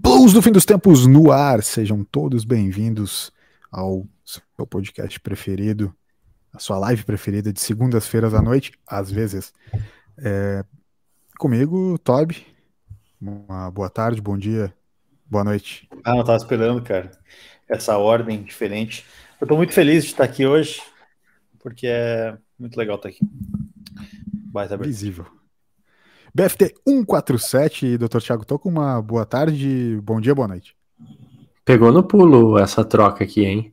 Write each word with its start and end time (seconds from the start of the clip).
Blues 0.00 0.32
do 0.32 0.40
fim 0.40 0.52
dos 0.52 0.64
tempos 0.64 1.06
no 1.06 1.32
ar. 1.32 1.60
Sejam 1.60 2.04
todos 2.04 2.44
bem-vindos 2.44 3.32
ao 3.68 4.06
seu 4.24 4.64
podcast 4.64 5.18
preferido, 5.18 5.92
a 6.52 6.60
sua 6.60 6.78
live 6.78 7.02
preferida 7.02 7.52
de 7.52 7.60
segundas-feiras 7.60 8.32
à 8.32 8.40
noite, 8.40 8.72
às 8.86 9.10
vezes. 9.10 9.52
É, 10.16 10.64
comigo, 11.36 11.98
Toby. 11.98 12.46
Uma 13.20 13.72
boa 13.72 13.90
tarde, 13.90 14.20
bom 14.20 14.38
dia, 14.38 14.72
boa 15.26 15.42
noite. 15.42 15.88
Ah, 16.04 16.14
não 16.14 16.24
tava 16.24 16.38
esperando, 16.38 16.80
cara. 16.80 17.10
Essa 17.68 17.98
ordem 17.98 18.44
diferente. 18.44 19.04
Eu 19.40 19.48
tô 19.48 19.56
muito 19.56 19.72
feliz 19.72 20.04
de 20.04 20.10
estar 20.10 20.22
aqui 20.22 20.46
hoje, 20.46 20.80
porque 21.58 21.88
é 21.88 22.38
muito 22.56 22.76
legal 22.76 22.96
estar 22.96 23.08
aqui. 23.08 23.20
Mais 24.52 24.70
Visível. 24.70 25.26
BFT 26.34 26.74
147, 26.86 27.96
Dr. 27.98 28.20
Thiago 28.20 28.58
com 28.58 28.68
uma 28.68 29.00
boa 29.00 29.24
tarde, 29.24 29.98
bom 30.02 30.20
dia, 30.20 30.34
boa 30.34 30.48
noite. 30.48 30.76
Pegou 31.64 31.90
no 31.90 32.02
pulo 32.02 32.58
essa 32.58 32.84
troca 32.84 33.24
aqui, 33.24 33.44
hein? 33.44 33.72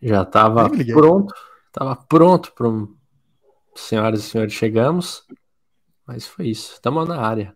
Já 0.00 0.24
tava 0.24 0.68
pronto, 0.70 1.34
tava 1.72 1.96
pronto 1.96 2.52
para 2.52 2.68
um... 2.68 2.94
senhoras 3.74 4.20
e 4.20 4.22
senhores, 4.22 4.52
chegamos, 4.54 5.26
mas 6.06 6.26
foi 6.26 6.48
isso, 6.48 6.72
estamos 6.74 7.06
na 7.06 7.20
área. 7.20 7.54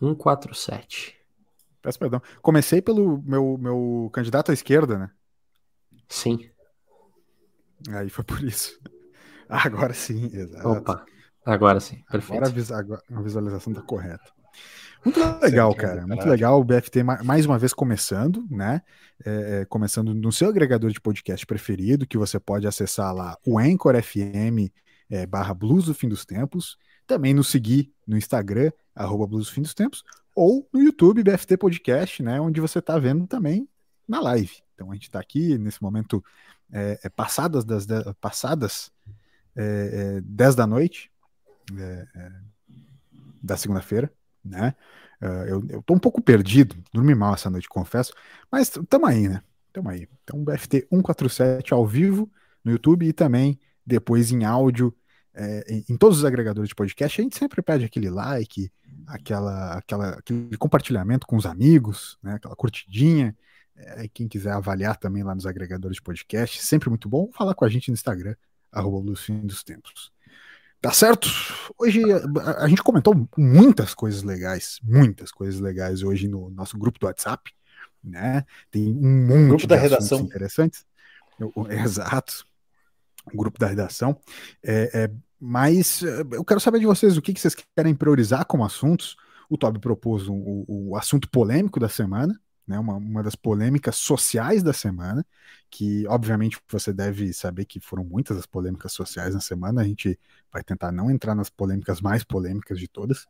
147. 0.00 1.16
Peço 1.80 1.98
perdão. 1.98 2.22
Comecei 2.40 2.80
pelo 2.80 3.22
meu, 3.22 3.58
meu 3.58 4.10
candidato 4.12 4.50
à 4.50 4.54
esquerda, 4.54 4.98
né? 4.98 5.10
Sim. 6.08 6.50
Aí 7.90 8.08
foi 8.08 8.24
por 8.24 8.42
isso. 8.42 8.80
Agora 9.48 9.92
sim, 9.92 10.30
exato. 10.32 10.68
Opa. 10.68 11.04
Agora 11.44 11.80
sim, 11.80 12.02
perfeito. 12.10 12.72
Agora 12.74 13.02
a 13.12 13.20
visualização 13.20 13.72
está 13.72 13.82
correta. 13.82 14.30
Muito 15.04 15.18
legal, 15.42 15.74
cara. 15.74 16.06
Muito 16.06 16.28
legal 16.28 16.60
o 16.60 16.64
BFT 16.64 17.02
mais 17.02 17.44
uma 17.44 17.58
vez 17.58 17.72
começando, 17.72 18.46
né? 18.48 18.82
É, 19.24 19.60
é, 19.60 19.64
começando 19.64 20.14
no 20.14 20.30
seu 20.30 20.48
agregador 20.48 20.90
de 20.90 21.00
podcast 21.00 21.44
preferido, 21.44 22.06
que 22.06 22.16
você 22.16 22.38
pode 22.38 22.66
acessar 22.66 23.12
lá 23.12 23.36
o 23.44 23.58
Anchor 23.58 24.00
FM 24.00 24.70
é, 25.10 25.26
barra 25.26 25.52
Blues 25.52 25.86
do 25.86 25.94
Fim 25.94 26.08
dos 26.08 26.24
Tempos. 26.24 26.76
Também 27.06 27.34
nos 27.34 27.48
seguir 27.48 27.92
no 28.06 28.16
Instagram, 28.16 28.70
arroba 28.94 29.26
Blues 29.26 29.46
do 29.46 29.52
Fim 29.52 29.62
dos 29.62 29.74
Tempos, 29.74 30.04
ou 30.34 30.68
no 30.72 30.80
YouTube 30.80 31.22
BFT 31.22 31.56
Podcast, 31.56 32.22
né? 32.22 32.40
Onde 32.40 32.60
você 32.60 32.78
está 32.78 32.98
vendo 32.98 33.26
também 33.26 33.68
na 34.08 34.20
live. 34.20 34.62
Então 34.74 34.90
a 34.90 34.94
gente 34.94 35.04
está 35.04 35.18
aqui 35.18 35.58
nesse 35.58 35.82
momento 35.82 36.24
é, 36.72 36.98
é 37.02 37.08
passadas 37.08 37.64
das 37.64 37.86
passadas 38.20 38.90
é, 39.54 40.20
10 40.24 40.54
da 40.54 40.66
noite, 40.66 41.11
é, 41.76 42.06
é, 42.14 42.32
da 43.42 43.56
segunda-feira, 43.56 44.12
né? 44.44 44.74
Uh, 45.20 45.46
eu, 45.46 45.66
eu 45.68 45.82
tô 45.82 45.94
um 45.94 45.98
pouco 45.98 46.20
perdido, 46.20 46.76
dormi 46.92 47.14
mal 47.14 47.34
essa 47.34 47.48
noite, 47.48 47.68
confesso, 47.68 48.12
mas 48.50 48.70
tamo 48.88 49.06
aí, 49.06 49.28
né? 49.28 49.40
Tamo 49.72 49.88
aí. 49.88 50.08
Então, 50.24 50.42
BFT 50.42 50.88
147 50.90 51.72
ao 51.72 51.86
vivo 51.86 52.30
no 52.64 52.72
YouTube 52.72 53.06
e 53.06 53.12
também 53.12 53.58
depois 53.86 54.32
em 54.32 54.44
áudio 54.44 54.94
é, 55.34 55.64
em, 55.68 55.84
em, 55.90 55.96
todos 55.96 56.18
os 56.18 56.24
agregadores 56.24 56.68
de 56.68 56.74
podcast. 56.74 57.20
A 57.20 57.24
gente 57.24 57.38
sempre 57.38 57.62
pede 57.62 57.84
aquele 57.84 58.10
like, 58.10 58.70
aquela, 59.06 59.74
aquela, 59.74 60.10
aquele 60.10 60.56
compartilhamento 60.56 61.26
com 61.26 61.36
os 61.36 61.46
amigos, 61.46 62.18
né? 62.22 62.34
Aquela 62.34 62.54
curtidinha. 62.54 63.36
É, 63.74 64.06
quem 64.08 64.28
quiser 64.28 64.52
avaliar 64.52 64.96
também 64.96 65.22
lá 65.22 65.34
nos 65.34 65.46
agregadores 65.46 65.96
de 65.96 66.02
podcast, 66.02 66.62
sempre 66.62 66.88
muito 66.90 67.08
bom. 67.08 67.30
Falar 67.32 67.54
com 67.54 67.64
a 67.64 67.68
gente 67.68 67.88
no 67.88 67.94
Instagram, 67.94 68.34
arroba 68.70 69.00
dos 69.02 69.64
Tempos. 69.64 70.11
Tá 70.82 70.90
certo? 70.90 71.28
Hoje 71.78 72.02
a, 72.12 72.64
a, 72.64 72.68
gente 72.68 72.82
comentou 72.82 73.14
muitas 73.38 73.94
coisas 73.94 74.24
legais, 74.24 74.80
muitas 74.82 75.30
coisas 75.30 75.60
legais 75.60 76.02
hoje 76.02 76.26
no 76.26 76.50
nosso 76.50 76.76
grupo 76.76 76.98
do 76.98 77.06
WhatsApp, 77.06 77.52
né? 78.02 78.44
Tem 78.68 78.88
um 78.88 79.26
monte 79.28 79.48
grupo 79.48 79.66
da 79.68 79.76
redação 79.76 80.18
interessantes. 80.18 80.84
Exato. 81.70 82.44
O 83.32 83.36
grupo 83.36 83.60
da 83.60 83.68
redação. 83.68 84.18
É, 84.60 85.04
é, 85.04 85.10
mas 85.38 86.02
é, 86.02 86.22
eu 86.32 86.44
quero 86.44 86.58
saber 86.58 86.80
de 86.80 86.86
vocês 86.86 87.16
o 87.16 87.22
que, 87.22 87.32
que 87.32 87.40
vocês 87.40 87.54
querem 87.76 87.94
priorizar 87.94 88.44
como 88.44 88.64
assuntos. 88.64 89.16
O 89.48 89.56
Toby 89.56 89.78
propôs 89.78 90.26
o, 90.26 90.34
o, 90.34 90.90
o 90.90 90.96
assunto 90.96 91.30
polêmico 91.30 91.78
da 91.78 91.88
semana, 91.88 92.40
né, 92.66 92.78
uma, 92.78 92.94
uma 92.94 93.22
das 93.22 93.34
polêmicas 93.34 93.96
sociais 93.96 94.62
da 94.62 94.72
semana, 94.72 95.24
que 95.70 96.06
obviamente 96.06 96.58
você 96.70 96.92
deve 96.92 97.32
saber 97.32 97.64
que 97.64 97.80
foram 97.80 98.04
muitas 98.04 98.36
as 98.36 98.46
polêmicas 98.46 98.92
sociais 98.92 99.34
na 99.34 99.40
semana, 99.40 99.80
a 99.80 99.84
gente 99.84 100.18
vai 100.52 100.62
tentar 100.62 100.92
não 100.92 101.10
entrar 101.10 101.34
nas 101.34 101.50
polêmicas 101.50 102.00
mais 102.00 102.24
polêmicas 102.24 102.78
de 102.78 102.88
todas, 102.88 103.26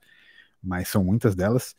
mas 0.63 0.89
são 0.89 1.05
muitas 1.05 1.35
delas. 1.35 1.75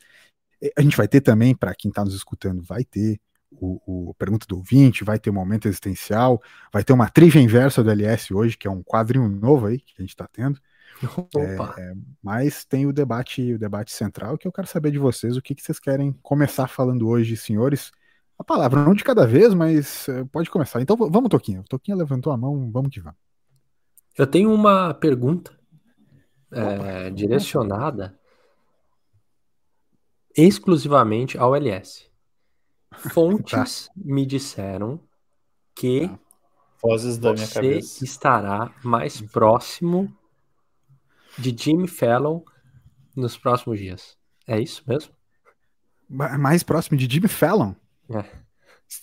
A 0.77 0.81
gente 0.81 0.97
vai 0.97 1.07
ter 1.07 1.21
também, 1.21 1.55
para 1.55 1.75
quem 1.75 1.89
está 1.89 2.03
nos 2.03 2.15
escutando, 2.15 2.63
vai 2.63 2.83
ter 2.83 3.19
o, 3.51 4.09
o, 4.09 4.13
Pergunta 4.15 4.47
do 4.47 4.57
Ouvinte, 4.57 5.03
vai 5.03 5.19
ter 5.19 5.29
o 5.29 5.33
Momento 5.33 5.67
Existencial, 5.67 6.41
vai 6.71 6.83
ter 6.83 6.93
uma 6.93 7.09
trivia 7.09 7.41
inversa 7.41 7.83
do 7.83 7.91
LS 7.91 8.33
hoje, 8.33 8.57
que 8.57 8.67
é 8.67 8.71
um 8.71 8.83
quadrinho 8.83 9.27
novo 9.29 9.67
aí 9.67 9.79
que 9.79 9.93
a 9.97 10.01
gente 10.01 10.11
está 10.11 10.27
tendo. 10.27 10.59
É, 11.35 11.81
é, 11.81 11.93
mas 12.21 12.65
tem 12.65 12.85
o 12.85 12.93
debate, 12.93 13.53
o 13.53 13.59
debate 13.59 13.91
central 13.91 14.37
que 14.37 14.47
eu 14.47 14.51
quero 14.51 14.67
saber 14.67 14.91
de 14.91 14.99
vocês, 14.99 15.35
o 15.35 15.41
que, 15.41 15.55
que 15.55 15.61
vocês 15.61 15.79
querem 15.79 16.13
começar 16.21 16.67
falando 16.67 17.07
hoje, 17.07 17.37
senhores. 17.37 17.91
A 18.37 18.43
palavra 18.43 18.83
não 18.83 18.93
de 18.93 19.03
cada 19.03 19.25
vez, 19.25 19.53
mas 19.53 20.07
é, 20.09 20.23
pode 20.25 20.49
começar. 20.49 20.81
Então 20.81 20.95
vamos, 20.95 21.29
Toquinha. 21.29 21.61
O 21.61 21.63
Toquinha 21.63 21.95
levantou 21.95 22.31
a 22.31 22.37
mão, 22.37 22.69
vamos 22.71 22.91
que 22.91 22.99
vamos. 22.99 23.17
Eu 24.17 24.27
tenho 24.27 24.53
uma 24.53 24.93
pergunta 24.93 25.57
é, 26.51 27.09
direcionada 27.09 28.17
exclusivamente 30.35 31.37
ao 31.37 31.55
LS. 31.55 32.09
Fontes 32.91 33.87
tá. 33.87 33.93
me 33.95 34.25
disseram 34.25 34.99
que 35.75 36.07
tá. 36.07 36.19
Vozes 36.83 37.17
da 37.17 37.31
minha 37.31 37.47
cabeça. 37.47 38.03
estará 38.03 38.75
mais 38.83 39.21
próximo 39.21 40.13
de 41.37 41.55
Jimmy 41.57 41.87
Fallon 41.87 42.41
nos 43.15 43.37
próximos 43.37 43.79
dias. 43.79 44.17
É 44.47 44.59
isso 44.59 44.83
mesmo? 44.87 45.13
Mais 46.09 46.63
próximo 46.63 46.97
de 46.97 47.11
Jimmy 47.11 47.27
Fallon? 47.27 47.73
É. 48.09 48.23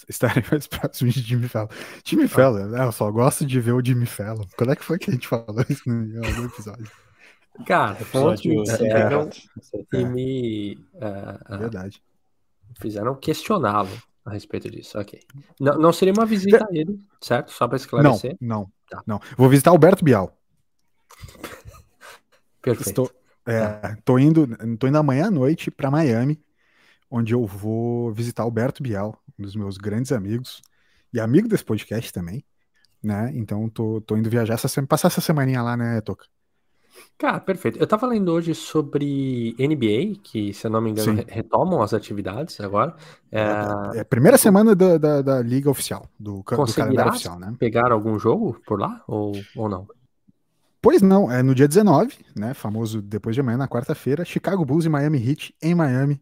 Estarem 0.08 0.44
mais 0.50 0.66
próximos 0.66 1.14
de 1.14 1.22
Jimmy 1.22 1.48
Fallon. 1.48 1.68
Jimmy 2.04 2.28
Fallon, 2.28 2.66
né? 2.66 2.84
eu 2.84 2.92
só 2.92 3.10
gosto 3.10 3.44
de 3.44 3.60
ver 3.60 3.72
o 3.72 3.84
Jimmy 3.84 4.06
Fallon. 4.06 4.44
Quando 4.56 4.72
é 4.72 4.76
que 4.76 4.84
foi 4.84 4.98
que 4.98 5.10
a 5.10 5.14
gente 5.14 5.26
falou 5.26 5.64
isso 5.68 5.82
no 5.88 6.24
algum 6.24 6.44
episódio? 6.44 6.90
Cara, 7.66 7.96
fontes 7.96 8.46
é, 8.46 9.98
e 9.98 10.04
me 10.04 10.74
uh, 10.94 11.54
uh, 11.54 11.58
Verdade. 11.58 12.02
fizeram 12.80 13.14
questioná-lo 13.16 13.90
a 14.24 14.30
respeito 14.30 14.70
disso. 14.70 14.98
Ok. 14.98 15.20
Não, 15.58 15.76
não 15.76 15.92
seria 15.92 16.14
uma 16.16 16.24
visita 16.24 16.64
a 16.64 16.68
ele, 16.70 16.98
certo? 17.20 17.50
Só 17.50 17.66
para 17.66 17.76
esclarecer. 17.76 18.36
Não, 18.40 18.60
não, 18.60 18.72
tá. 18.88 19.02
não. 19.06 19.20
Vou 19.36 19.48
visitar 19.48 19.70
Alberto 19.70 20.04
Bial. 20.04 20.36
Perfeito. 22.62 22.88
Estou, 22.88 23.10
é, 23.46 23.96
tô, 24.04 24.18
indo, 24.18 24.46
tô 24.78 24.86
indo 24.86 24.98
amanhã 24.98 25.26
à 25.26 25.30
noite 25.30 25.70
para 25.70 25.90
Miami, 25.90 26.40
onde 27.10 27.34
eu 27.34 27.44
vou 27.46 28.12
visitar 28.12 28.42
Alberto 28.42 28.82
Bial, 28.82 29.18
um 29.38 29.42
dos 29.42 29.56
meus 29.56 29.76
grandes 29.76 30.12
amigos, 30.12 30.62
e 31.12 31.18
amigo 31.18 31.48
desse 31.48 31.64
podcast 31.64 32.12
também, 32.12 32.44
né? 33.02 33.32
Então 33.34 33.68
tô, 33.68 34.00
tô 34.00 34.16
indo 34.16 34.30
viajar, 34.30 34.54
essa, 34.54 34.86
passar 34.86 35.08
essa 35.08 35.20
semaninha 35.20 35.62
lá, 35.62 35.76
né, 35.76 36.00
Toca? 36.00 36.26
Cara, 37.16 37.40
perfeito. 37.40 37.78
Eu 37.78 37.86
tava 37.86 38.06
lendo 38.06 38.32
hoje 38.32 38.54
sobre 38.54 39.54
NBA, 39.58 40.20
que, 40.22 40.52
se 40.52 40.66
eu 40.66 40.70
não 40.70 40.80
me 40.80 40.90
engano, 40.90 41.18
Sim. 41.18 41.24
retomam 41.28 41.82
as 41.82 41.94
atividades 41.94 42.60
agora. 42.60 42.94
É, 43.30 43.40
é, 43.40 43.98
é 43.98 44.00
a 44.00 44.04
primeira 44.04 44.36
semana 44.36 44.74
da, 44.74 44.98
da, 44.98 45.22
da, 45.22 45.42
liga 45.42 45.70
oficial, 45.70 46.08
do, 46.18 46.42
do 46.42 46.74
calendário 46.74 47.12
oficial, 47.12 47.38
né? 47.38 47.54
pegar 47.58 47.92
algum 47.92 48.18
jogo 48.18 48.60
por 48.66 48.80
lá 48.80 49.02
ou, 49.06 49.32
ou 49.56 49.68
não? 49.68 49.86
Pois 50.82 51.02
não, 51.02 51.30
é 51.30 51.42
no 51.42 51.54
dia 51.54 51.68
19, 51.68 52.16
né, 52.34 52.54
famoso 52.54 53.02
depois 53.02 53.34
de 53.34 53.40
amanhã, 53.40 53.58
na 53.58 53.68
quarta-feira, 53.68 54.24
Chicago 54.24 54.64
Bulls 54.64 54.86
e 54.86 54.88
Miami 54.88 55.18
Heat 55.18 55.54
em 55.62 55.74
Miami. 55.74 56.20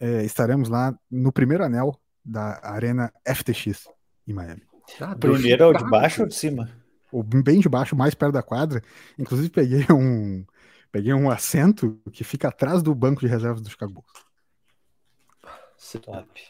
É, 0.00 0.24
estaremos 0.24 0.68
lá 0.68 0.92
no 1.08 1.32
primeiro 1.32 1.64
anel 1.64 1.96
da 2.24 2.60
Arena 2.62 3.12
FTX 3.24 3.88
em 4.26 4.32
Miami. 4.32 4.62
Ah, 5.00 5.14
primeiro 5.14 5.64
é 5.64 5.66
o 5.66 5.72
de 5.72 5.84
baixo 5.88 6.22
ou 6.22 6.28
de 6.28 6.34
cima? 6.34 6.68
O 7.12 7.22
bem 7.22 7.60
de 7.60 7.68
baixo, 7.68 7.94
mais 7.94 8.14
perto 8.14 8.32
da 8.32 8.42
quadra. 8.42 8.82
Inclusive 9.16 9.48
peguei 9.48 9.86
um 9.90 10.44
peguei 10.90 11.14
um 11.14 11.30
assento 11.30 12.00
que 12.12 12.24
fica 12.24 12.48
atrás 12.48 12.82
do 12.82 12.94
banco 12.94 13.20
de 13.20 13.26
reservas 13.26 13.62
do 13.62 13.70
Chicago 13.70 13.92
Bulls. 13.92 14.24
Se, 15.76 16.00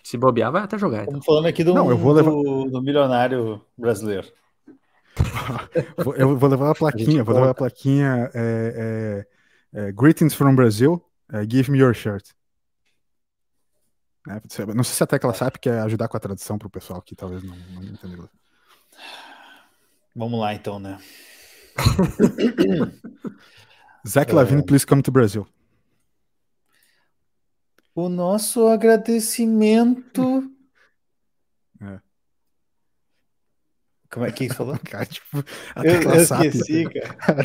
se 0.03 0.17
bobear, 0.17 0.53
vai 0.53 0.63
até 0.63 0.79
jogar. 0.79 1.03
Então. 1.03 1.15
Estamos 1.15 1.27
falando 1.27 1.47
aqui 1.47 1.65
do, 1.65 1.75
Não, 1.75 1.91
eu 1.91 1.97
vou 1.97 2.13
levar... 2.13 2.31
do, 2.31 2.65
do 2.71 2.83
milionário 2.83 3.61
brasileiro. 3.77 4.29
eu 6.17 6.37
vou 6.37 6.49
levar 6.49 6.71
a 6.71 6.75
plaquinha, 6.75 7.21
a 7.21 7.25
vou 7.25 7.35
levar 7.35 7.51
a 7.51 7.55
plaquinha 7.55 8.31
é, 8.35 9.27
é, 9.73 9.81
é, 9.81 9.93
Greetings 9.93 10.35
from 10.35 10.55
Brazil, 10.55 11.05
é, 11.33 11.45
give 11.49 11.71
me 11.71 11.79
your 11.79 11.95
shirt. 11.95 12.31
Né, 14.27 14.41
não 14.75 14.83
sei 14.83 14.95
se 14.95 15.03
a 15.03 15.07
tecla 15.07 15.35
SAP 15.35 15.59
quer 15.59 15.81
ajudar 15.81 16.09
com 16.09 16.17
a 16.17 16.21
tradução 16.21 16.59
para 16.59 16.67
o 16.67 16.71
pessoal 16.71 17.03
que 17.03 17.15
talvez 17.15 17.43
não, 17.43 17.55
não 17.75 17.85
entendeu. 17.85 18.29
Vamos 20.17 20.41
lá 20.41 20.55
então, 20.55 20.79
né? 20.79 20.99
Zach 24.07 24.33
Lavine, 24.33 24.65
please 24.65 24.87
come 24.87 25.03
to 25.03 25.11
Brazil. 25.11 25.47
O 27.95 28.09
nosso 28.09 28.67
agradecimento. 28.67 30.51
É. 31.81 32.01
Como 34.15 34.25
é 34.25 34.31
que 34.31 34.47
você 34.47 34.55
falou? 34.55 34.79
Cara, 34.89 35.05
tipo, 35.05 35.39
eu, 35.83 36.03
eu 36.03 36.15
esqueci, 36.15 36.85
cara. 36.85 37.45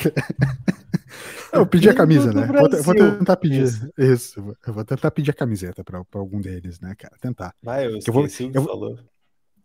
eu 1.51 1.66
pedi 1.66 1.89
a 1.89 1.95
camisa, 1.95 2.31
né? 2.31 2.45
Vou, 2.45 2.83
vou, 2.83 2.94
tentar 2.94 3.38
pedir 3.38 3.63
isso. 3.63 3.92
isso. 3.98 4.56
Eu 4.66 4.74
vou 4.74 4.86
tentar 4.86 5.10
pedir 5.10 5.31
a 5.31 5.33
camiseta 5.33 5.83
para 5.83 6.06
algum 6.13 6.39
deles, 6.39 6.80
né, 6.80 6.94
cara? 6.95 7.16
Tentar. 7.19 7.56
Vai, 7.63 7.88
eu 7.88 7.98
esqueci 7.98 8.10
eu 8.10 8.13
vou, 8.13 8.24
o 8.24 8.51
que 8.51 8.57
eu, 8.57 8.63
falou 8.63 9.00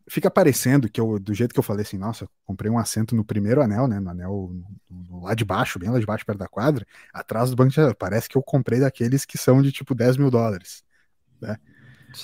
fica 0.06 0.30
parecendo 0.30 0.88
que 0.88 1.00
eu, 1.00 1.18
do 1.18 1.32
jeito 1.34 1.52
que 1.52 1.58
eu 1.58 1.64
falei 1.64 1.82
assim, 1.82 1.96
nossa, 1.96 2.28
comprei 2.44 2.70
um 2.70 2.78
assento 2.78 3.14
no 3.14 3.24
primeiro 3.24 3.62
anel, 3.62 3.86
né? 3.86 3.98
No 4.00 4.10
anel 4.10 4.50
no, 4.88 5.22
lá 5.22 5.34
de 5.34 5.44
baixo, 5.44 5.78
bem 5.78 5.90
lá 5.90 5.98
de 5.98 6.06
baixo, 6.06 6.26
perto 6.26 6.38
da 6.38 6.48
quadra, 6.48 6.86
atrás 7.12 7.50
do 7.50 7.56
banco 7.56 7.70
de 7.70 7.94
Parece 7.94 8.28
que 8.28 8.36
eu 8.36 8.42
comprei 8.42 8.80
daqueles 8.80 9.24
que 9.24 9.38
são 9.38 9.62
de 9.62 9.72
tipo 9.72 9.94
10 9.94 10.16
mil 10.16 10.30
dólares. 10.30 10.82
Né? 11.40 11.56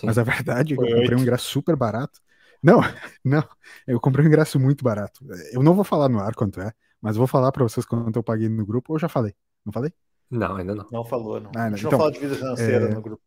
Mas 0.02 0.18
a 0.18 0.22
verdade 0.22 0.74
é 0.74 0.76
que 0.76 0.82
eu 0.82 0.96
comprei 0.96 1.16
um 1.16 1.22
ingresso 1.22 1.46
super 1.46 1.76
barato. 1.76 2.20
Não, 2.62 2.80
não, 3.24 3.44
eu 3.86 4.00
comprei 4.00 4.24
um 4.24 4.28
ingresso 4.28 4.58
muito 4.58 4.84
barato. 4.84 5.24
Eu 5.52 5.62
não 5.62 5.74
vou 5.74 5.84
falar 5.84 6.08
no 6.08 6.20
ar 6.20 6.34
quanto 6.34 6.60
é, 6.60 6.72
mas 7.00 7.16
vou 7.16 7.26
falar 7.26 7.52
para 7.52 7.62
vocês 7.64 7.86
quanto 7.86 8.16
eu 8.16 8.22
paguei 8.22 8.48
no 8.48 8.66
grupo, 8.66 8.92
ou 8.92 8.98
já 8.98 9.08
falei? 9.08 9.34
Não 9.64 9.72
falei? 9.72 9.92
Não, 10.30 10.56
ainda 10.56 10.74
não. 10.74 10.86
Não 10.92 11.04
falou, 11.04 11.40
não. 11.40 11.50
Ah, 11.56 11.64
não. 11.64 11.70
Deixa 11.70 11.86
então, 11.86 11.96
eu 11.96 11.98
falar 11.98 12.12
de 12.12 12.20
vida 12.20 12.34
financeira 12.36 12.86
é... 12.86 12.94
no 12.94 13.02
grupo. 13.02 13.22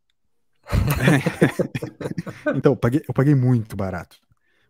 então, 2.55 2.71
eu 2.71 2.77
paguei, 2.77 3.03
eu 3.07 3.13
paguei 3.13 3.35
muito 3.35 3.75
barato 3.75 4.17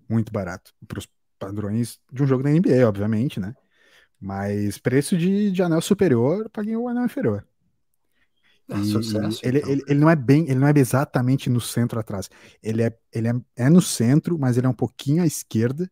muito 0.10 0.32
barato 0.32 0.74
para 0.88 1.00
os 1.00 1.08
padrões 1.40 2.00
de 2.12 2.24
um 2.24 2.28
jogo 2.28 2.44
da 2.44 2.50
NBA, 2.50 2.88
obviamente, 2.88 3.40
né? 3.40 3.56
Mas 4.20 4.78
preço 4.78 5.18
de, 5.18 5.52
de 5.52 5.62
anel 5.62 5.82
superior, 5.82 6.50
paguei 6.50 6.76
o 6.76 6.88
anel 6.88 7.06
inferior. 7.06 7.46
É 8.70 8.84
sucesso, 8.84 9.42
ele, 9.44 9.58
então. 9.60 9.72
ele, 9.72 9.84
ele, 9.88 10.00
não 10.00 10.10
é 10.10 10.16
bem, 10.16 10.44
ele 10.44 10.60
não 10.60 10.68
é 10.68 10.74
exatamente 10.76 11.50
no 11.50 11.60
centro 11.60 12.00
atrás. 12.00 12.30
Ele 12.62 12.82
é, 12.82 12.98
ele 13.12 13.28
é, 13.28 13.34
é 13.58 13.70
no 13.70 13.82
centro, 13.82 14.38
mas 14.40 14.58
ele 14.58 14.66
é 14.66 14.70
um 14.70 14.74
pouquinho 14.74 15.22
à 15.22 15.26
esquerda, 15.26 15.90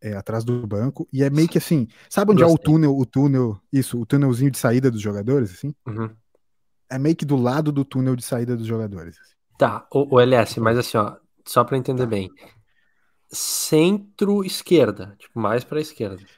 é, 0.00 0.14
atrás 0.14 0.42
do 0.42 0.66
banco, 0.66 1.08
e 1.12 1.22
é 1.22 1.30
meio 1.30 1.48
que 1.48 1.58
assim, 1.58 1.86
sabe 2.10 2.32
onde 2.32 2.42
Gostei. 2.42 2.56
é 2.56 2.60
o 2.60 2.62
túnel, 2.62 2.98
o 2.98 3.06
túnel, 3.06 3.60
isso, 3.72 4.00
o 4.00 4.06
túnelzinho 4.06 4.50
de 4.50 4.58
saída 4.58 4.90
dos 4.90 5.00
jogadores, 5.00 5.52
assim? 5.52 5.74
Uhum. 5.86 6.10
É 6.90 6.98
meio 6.98 7.14
que 7.14 7.24
do 7.24 7.36
lado 7.36 7.70
do 7.70 7.84
túnel 7.84 8.16
de 8.16 8.24
saída 8.24 8.56
dos 8.56 8.66
jogadores. 8.66 9.16
Assim. 9.20 9.34
Tá, 9.58 9.86
o, 9.92 10.16
o 10.16 10.20
LS, 10.20 10.58
mas 10.60 10.76
assim, 10.76 10.96
ó, 10.96 11.16
só 11.46 11.62
para 11.62 11.78
entender 11.78 12.02
tá. 12.02 12.08
bem, 12.08 12.28
centro-esquerda, 13.30 15.14
tipo, 15.18 15.38
mais 15.38 15.62
para 15.62 15.78
a 15.78 15.82
esquerda. 15.82 16.22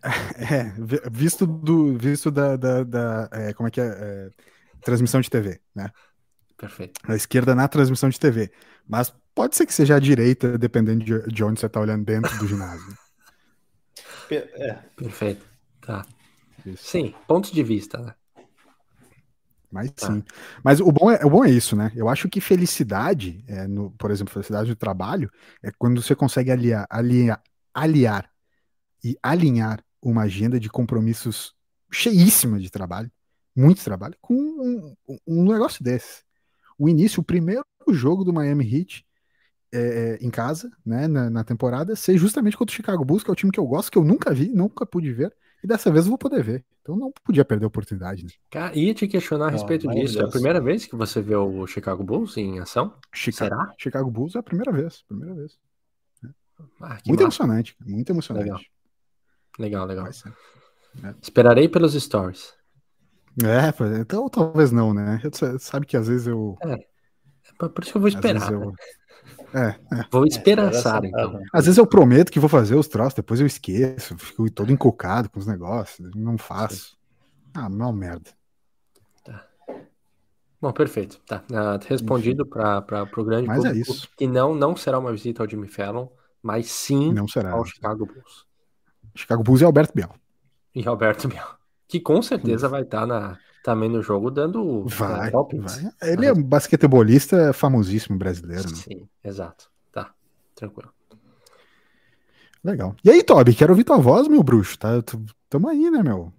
É, 0.00 0.72
visto 1.10 1.44
do 1.44 1.98
visto 1.98 2.30
da, 2.30 2.54
da, 2.54 2.84
da 2.84 3.28
é, 3.32 3.52
como 3.52 3.66
é 3.66 3.70
que 3.70 3.80
é, 3.80 3.84
é, 3.84 4.30
transmissão 4.80 5.20
de 5.20 5.30
TV, 5.30 5.60
né? 5.74 5.90
Perfeito. 6.56 7.00
A 7.04 7.14
esquerda 7.14 7.54
na 7.54 7.68
transmissão 7.68 8.08
de 8.08 8.18
TV, 8.18 8.50
mas 8.86 9.14
pode 9.34 9.56
ser 9.56 9.66
que 9.66 9.72
seja 9.72 9.96
a 9.96 10.00
direita, 10.00 10.58
dependendo 10.58 11.04
de, 11.04 11.22
de 11.28 11.44
onde 11.44 11.60
você 11.60 11.66
está 11.66 11.80
olhando 11.80 12.04
dentro 12.04 12.36
do 12.38 12.46
ginásio. 12.46 12.86
É. 14.30 14.74
Perfeito. 14.94 15.46
Tá. 15.80 16.04
Isso. 16.66 16.86
Sim, 16.86 17.14
pontos 17.26 17.50
de 17.50 17.62
vista, 17.62 17.96
né? 17.96 18.14
Mas 19.70 19.90
tá. 19.92 20.06
sim. 20.06 20.22
Mas 20.62 20.80
o 20.80 20.90
bom, 20.90 21.10
é, 21.10 21.24
o 21.24 21.30
bom 21.30 21.44
é 21.44 21.50
isso, 21.50 21.76
né? 21.76 21.92
Eu 21.94 22.08
acho 22.08 22.28
que 22.28 22.40
felicidade, 22.40 23.44
é, 23.46 23.66
no, 23.66 23.90
por 23.92 24.10
exemplo, 24.10 24.32
felicidade 24.32 24.68
do 24.68 24.76
trabalho, 24.76 25.30
é 25.62 25.70
quando 25.78 26.02
você 26.02 26.14
consegue 26.14 26.50
aliar, 26.50 26.86
aliar, 26.90 27.42
aliar 27.72 28.30
e 29.04 29.16
alinhar 29.22 29.82
uma 30.02 30.22
agenda 30.22 30.58
de 30.58 30.68
compromissos 30.68 31.54
cheíssima 31.90 32.58
de 32.58 32.70
trabalho, 32.70 33.10
muito 33.58 33.82
trabalho, 33.82 34.14
com 34.20 34.34
um, 34.34 34.94
um 35.26 35.44
negócio 35.50 35.82
desse. 35.82 36.22
O 36.78 36.88
início, 36.88 37.20
o 37.20 37.24
primeiro 37.24 37.64
jogo 37.88 38.22
do 38.22 38.32
Miami 38.32 38.64
Heat 38.64 39.04
é, 39.72 39.78
é, 39.80 40.18
em 40.24 40.30
casa, 40.30 40.70
né, 40.86 41.08
na, 41.08 41.28
na, 41.28 41.44
temporada, 41.44 41.96
ser 41.96 42.16
justamente 42.16 42.56
contra 42.56 42.72
o 42.72 42.76
Chicago 42.76 43.04
Bulls, 43.04 43.24
que 43.24 43.30
é 43.30 43.32
o 43.32 43.36
time 43.36 43.50
que 43.50 43.58
eu 43.58 43.66
gosto, 43.66 43.90
que 43.90 43.98
eu 43.98 44.04
nunca 44.04 44.32
vi, 44.32 44.48
nunca 44.48 44.86
pude 44.86 45.12
ver, 45.12 45.34
e 45.62 45.66
dessa 45.66 45.90
vez 45.90 46.04
eu 46.04 46.10
vou 46.10 46.18
poder 46.18 46.42
ver. 46.42 46.64
Então 46.80 46.96
não 46.96 47.12
podia 47.24 47.44
perder 47.44 47.64
a 47.64 47.68
oportunidade. 47.68 48.24
Né? 48.24 48.30
Cara, 48.48 48.78
ia 48.78 48.94
te 48.94 49.08
questionar 49.08 49.48
a 49.48 49.50
respeito 49.50 49.88
disso. 49.88 50.20
É 50.20 50.24
a 50.24 50.28
primeira 50.28 50.60
vez 50.60 50.86
que 50.86 50.96
você 50.96 51.20
vê 51.20 51.34
o 51.34 51.66
Chicago 51.66 52.02
Bulls 52.04 52.36
em 52.36 52.60
ação? 52.60 52.94
Chicago, 53.12 53.50
Será? 53.50 53.74
Chicago 53.76 54.10
Bulls 54.10 54.36
é 54.36 54.38
a 54.38 54.42
primeira 54.42 54.72
vez. 54.72 55.02
Primeira 55.02 55.34
vez. 55.34 55.58
Ah, 56.80 56.98
muito 57.06 57.08
massa. 57.08 57.22
emocionante, 57.22 57.76
muito 57.84 58.10
emocionante. 58.10 58.70
Legal, 59.58 59.84
legal. 59.84 60.06
legal. 60.06 60.34
É. 61.04 61.14
Esperarei 61.20 61.68
pelos 61.68 61.92
stories. 61.92 62.57
É, 63.44 64.00
então 64.00 64.28
talvez 64.28 64.72
não, 64.72 64.92
né? 64.92 65.20
Sabe 65.60 65.86
que 65.86 65.96
às 65.96 66.08
vezes 66.08 66.26
eu. 66.26 66.56
É. 66.62 66.72
é 66.72 67.68
por 67.68 67.82
isso 67.82 67.92
que 67.92 67.96
eu 67.96 68.00
vou 68.00 68.08
esperar. 68.08 68.52
Eu... 68.52 68.60
Né? 68.60 68.72
É, 69.54 69.68
é. 70.00 70.04
Vou 70.10 70.26
esperançar, 70.26 71.04
então. 71.04 71.40
Às 71.52 71.64
vezes 71.64 71.78
eu 71.78 71.86
prometo 71.86 72.30
que 72.30 72.40
vou 72.40 72.48
fazer 72.48 72.74
os 72.74 72.88
troços, 72.88 73.14
depois 73.14 73.40
eu 73.40 73.46
esqueço, 73.46 74.16
fico 74.18 74.50
todo 74.50 74.72
encucado 74.72 75.30
com 75.30 75.38
os 75.38 75.46
negócios, 75.46 76.10
não 76.14 76.36
faço. 76.36 76.96
Ah, 77.54 77.68
mal 77.68 77.92
merda. 77.92 78.30
Tá. 79.24 79.46
Bom, 80.60 80.72
perfeito. 80.72 81.20
Tá. 81.26 81.42
Uh, 81.50 81.82
respondido 81.88 82.44
para 82.46 83.08
o 83.16 83.24
grande 83.24 83.46
mas 83.46 83.64
é 83.64 83.68
público 83.68 83.90
é 83.90 83.94
isso. 83.94 84.08
que 84.16 84.26
não, 84.26 84.54
não 84.54 84.76
será 84.76 84.98
uma 84.98 85.12
visita 85.12 85.42
ao 85.42 85.48
Jimmy 85.48 85.68
Fallon, 85.68 86.08
mas 86.42 86.70
sim 86.70 87.12
não 87.12 87.26
será. 87.26 87.52
ao 87.52 87.64
Chicago 87.64 88.04
Bulls. 88.06 88.46
Chicago 89.14 89.42
Bulls 89.42 89.62
e 89.62 89.64
Alberto 89.64 89.94
Biel. 89.94 90.14
E 90.74 90.86
Alberto 90.86 91.26
Biel. 91.26 91.57
Que 91.88 91.98
com 91.98 92.20
certeza 92.20 92.68
vai 92.68 92.82
estar 92.82 93.00
tá 93.00 93.06
na, 93.06 93.38
também 93.64 93.88
no 93.88 94.02
jogo 94.02 94.30
dando 94.30 94.84
vai, 94.86 95.30
vai. 95.30 95.92
Ele 96.02 96.26
é 96.26 96.32
um 96.32 96.42
basquetebolista 96.42 97.52
famosíssimo 97.52 98.18
brasileiro. 98.18 98.68
Né? 98.68 98.76
Sim, 98.76 99.08
exato. 99.24 99.70
Tá, 99.90 100.12
tranquilo. 100.54 100.92
Legal. 102.62 102.94
E 103.02 103.10
aí, 103.10 103.22
Toby, 103.22 103.54
quero 103.54 103.72
ouvir 103.72 103.84
tua 103.84 103.98
voz, 103.98 104.28
meu 104.28 104.42
bruxo. 104.42 104.78
Tá, 104.78 105.02
tamo 105.48 105.68
aí, 105.68 105.90
né, 105.90 106.02
meu? 106.02 106.32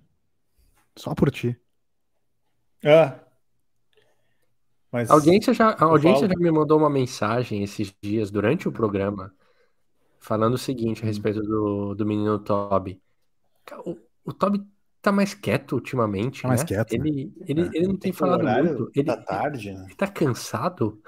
Só 0.96 1.16
por 1.16 1.32
ti. 1.32 1.60
Ah. 2.86 3.20
Mas 4.92 5.10
a 5.10 5.14
audiência 5.14 5.54
já, 5.54 5.70
a 5.70 5.84
audiência 5.86 6.28
já 6.28 6.36
me 6.36 6.52
mandou 6.52 6.78
uma 6.78 6.90
mensagem 6.90 7.64
esses 7.64 7.94
dias 8.02 8.32
durante 8.32 8.68
o 8.68 8.72
programa 8.72 9.34
falando 10.20 10.56
o 10.56 10.58
seguinte 10.58 11.02
a 11.02 11.06
hum. 11.06 11.08
respeito 11.08 11.42
do, 11.42 11.96
do 11.96 12.06
menino 12.06 12.40
Toby. 12.40 13.02
O, 13.86 13.98
o 14.26 14.34
Toby 14.34 14.66
tá 15.02 15.12
mais 15.12 15.34
quieto 15.34 15.74
ultimamente. 15.74 16.42
Tá 16.42 16.48
mais 16.48 16.62
né? 16.62 16.68
quieto. 16.68 16.94
Ele, 16.94 17.26
né? 17.26 17.32
ele, 17.48 17.62
é. 17.62 17.70
ele 17.74 17.88
não 17.88 17.94
tem, 17.94 18.12
tem 18.12 18.14
falado 18.14 18.44
muito. 18.44 18.92
Ele, 18.96 19.06
tá 19.06 19.18
tarde, 19.18 19.72
né? 19.72 19.86
Ele 19.86 19.96
tá 19.96 20.08
cansado. 20.08 21.02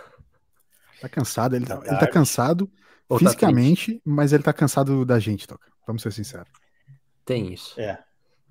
Tá 0.99 1.09
cansado, 1.09 1.55
ele 1.55 1.65
tá, 1.65 1.77
tá 1.77 1.87
ele 1.87 1.97
tá 1.97 2.07
cansado 2.07 2.71
Ou 3.09 3.17
tá 3.17 3.25
fisicamente, 3.25 3.95
tá 3.95 4.01
mas 4.05 4.33
ele 4.33 4.43
tá 4.43 4.53
cansado 4.53 5.03
da 5.03 5.17
gente, 5.17 5.47
Toca. 5.47 5.71
Vamos 5.87 6.03
ser 6.03 6.11
sinceros. 6.11 6.47
Tem 7.25 7.51
isso. 7.51 7.79
É. 7.79 8.03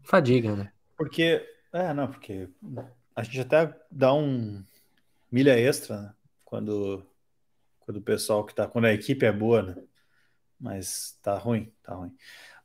Fadiga, 0.03 0.57
né? 0.57 0.73
Porque. 0.97 1.47
É, 1.73 1.95
não, 1.95 2.09
porque 2.09 2.49
a 3.15 3.23
gente 3.23 3.41
até 3.41 3.73
dá 3.91 4.13
um 4.13 4.65
milha 5.31 5.57
extra, 5.59 6.01
né? 6.01 6.15
Quando, 6.45 7.07
quando 7.79 7.99
o 7.99 8.03
pessoal 8.03 8.45
que 8.45 8.55
tá. 8.55 8.67
Quando 8.67 8.87
a 8.87 8.93
equipe 8.93 9.25
é 9.25 9.33
boa, 9.33 9.63
né? 9.63 9.77
Mas 10.59 11.19
tá 11.23 11.39
ruim, 11.39 11.73
tá 11.83 11.95
ruim. 11.95 12.15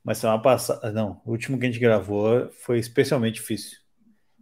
Mas 0.05 0.19
semana 0.19 0.39
passada, 0.39 0.91
não, 0.91 1.19
o 1.25 1.31
último 1.31 1.57
que 1.57 1.65
a 1.65 1.67
gente 1.67 1.81
gravou 1.81 2.47
foi 2.51 2.77
especialmente 2.77 3.35
difícil. 3.35 3.79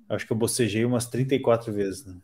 Acho 0.09 0.27
que 0.27 0.33
eu 0.33 0.37
bocejei 0.37 0.83
umas 0.83 1.05
34 1.05 1.71
vezes, 1.71 2.05
né? 2.05 2.15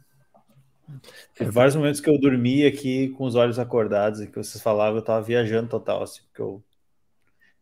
Teve 1.34 1.50
vários 1.50 1.74
momentos 1.74 2.02
que 2.02 2.10
eu 2.10 2.20
dormi 2.20 2.66
aqui 2.66 3.08
com 3.10 3.24
os 3.24 3.36
olhos 3.36 3.58
acordados 3.58 4.20
e 4.20 4.28
que 4.28 4.36
vocês 4.36 4.62
falavam, 4.62 4.98
eu 4.98 5.02
tava 5.02 5.22
viajando 5.22 5.70
total, 5.70 6.04
assim, 6.04 6.22
porque 6.24 6.42
eu, 6.42 6.62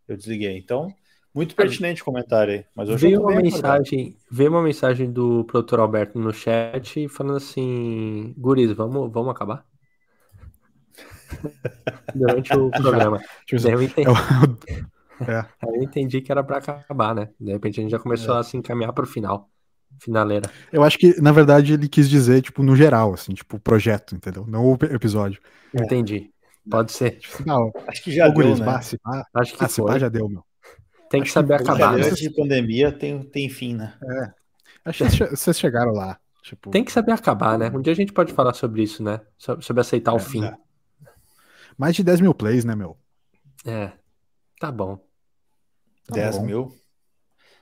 eu 0.07 0.17
desliguei. 0.17 0.57
Então, 0.57 0.91
muito 1.31 1.53
pertinente 1.53 2.01
o 2.01 2.05
comentário 2.05 2.53
aí. 2.55 2.65
Mas 2.73 2.89
eu 2.89 2.97
veio 2.97 3.21
uma 3.21 3.35
mensagem, 3.35 4.17
veio 4.31 4.49
uma 4.49 4.63
mensagem 4.63 5.11
do 5.11 5.43
produtor 5.43 5.79
Alberto 5.79 6.17
no 6.17 6.33
chat 6.33 7.07
falando 7.09 7.37
assim, 7.37 8.33
guris, 8.35 8.71
vamos, 8.71 9.11
vamos 9.11 9.29
acabar? 9.29 9.63
Durante 12.15 12.51
o 12.55 12.71
programa. 12.71 13.21
Tipo, 13.45 13.67
eu 13.67 13.83
entendi. 13.83 14.09
É. 15.21 15.45
Aí 15.61 15.75
eu 15.75 15.83
entendi 15.83 16.21
que 16.21 16.31
era 16.31 16.43
para 16.43 16.57
acabar, 16.57 17.15
né? 17.15 17.29
De 17.39 17.51
repente 17.51 17.79
a 17.79 17.83
gente 17.83 17.91
já 17.91 17.99
começou 17.99 18.35
é. 18.35 18.39
a 18.39 18.43
se 18.43 18.57
encaminhar 18.57 18.93
para 18.93 19.03
o 19.03 19.07
final. 19.07 19.49
Finaleira. 19.99 20.51
Eu 20.71 20.83
acho 20.83 20.97
que, 20.97 21.19
na 21.19 21.31
verdade, 21.31 21.73
ele 21.73 21.87
quis 21.87 22.09
dizer, 22.09 22.41
tipo, 22.41 22.61
no 22.61 22.75
geral, 22.75 23.13
assim, 23.13 23.33
tipo, 23.33 23.55
o 23.55 23.59
projeto, 23.59 24.15
entendeu? 24.15 24.45
Não 24.45 24.65
o 24.65 24.77
episódio. 24.93 25.41
Entendi. 25.73 26.29
Pode 26.69 26.91
ser. 26.91 27.19
Não, 27.45 27.71
acho 27.87 28.03
que 28.03 28.11
já 28.11 28.27
deu, 28.27 28.55
né? 28.57 28.81
se 28.81 28.97
acho 29.33 29.57
que 29.57 29.67
se 29.67 29.81
já 29.99 30.09
deu, 30.09 30.27
meu. 30.27 30.43
Tem 31.09 31.23
que 31.23 31.31
saber 31.31 31.57
que 31.57 31.63
acabar. 31.63 31.97
Né? 31.97 32.05
Antes 32.05 32.19
de 32.19 32.29
pandemia 32.29 32.91
tem, 32.91 33.23
tem 33.23 33.49
fim, 33.49 33.73
né? 33.75 33.93
É. 34.03 34.31
Acho 34.85 35.05
que 35.05 35.35
vocês 35.35 35.57
chegaram 35.57 35.93
lá. 35.93 36.19
Tipo... 36.43 36.69
Tem 36.69 36.83
que 36.83 36.91
saber 36.91 37.11
acabar, 37.11 37.57
né? 37.57 37.71
Um 37.73 37.81
dia 37.81 37.93
a 37.93 37.95
gente 37.95 38.13
pode 38.13 38.33
falar 38.33 38.53
sobre 38.53 38.83
isso, 38.83 39.01
né? 39.01 39.21
Sobre 39.37 39.81
aceitar 39.81 40.11
é, 40.11 40.15
o 40.15 40.19
fim. 40.19 40.43
É. 40.43 40.55
Mais 41.77 41.95
de 41.95 42.03
10 42.03 42.21
mil 42.21 42.33
plays, 42.33 42.65
né, 42.65 42.75
meu? 42.75 42.97
É. 43.65 43.91
Tá 44.59 44.71
bom. 44.71 44.99
Tá 46.07 46.15
10 46.15 46.37
bom. 46.37 46.45
mil. 46.45 46.75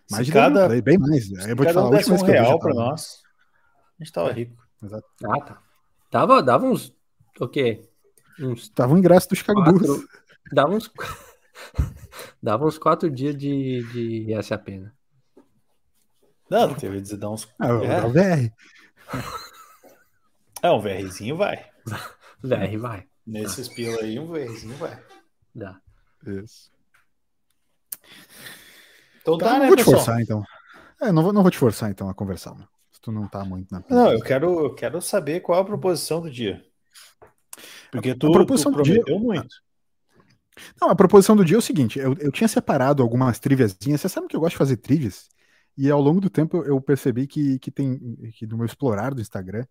Mais 0.09 0.25
de 0.25 0.31
cada, 0.31 0.69
mil, 0.69 0.81
bem 0.81 0.97
mais. 0.97 1.31
Eu 1.31 1.55
vou 1.55 1.65
te 1.65 1.73
falar, 1.73 1.89
um 1.89 2.23
real 2.23 2.59
para 2.59 2.73
nós, 2.73 3.23
a 3.99 4.03
gente 4.03 4.13
tava 4.13 4.29
é. 4.29 4.33
rico. 4.33 4.63
Exato. 4.83 5.07
Ah, 5.23 5.41
tá. 5.41 5.61
Dava, 6.11 6.43
dava 6.43 6.65
uns. 6.65 6.93
O 7.39 7.47
quê? 7.47 7.89
Uns 8.39 8.69
Tava 8.69 8.93
um 8.93 8.97
ingresso 8.97 9.29
do 9.29 9.35
Chicago 9.35 9.63
quatro, 9.63 9.79
Bulls. 9.79 10.05
Dava 10.51 10.73
uns. 10.73 10.91
dava 12.41 12.65
uns 12.65 12.77
quatro 12.77 13.09
dias 13.09 13.35
de, 13.35 13.83
de 13.91 14.43
SAP, 14.43 14.69
né? 14.69 14.91
Não, 16.49 16.73
teve 16.75 17.01
de 17.01 17.17
dar 17.17 17.31
uns. 17.31 17.47
Ah, 17.59 17.69
é. 17.69 18.05
o 18.05 18.11
VR. 18.11 18.53
É, 20.61 20.71
um 20.71 20.79
VRzinho 20.79 21.37
vai. 21.37 21.65
VR 22.43 22.77
vai. 22.79 23.07
Nesses 23.25 23.67
pila 23.67 24.01
aí, 24.01 24.19
um 24.19 24.27
VRzinho 24.27 24.75
vai. 24.77 25.01
Dá. 25.53 25.79
Isso. 26.25 26.74
Então 29.21 29.37
tá, 29.37 29.45
tá 29.45 29.53
né, 29.53 29.59
não 29.59 29.67
vou 29.67 29.77
pessoal? 29.77 29.95
te 29.95 30.05
forçar, 30.05 30.21
então. 30.21 30.43
É, 31.01 31.11
não 31.11 31.23
vou, 31.23 31.33
não 31.33 31.41
vou 31.41 31.51
te 31.51 31.57
forçar, 31.57 31.89
então, 31.89 32.09
a 32.09 32.13
conversar. 32.13 32.55
Né? 32.55 32.65
Se 32.91 33.01
tu 33.01 33.11
não 33.11 33.27
tá 33.27 33.43
muito 33.43 33.71
na. 33.71 33.83
Não, 33.89 34.11
eu 34.11 34.21
quero, 34.21 34.65
eu 34.65 34.73
quero 34.75 35.01
saber 35.01 35.41
qual 35.41 35.59
a 35.59 35.65
proposição 35.65 36.21
do 36.21 36.29
dia. 36.29 36.63
Porque 37.91 38.15
tu, 38.15 38.27
a 38.27 38.31
proposição 38.31 38.71
tu 38.71 38.77
do 38.77 38.83
dia, 38.83 39.03
muito. 39.07 39.55
Não, 40.79 40.89
a 40.89 40.95
proposição 40.95 41.35
do 41.35 41.43
dia 41.43 41.57
é 41.57 41.59
o 41.59 41.61
seguinte: 41.61 41.99
eu, 41.99 42.15
eu 42.19 42.31
tinha 42.31 42.47
separado 42.47 43.03
algumas 43.03 43.39
triviazinhas. 43.39 44.01
Você 44.01 44.09
sabe 44.09 44.27
que 44.27 44.35
eu 44.35 44.39
gosto 44.39 44.51
de 44.51 44.57
fazer 44.57 44.77
trivias? 44.77 45.27
E 45.77 45.89
ao 45.91 46.01
longo 46.01 46.21
do 46.21 46.29
tempo 46.29 46.63
eu 46.63 46.79
percebi 46.79 47.27
que, 47.27 47.59
que 47.59 47.69
tem 47.69 47.99
que 48.33 48.47
no 48.47 48.57
meu 48.57 48.65
explorar 48.65 49.13
do 49.13 49.21
Instagram 49.21 49.65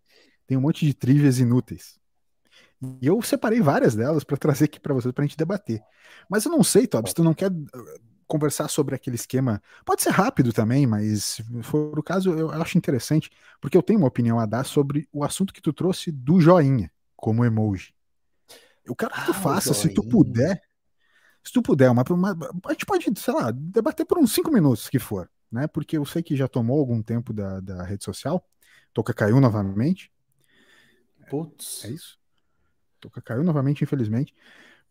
tem 0.45 0.57
um 0.57 0.61
monte 0.61 0.85
de 0.85 0.93
trivias 0.93 1.39
inúteis. 1.39 1.97
E 3.01 3.07
eu 3.07 3.19
separei 3.21 3.61
várias 3.61 3.95
delas 3.95 4.23
para 4.23 4.37
trazer 4.37 4.65
aqui 4.65 4.79
para 4.79 4.93
vocês 4.93 5.11
para 5.11 5.23
a 5.23 5.27
gente 5.27 5.37
debater. 5.37 5.81
Mas 6.29 6.45
eu 6.45 6.51
não 6.51 6.63
sei, 6.63 6.85
Tob, 6.85 7.07
se 7.07 7.15
tu 7.15 7.23
não 7.23 7.33
quer 7.33 7.49
conversar 8.27 8.67
sobre 8.67 8.95
aquele 8.95 9.15
esquema, 9.15 9.61
pode 9.85 10.01
ser 10.01 10.09
rápido 10.09 10.51
também, 10.51 10.87
mas 10.87 11.23
se 11.23 11.63
for 11.63 11.97
o 11.97 12.03
caso, 12.03 12.31
eu 12.31 12.49
acho 12.51 12.77
interessante, 12.77 13.29
porque 13.61 13.77
eu 13.77 13.83
tenho 13.83 13.99
uma 13.99 14.07
opinião 14.07 14.39
a 14.39 14.45
dar 14.45 14.65
sobre 14.65 15.07
o 15.11 15.23
assunto 15.23 15.53
que 15.53 15.61
tu 15.61 15.71
trouxe 15.71 16.11
do 16.11 16.39
joinha 16.39 16.91
como 17.15 17.45
emoji. 17.45 17.93
Eu 18.83 18.95
quero 18.95 19.13
que 19.13 19.25
tu 19.25 19.31
ah, 19.31 19.35
faça, 19.35 19.73
se 19.73 19.93
tu 19.93 20.03
puder, 20.07 20.61
se 21.43 21.51
tu 21.51 21.61
puder, 21.61 21.89
uma, 21.89 22.03
uma, 22.09 22.31
a 22.65 22.71
gente 22.71 22.85
pode, 22.85 23.19
sei 23.19 23.33
lá, 23.33 23.51
debater 23.51 24.05
por 24.05 24.17
uns 24.17 24.31
cinco 24.31 24.51
minutos 24.51 24.89
que 24.89 24.99
for 24.99 25.29
né? 25.55 25.67
Porque 25.67 25.97
eu 25.97 26.05
sei 26.05 26.21
que 26.21 26.35
já 26.35 26.47
tomou 26.47 26.77
algum 26.79 27.01
tempo 27.01 27.31
da, 27.31 27.61
da 27.61 27.83
rede 27.83 28.03
social. 28.03 28.45
Toca 28.93 29.13
caiu 29.13 29.39
novamente. 29.39 30.11
Putz. 31.29 31.85
É 31.85 31.91
isso. 31.91 32.19
Toca 32.99 33.21
caiu 33.21 33.43
novamente, 33.43 33.83
infelizmente. 33.83 34.35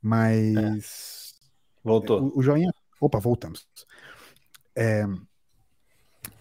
Mas. 0.01 1.35
É. 1.39 1.47
Voltou. 1.85 2.23
O, 2.23 2.39
o, 2.39 2.43
joinha. 2.43 2.73
Opa, 3.05 3.19
voltamos. 3.19 3.69
É... 4.75 5.05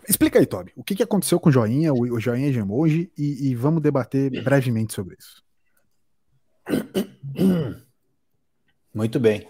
Explica 0.08 0.40
aí, 0.40 0.46
Toby. 0.46 0.72
O 0.78 0.84
que, 0.84 0.96
que 0.96 1.04
aconteceu 1.04 1.38
com 1.38 1.50
o 1.50 1.52
joinha, 1.52 1.94
o, 1.94 2.18
joinha 2.22 2.50
de 2.54 2.60
emoji, 2.60 3.12
e, 3.18 3.50
e 3.50 3.56
vamos 3.56 3.82
debater 3.82 4.32
brevemente 4.42 4.94
sobre 4.94 5.18
isso. 5.20 5.44
Muito 8.96 9.20
bem. 9.20 9.46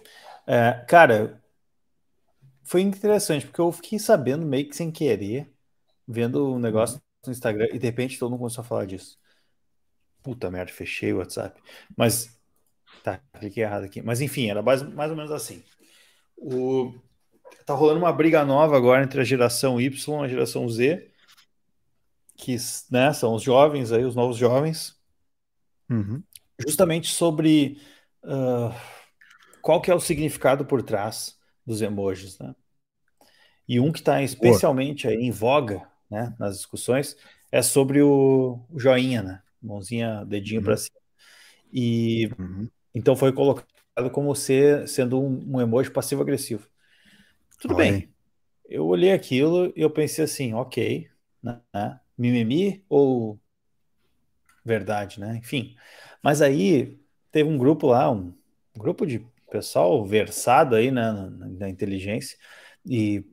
É, 0.48 0.84
cara, 0.88 1.40
foi 2.64 2.82
interessante, 2.82 3.46
porque 3.46 3.62
eu 3.62 3.72
fiquei 3.72 4.00
sabendo 4.00 4.44
meio 4.44 4.68
que 4.68 4.76
sem 4.76 4.92
querer, 4.92 5.54
vendo 6.08 6.48
o 6.48 6.56
um 6.56 6.60
negócio 6.60 7.00
no 7.28 7.32
Instagram, 7.32 7.68
e 7.72 7.78
de 7.78 7.86
repente 7.86 8.18
todo 8.18 8.32
mundo 8.32 8.40
começou 8.40 8.64
a 8.64 8.66
falar 8.66 8.86
disso. 8.88 9.20
Puta 10.24 10.50
merda, 10.50 10.72
fechei 10.72 11.14
o 11.14 11.18
WhatsApp. 11.18 11.62
Mas. 11.96 12.36
Tá, 13.04 13.22
cliquei 13.40 13.64
errado 13.64 13.84
aqui. 13.84 14.02
Mas 14.02 14.20
enfim, 14.20 14.50
era 14.50 14.64
mais, 14.64 14.82
mais 14.82 15.12
ou 15.12 15.18
menos 15.18 15.32
assim. 15.32 15.64
O, 16.38 16.94
tá 17.66 17.74
rolando 17.74 18.00
uma 18.00 18.12
briga 18.12 18.44
nova 18.44 18.76
agora 18.76 19.04
entre 19.04 19.22
a 19.22 19.24
geração 19.24 19.80
Y 19.80 20.22
e 20.22 20.26
a 20.26 20.28
geração 20.28 20.68
Z, 20.68 21.10
que 22.36 22.58
né, 22.92 23.14
são 23.14 23.36
os 23.36 23.44
jovens 23.44 23.92
aí, 23.92 24.04
os 24.04 24.16
novos 24.16 24.38
jovens, 24.38 25.00
uhum. 25.90 26.22
justamente 26.60 27.14
sobre 27.14 27.80
uh, 28.24 28.74
qual 29.62 29.82
que 29.82 29.90
é 29.90 29.96
o 29.96 30.00
significado 30.00 30.66
por 30.66 30.84
trás 30.84 31.38
dos 31.66 31.82
emojis, 31.82 32.38
né? 32.40 32.54
E 33.66 33.80
um 33.80 33.94
que 33.94 34.00
está 34.00 34.22
especialmente 34.22 35.08
aí 35.08 35.16
em 35.16 35.32
voga, 35.32 35.88
né, 36.12 36.36
nas 36.38 36.58
discussões, 36.58 37.16
é 37.50 37.62
sobre 37.62 38.02
o, 38.02 38.60
o 38.70 38.80
joinha, 38.80 39.24
né? 39.24 39.42
Mãozinha, 39.62 40.26
dedinho 40.26 40.60
uhum. 40.60 40.66
para 40.66 40.76
cima. 40.78 41.00
E 41.72 42.30
uhum. 42.38 42.70
então 42.94 43.16
foi 43.16 43.32
colocado 43.32 43.73
como 44.12 44.36
ser, 44.36 44.88
sendo 44.88 45.22
um, 45.22 45.56
um 45.58 45.62
emoji 45.62 45.92
passivo-agressivo. 45.92 46.68
Tudo 47.60 47.76
Oi. 47.76 47.76
bem. 47.76 48.10
Eu 48.70 48.86
olhei 48.88 49.12
aquilo 49.14 49.74
e 49.76 49.82
eu 49.82 49.90
pensei 49.92 50.26
assim, 50.26 50.54
ok, 50.54 51.10
né? 51.44 52.00
Mimimi 52.18 52.86
ou 52.90 53.40
verdade, 54.64 55.20
né? 55.20 55.38
Enfim. 55.38 55.76
Mas 56.22 56.42
aí 56.42 56.98
teve 57.32 57.50
um 57.50 57.58
grupo 57.58 57.88
lá, 57.88 58.10
um 58.12 58.34
grupo 58.78 59.06
de 59.06 59.20
pessoal 59.52 60.06
versado 60.06 60.76
aí 60.76 60.90
né, 60.92 61.12
na, 61.12 61.30
na 61.30 61.70
inteligência 61.70 62.38
e 62.86 63.24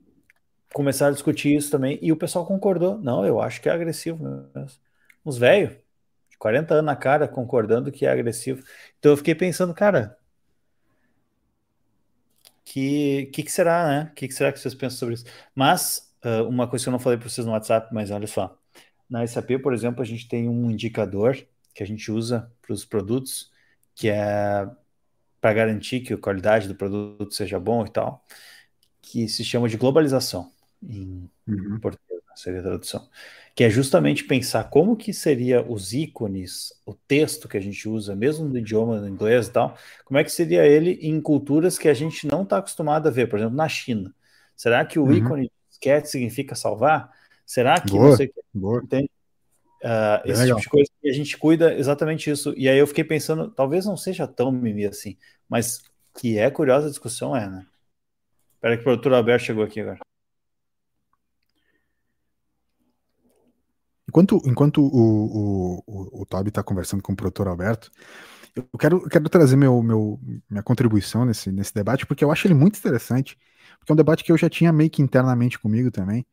começaram 0.73 1.11
a 1.11 1.15
discutir 1.15 1.55
isso 1.55 1.71
também 1.71 1.99
e 2.01 2.11
o 2.11 2.17
pessoal 2.17 2.45
concordou. 2.45 2.97
Não, 2.99 3.25
eu 3.25 3.41
acho 3.41 3.61
que 3.61 3.69
é 3.69 3.71
agressivo 3.71 4.23
mesmo. 4.23 4.79
Uns 5.25 5.37
velhos, 5.37 5.75
de 6.29 6.37
40 6.37 6.75
anos 6.75 6.85
na 6.85 6.95
cara, 6.95 7.27
concordando 7.27 7.91
que 7.91 8.05
é 8.05 8.11
agressivo. 8.11 8.63
Então 8.99 9.11
eu 9.13 9.17
fiquei 9.17 9.35
pensando, 9.35 9.73
cara, 9.73 10.17
que 12.71 13.25
que, 13.33 13.43
que 13.43 13.51
será, 13.51 13.87
né? 13.87 14.09
O 14.11 14.15
que, 14.15 14.27
que 14.27 14.33
será 14.33 14.51
que 14.51 14.59
vocês 14.59 14.73
pensam 14.73 14.97
sobre 14.99 15.15
isso? 15.15 15.25
Mas 15.53 16.09
uh, 16.23 16.47
uma 16.47 16.67
coisa 16.67 16.85
que 16.85 16.89
eu 16.89 16.93
não 16.93 16.99
falei 16.99 17.17
para 17.19 17.27
vocês 17.27 17.45
no 17.45 17.51
WhatsApp, 17.51 17.93
mas 17.93 18.11
olha 18.11 18.27
só. 18.27 18.57
Na 19.09 19.27
SAP, 19.27 19.59
por 19.61 19.73
exemplo, 19.73 20.01
a 20.01 20.05
gente 20.05 20.27
tem 20.27 20.47
um 20.47 20.71
indicador 20.71 21.37
que 21.73 21.83
a 21.83 21.85
gente 21.85 22.09
usa 22.09 22.49
para 22.61 22.73
os 22.73 22.85
produtos, 22.85 23.51
que 23.93 24.09
é 24.09 24.69
para 25.41 25.53
garantir 25.53 25.99
que 26.01 26.13
a 26.13 26.17
qualidade 26.17 26.67
do 26.67 26.75
produto 26.75 27.33
seja 27.33 27.59
bom 27.59 27.85
e 27.85 27.89
tal, 27.89 28.23
que 29.01 29.27
se 29.27 29.43
chama 29.43 29.67
de 29.67 29.75
globalização 29.75 30.51
em 30.81 31.29
uhum. 31.47 31.79
português, 31.81 32.21
né, 32.25 32.33
seria 32.35 32.59
a 32.59 32.63
tradução, 32.63 33.09
que 33.55 33.63
é 33.63 33.69
justamente 33.69 34.23
pensar 34.23 34.65
como 34.69 34.95
que 34.95 35.13
seria 35.13 35.61
os 35.61 35.93
ícones, 35.93 36.73
o 36.85 36.93
texto 36.93 37.47
que 37.47 37.57
a 37.57 37.61
gente 37.61 37.87
usa, 37.87 38.15
mesmo 38.15 38.47
no 38.47 38.57
idioma 38.57 39.07
inglês 39.09 39.47
e 39.47 39.51
tal, 39.51 39.77
como 40.05 40.17
é 40.17 40.23
que 40.23 40.31
seria 40.31 40.65
ele 40.65 40.99
em 41.01 41.19
culturas 41.19 41.77
que 41.77 41.89
a 41.89 41.93
gente 41.93 42.25
não 42.27 42.43
está 42.43 42.57
acostumado 42.57 43.07
a 43.07 43.11
ver, 43.11 43.27
por 43.27 43.39
exemplo, 43.39 43.55
na 43.55 43.67
China. 43.67 44.13
Será 44.55 44.85
que 44.85 44.97
o 44.97 45.03
uhum. 45.03 45.13
ícone 45.13 45.51
disquete 45.69 46.09
significa 46.09 46.55
salvar? 46.55 47.11
Será 47.45 47.79
que 47.81 47.91
boa, 47.91 48.11
você 48.11 48.31
boa. 48.53 48.81
entende? 48.83 49.09
Uh, 49.83 50.21
esse 50.25 50.41
legal. 50.43 50.57
tipo 50.57 50.61
de 50.61 50.69
coisa 50.69 50.91
e 51.03 51.09
a 51.09 51.13
gente 51.13 51.37
cuida 51.37 51.73
exatamente 51.73 52.29
isso. 52.29 52.53
E 52.55 52.69
aí 52.69 52.77
eu 52.77 52.87
fiquei 52.87 53.03
pensando, 53.03 53.49
talvez 53.49 53.85
não 53.85 53.97
seja 53.97 54.27
tão 54.27 54.51
mimimi 54.51 54.85
assim, 54.85 55.17
mas 55.49 55.81
que 56.19 56.37
é 56.37 56.49
curiosa 56.49 56.87
a 56.87 56.89
discussão, 56.89 57.35
é, 57.35 57.49
né? 57.49 57.65
Espera 58.55 58.77
que 58.77 58.81
o 58.81 58.83
produtor 58.83 59.13
Alberto 59.13 59.43
chegou 59.43 59.63
aqui 59.63 59.81
agora. 59.81 59.99
Enquanto, 64.11 64.41
enquanto 64.45 64.81
o, 64.81 64.87
o, 64.87 65.83
o, 65.87 66.21
o 66.21 66.25
Toby 66.25 66.49
está 66.49 66.61
conversando 66.61 67.01
com 67.01 67.13
o 67.13 67.15
produtor 67.15 67.47
Alberto, 67.47 67.89
eu 68.53 68.67
quero, 68.77 69.07
quero 69.07 69.29
trazer 69.29 69.55
meu, 69.55 69.81
meu, 69.81 70.19
minha 70.49 70.61
contribuição 70.61 71.23
nesse, 71.23 71.49
nesse 71.49 71.73
debate, 71.73 72.05
porque 72.05 72.21
eu 72.21 72.29
acho 72.29 72.45
ele 72.45 72.53
muito 72.53 72.77
interessante, 72.77 73.37
porque 73.79 73.89
é 73.89 73.93
um 73.93 73.95
debate 73.95 74.25
que 74.25 74.31
eu 74.33 74.37
já 74.37 74.49
tinha 74.49 74.73
meio 74.73 74.89
que 74.89 75.01
internamente 75.01 75.57
comigo 75.57 75.89
também, 75.89 76.25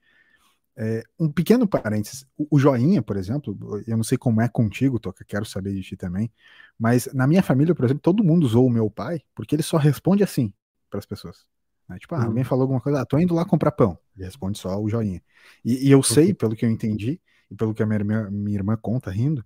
é, 0.77 1.05
um 1.21 1.31
pequeno 1.31 1.69
parênteses, 1.69 2.27
o, 2.37 2.57
o, 2.57 2.59
joinha, 2.59 3.01
por 3.01 3.17
exemplo, 3.17 3.57
eu 3.87 3.97
não 3.97 4.03
sei 4.03 4.19
como 4.19 4.41
é 4.41 4.49
contigo, 4.49 4.99
Toca, 4.99 5.25
quero 5.25 5.45
saber 5.45 5.73
de 5.73 5.83
ti 5.83 5.97
também, 5.97 6.33
mas 6.77 7.09
na 7.15 7.29
minha 7.29 7.45
família, 7.45 7.77
por 7.77 7.85
exemplo, 7.85 8.03
todo 8.03 8.25
mundo 8.25 8.43
usou 8.43 8.67
o 8.67 8.71
meu 8.71 8.91
pai, 8.91 9.21
porque 9.37 9.55
ele 9.55 9.63
só 9.63 9.77
responde 9.77 10.25
assim 10.25 10.53
para 10.91 10.99
as 10.99 11.07
pessoas. 11.07 11.47
Né? 11.89 11.97
Tipo, 11.99 12.17
ah, 12.17 12.25
alguém 12.25 12.43
uhum. 12.43 12.49
falou 12.49 12.63
alguma 12.63 12.81
coisa, 12.81 13.01
ah, 13.01 13.07
tô 13.07 13.19
indo 13.21 13.35
lá 13.35 13.45
comprar 13.45 13.71
pão. 13.71 13.97
Ele 14.17 14.25
responde 14.25 14.59
só 14.59 14.81
o 14.81 14.89
joinha. 14.89 15.23
E, 15.65 15.89
e 15.89 15.91
eu 15.91 16.03
sei, 16.03 16.35
pelo 16.35 16.55
que 16.55 16.65
eu 16.65 16.71
entendi, 16.71 17.21
e 17.51 17.55
pelo 17.55 17.75
que 17.75 17.83
a 17.83 17.87
minha, 17.87 18.05
minha, 18.05 18.31
minha 18.31 18.57
irmã 18.57 18.77
conta 18.81 19.11
rindo, 19.11 19.45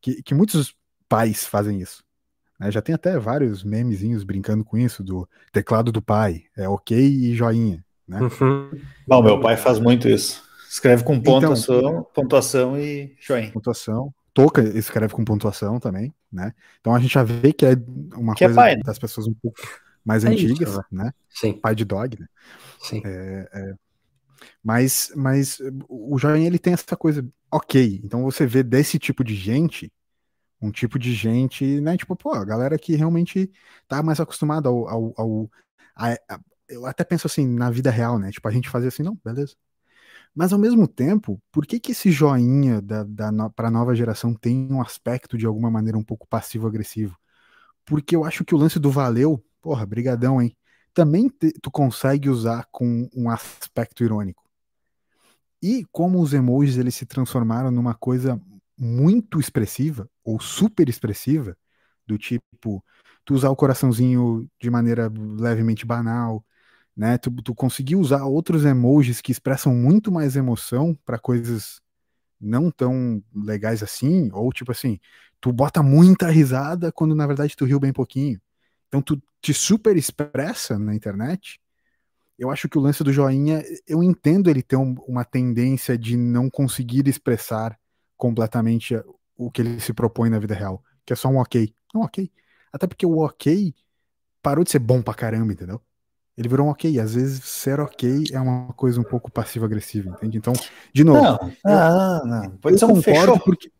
que, 0.00 0.22
que 0.22 0.34
muitos 0.34 0.74
pais 1.08 1.46
fazem 1.46 1.80
isso. 1.80 2.04
Né? 2.58 2.70
Já 2.70 2.80
tem 2.80 2.94
até 2.94 3.18
vários 3.18 3.64
memezinhos 3.64 4.24
brincando 4.24 4.64
com 4.64 4.76
isso, 4.78 5.02
do 5.02 5.28
teclado 5.52 5.90
do 5.90 6.02
pai, 6.02 6.44
é 6.56 6.68
ok 6.68 6.96
e 6.98 7.34
joinha. 7.34 7.84
Né? 8.06 8.20
Uhum. 8.20 8.70
Bom, 9.06 9.22
meu 9.22 9.40
pai 9.40 9.56
faz 9.56 9.78
muito 9.78 10.08
isso. 10.08 10.42
Escreve 10.68 11.04
com 11.04 11.20
pontuação, 11.20 11.78
então, 11.78 12.06
pontuação 12.14 12.78
e 12.78 13.14
joinha. 13.20 13.50
Pontuação. 13.52 14.14
Toca 14.32 14.62
escreve 14.62 15.12
com 15.12 15.22
pontuação 15.22 15.78
também, 15.78 16.14
né? 16.32 16.54
Então 16.80 16.94
a 16.94 16.98
gente 16.98 17.12
já 17.12 17.22
vê 17.22 17.52
que 17.52 17.66
é 17.66 17.76
uma 18.16 18.34
que 18.34 18.44
é 18.44 18.46
coisa 18.46 18.60
é 18.60 18.64
pai, 18.64 18.76
né? 18.76 18.82
das 18.82 18.98
pessoas 18.98 19.26
um 19.26 19.34
pouco 19.34 19.60
mais 20.02 20.24
é 20.24 20.28
antigas, 20.28 20.70
isso, 20.70 20.84
né? 20.90 21.12
Sim. 21.28 21.52
Pai 21.52 21.74
de 21.74 21.84
dog, 21.84 22.18
né? 22.18 22.26
Sim. 22.80 23.02
É, 23.04 23.48
é... 23.52 23.74
Mas, 24.62 25.12
mas 25.16 25.58
o 25.88 26.18
joinha 26.18 26.46
ele 26.46 26.58
tem 26.58 26.72
essa 26.72 26.96
coisa, 26.96 27.26
ok. 27.50 28.00
Então 28.04 28.22
você 28.22 28.46
vê 28.46 28.62
desse 28.62 28.98
tipo 28.98 29.24
de 29.24 29.34
gente, 29.34 29.92
um 30.60 30.70
tipo 30.70 30.98
de 30.98 31.14
gente, 31.14 31.80
né? 31.80 31.96
Tipo, 31.96 32.16
pô, 32.16 32.32
a 32.34 32.44
galera 32.44 32.78
que 32.78 32.96
realmente 32.96 33.50
tá 33.88 34.02
mais 34.02 34.20
acostumada 34.20 34.68
ao. 34.68 34.88
ao, 34.88 35.14
ao 35.18 35.50
a, 35.96 36.12
a, 36.14 36.40
eu 36.68 36.86
até 36.86 37.04
penso 37.04 37.26
assim, 37.26 37.46
na 37.46 37.70
vida 37.70 37.90
real, 37.90 38.18
né? 38.18 38.30
Tipo, 38.32 38.48
a 38.48 38.52
gente 38.52 38.70
fazia 38.70 38.88
assim, 38.88 39.02
não, 39.02 39.18
beleza 39.24 39.54
Mas 40.34 40.52
ao 40.52 40.58
mesmo 40.58 40.88
tempo, 40.88 41.40
por 41.52 41.66
que, 41.66 41.78
que 41.80 41.92
esse 41.92 42.10
joinha 42.10 42.80
da, 42.80 43.04
da, 43.04 43.50
para 43.50 43.68
a 43.68 43.70
nova 43.70 43.94
geração 43.94 44.34
tem 44.34 44.68
um 44.70 44.80
aspecto 44.80 45.36
de 45.36 45.46
alguma 45.46 45.70
maneira 45.70 45.98
um 45.98 46.04
pouco 46.04 46.26
passivo-agressivo? 46.26 47.16
Porque 47.84 48.16
eu 48.16 48.24
acho 48.24 48.44
que 48.44 48.54
o 48.54 48.58
lance 48.58 48.78
do 48.80 48.90
valeu, 48.90 49.44
porra, 49.62 49.86
brigadão, 49.86 50.40
hein? 50.42 50.56
Também 50.94 51.28
te, 51.28 51.52
tu 51.62 51.70
consegue 51.70 52.28
usar 52.28 52.66
com 52.70 53.08
um 53.14 53.30
aspecto 53.30 54.04
irônico. 54.04 54.42
E 55.62 55.84
como 55.92 56.20
os 56.20 56.34
emojis 56.34 56.76
eles 56.76 56.94
se 56.94 57.06
transformaram 57.06 57.70
numa 57.70 57.94
coisa 57.94 58.40
muito 58.76 59.38
expressiva 59.38 60.08
ou 60.24 60.40
super 60.40 60.88
expressiva, 60.88 61.56
do 62.06 62.18
tipo 62.18 62.84
tu 63.24 63.34
usar 63.34 63.50
o 63.50 63.56
coraçãozinho 63.56 64.48
de 64.60 64.68
maneira 64.70 65.10
levemente 65.38 65.86
banal, 65.86 66.44
né? 66.96 67.16
Tu, 67.18 67.30
tu 67.42 67.54
conseguir 67.54 67.96
usar 67.96 68.24
outros 68.24 68.64
emojis 68.64 69.20
que 69.20 69.32
expressam 69.32 69.74
muito 69.74 70.10
mais 70.12 70.36
emoção 70.36 70.98
para 71.04 71.18
coisas 71.18 71.80
não 72.40 72.70
tão 72.70 73.22
legais 73.34 73.82
assim, 73.82 74.30
ou 74.32 74.52
tipo 74.52 74.72
assim, 74.72 75.00
tu 75.40 75.52
bota 75.52 75.82
muita 75.82 76.28
risada 76.30 76.92
quando 76.92 77.14
na 77.14 77.26
verdade 77.26 77.56
tu 77.56 77.64
riu 77.64 77.80
bem 77.80 77.92
pouquinho. 77.92 78.40
Então 78.92 79.00
tu 79.00 79.22
te 79.40 79.54
super 79.54 79.96
expressa 79.96 80.78
na 80.78 80.94
internet. 80.94 81.58
Eu 82.38 82.50
acho 82.50 82.68
que 82.68 82.76
o 82.76 82.80
lance 82.80 83.02
do 83.02 83.10
joinha, 83.10 83.64
eu 83.88 84.02
entendo 84.02 84.50
ele 84.50 84.62
ter 84.62 84.76
um, 84.76 84.94
uma 85.08 85.24
tendência 85.24 85.96
de 85.96 86.14
não 86.14 86.50
conseguir 86.50 87.08
expressar 87.08 87.78
completamente 88.18 88.94
o 89.34 89.50
que 89.50 89.62
ele 89.62 89.80
se 89.80 89.94
propõe 89.94 90.28
na 90.28 90.38
vida 90.38 90.54
real, 90.54 90.82
que 91.06 91.12
é 91.14 91.16
só 91.16 91.28
um 91.28 91.38
ok. 91.38 91.74
Um 91.94 92.00
ok. 92.00 92.30
Até 92.70 92.86
porque 92.86 93.06
o 93.06 93.18
ok 93.18 93.74
parou 94.42 94.62
de 94.62 94.70
ser 94.70 94.78
bom 94.78 95.00
pra 95.00 95.14
caramba, 95.14 95.54
entendeu? 95.54 95.80
Ele 96.36 96.48
virou 96.48 96.66
um 96.66 96.70
ok. 96.70 96.98
Às 96.98 97.14
vezes, 97.14 97.44
ser 97.44 97.80
ok 97.80 98.24
é 98.30 98.40
uma 98.40 98.72
coisa 98.74 99.00
um 99.00 99.04
pouco 99.04 99.30
passiva-agressiva, 99.30 100.10
entende? 100.10 100.36
Então, 100.36 100.52
de 100.92 101.04
novo. 101.04 101.22
Não, 101.22 101.48
eu, 101.48 101.54
ah, 101.64 102.22
não. 102.24 102.50
Pode 102.58 102.78
ser 102.78 102.84
um 102.84 102.88
concordo 102.88 103.02
fechou. 103.02 103.40
porque. 103.40 103.72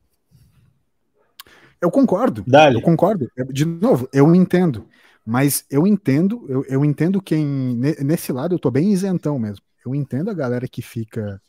Eu 1.81 1.91
concordo. 1.91 2.45
Dale. 2.47 2.77
Eu 2.77 2.83
concordo. 2.83 3.29
De 3.51 3.65
novo, 3.65 4.09
eu 4.13 4.33
entendo. 4.35 4.87
Mas 5.25 5.65
eu 5.71 5.87
entendo, 5.87 6.45
eu, 6.49 6.65
eu 6.67 6.85
entendo 6.85 7.23
quem. 7.23 7.47
Nesse 7.77 8.33
lado, 8.33 8.55
eu 8.55 8.59
tô 8.59 8.71
bem 8.71 8.93
isentão 8.93 9.39
mesmo. 9.39 9.65
Eu 9.85 9.95
entendo 9.95 10.31
a 10.31 10.35
galera 10.35 10.67
que 10.69 10.83
fica. 10.83 11.41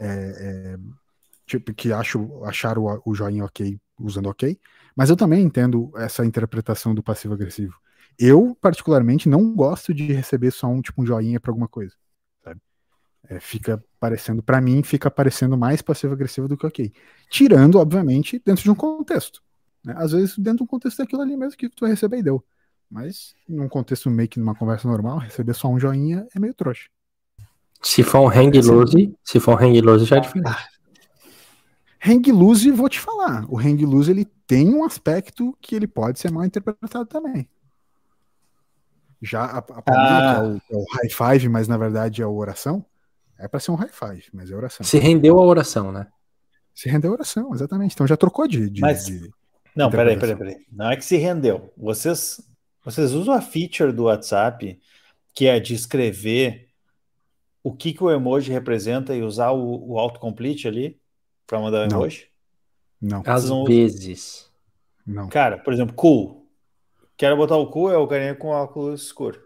É, 0.00 0.06
é, 0.06 0.78
tipo, 1.46 1.72
que 1.72 1.92
acho, 1.92 2.42
acharam 2.44 2.84
o, 2.84 3.02
o 3.12 3.14
joinha 3.14 3.44
ok 3.44 3.78
usando 3.98 4.28
ok. 4.28 4.58
Mas 4.96 5.10
eu 5.10 5.16
também 5.16 5.42
entendo 5.44 5.90
essa 5.96 6.24
interpretação 6.24 6.94
do 6.94 7.02
passivo-agressivo. 7.02 7.74
Eu, 8.18 8.56
particularmente, 8.60 9.28
não 9.28 9.54
gosto 9.54 9.92
de 9.92 10.12
receber 10.12 10.50
só 10.50 10.68
um 10.68 10.80
tipo 10.80 11.02
um 11.02 11.06
joinha 11.06 11.40
para 11.40 11.50
alguma 11.50 11.68
coisa. 11.68 11.94
Sabe? 12.42 12.60
É, 13.28 13.40
fica 13.40 13.82
parecendo, 13.98 14.42
para 14.42 14.60
mim, 14.60 14.82
fica 14.82 15.10
parecendo 15.10 15.56
mais 15.56 15.82
passivo-agressivo 15.82 16.48
do 16.48 16.56
que 16.56 16.66
ok. 16.66 16.92
Tirando, 17.28 17.78
obviamente, 17.78 18.40
dentro 18.44 18.62
de 18.62 18.70
um 18.70 18.74
contexto. 18.74 19.42
Né? 19.84 19.94
Às 19.96 20.12
vezes, 20.12 20.38
dentro 20.38 20.58
de 20.58 20.62
um 20.64 20.66
contexto 20.66 20.98
daquilo 20.98 21.22
ali 21.22 21.36
mesmo 21.36 21.56
que 21.56 21.68
tu 21.68 21.80
vai 21.80 21.90
receber 21.90 22.18
e 22.18 22.22
deu. 22.22 22.44
Mas, 22.90 23.34
num 23.48 23.68
contexto 23.68 24.10
meio 24.10 24.28
que 24.28 24.38
numa 24.38 24.54
conversa 24.54 24.86
normal, 24.86 25.18
receber 25.18 25.54
só 25.54 25.68
um 25.68 25.78
joinha 25.78 26.26
é 26.34 26.38
meio 26.38 26.54
trouxa. 26.54 26.88
Se 27.82 28.02
for 28.02 28.20
um 28.20 28.28
hang 28.28 28.60
loose, 28.60 29.14
se 29.22 29.40
for 29.40 29.54
um 29.54 29.62
hang 29.62 29.80
loose 29.80 30.04
já 30.04 30.16
é 30.16 30.20
diferente. 30.20 30.48
Ah, 30.48 30.66
hang 32.00 32.32
loose, 32.32 32.70
vou 32.70 32.88
te 32.88 32.98
falar. 32.98 33.44
O 33.48 33.58
hang 33.58 33.84
loose 33.84 34.10
ele 34.10 34.24
tem 34.46 34.74
um 34.74 34.84
aspecto 34.84 35.56
que 35.60 35.74
ele 35.74 35.86
pode 35.86 36.18
ser 36.18 36.30
mal 36.30 36.44
interpretado 36.44 37.06
também. 37.06 37.48
Já 39.20 39.44
a, 39.44 39.58
a 39.58 39.60
ah. 39.60 39.82
que 39.82 39.90
é 39.90 40.42
o, 40.42 40.56
é 40.56 40.76
o, 40.76 40.84
high 40.92 41.10
five, 41.10 41.48
mas 41.48 41.66
na 41.66 41.76
verdade 41.76 42.22
é 42.22 42.24
a 42.24 42.28
oração, 42.28 42.84
é 43.38 43.48
para 43.48 43.60
ser 43.60 43.70
um 43.70 43.74
high 43.74 43.90
five, 43.90 44.24
mas 44.32 44.50
é 44.50 44.54
oração. 44.54 44.84
Se 44.84 44.98
rendeu 44.98 45.38
a 45.38 45.42
oração, 45.42 45.90
né? 45.90 46.06
Se 46.74 46.88
rendeu 46.88 47.10
a 47.10 47.14
oração, 47.14 47.54
exatamente. 47.54 47.94
Então 47.94 48.06
já 48.06 48.16
trocou 48.16 48.46
de. 48.46 48.68
de 48.68 48.80
mas, 48.80 49.06
de 49.06 49.30
não, 49.74 49.90
peraí, 49.90 50.16
peraí, 50.16 50.36
peraí. 50.36 50.56
Não 50.70 50.90
é 50.90 50.96
que 50.96 51.04
se 51.04 51.16
rendeu. 51.16 51.72
Vocês, 51.76 52.40
vocês 52.84 53.12
usam 53.12 53.34
a 53.34 53.40
feature 53.40 53.92
do 53.92 54.04
WhatsApp 54.04 54.78
que 55.34 55.46
é 55.46 55.58
de 55.58 55.74
escrever 55.74 56.68
o 57.62 57.74
que, 57.74 57.92
que 57.92 58.04
o 58.04 58.10
emoji 58.10 58.52
representa 58.52 59.14
e 59.14 59.22
usar 59.22 59.50
o, 59.50 59.92
o 59.92 59.98
autocomplete 59.98 60.68
ali 60.68 61.00
para 61.46 61.58
mandar 61.58 61.80
o 61.80 61.90
emoji? 61.90 62.28
Não. 63.00 63.22
Às 63.26 63.48
vezes. 63.66 64.50
Não. 65.06 65.28
Cara, 65.28 65.58
por 65.58 65.72
exemplo, 65.72 65.94
cool. 65.94 66.46
Quero 67.16 67.36
botar 67.36 67.56
o 67.56 67.68
cu 67.68 67.90
é 67.90 67.96
o 67.96 68.06
carinha 68.06 68.34
com 68.34 68.48
óculos 68.48 69.02
escuro. 69.02 69.40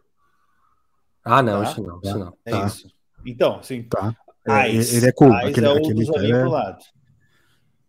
Ah, 1.24 1.42
não, 1.42 1.62
tá? 1.62 1.70
isso 1.70 1.82
não, 1.82 2.00
isso 2.02 2.18
não. 2.18 2.38
É 2.44 2.50
tá. 2.50 2.66
isso. 2.66 2.90
Então, 3.26 3.58
assim. 3.58 3.82
Tá. 3.84 4.16
É, 4.46 4.70
ele 4.70 5.06
é 5.06 5.12
cool. 5.12 5.32
aquele, 5.32 5.66
é 5.66 5.70
o 5.70 5.76
aquele 5.76 6.04
do 6.04 6.18
é... 6.18 6.40
pro 6.40 6.50
lado. 6.50 6.84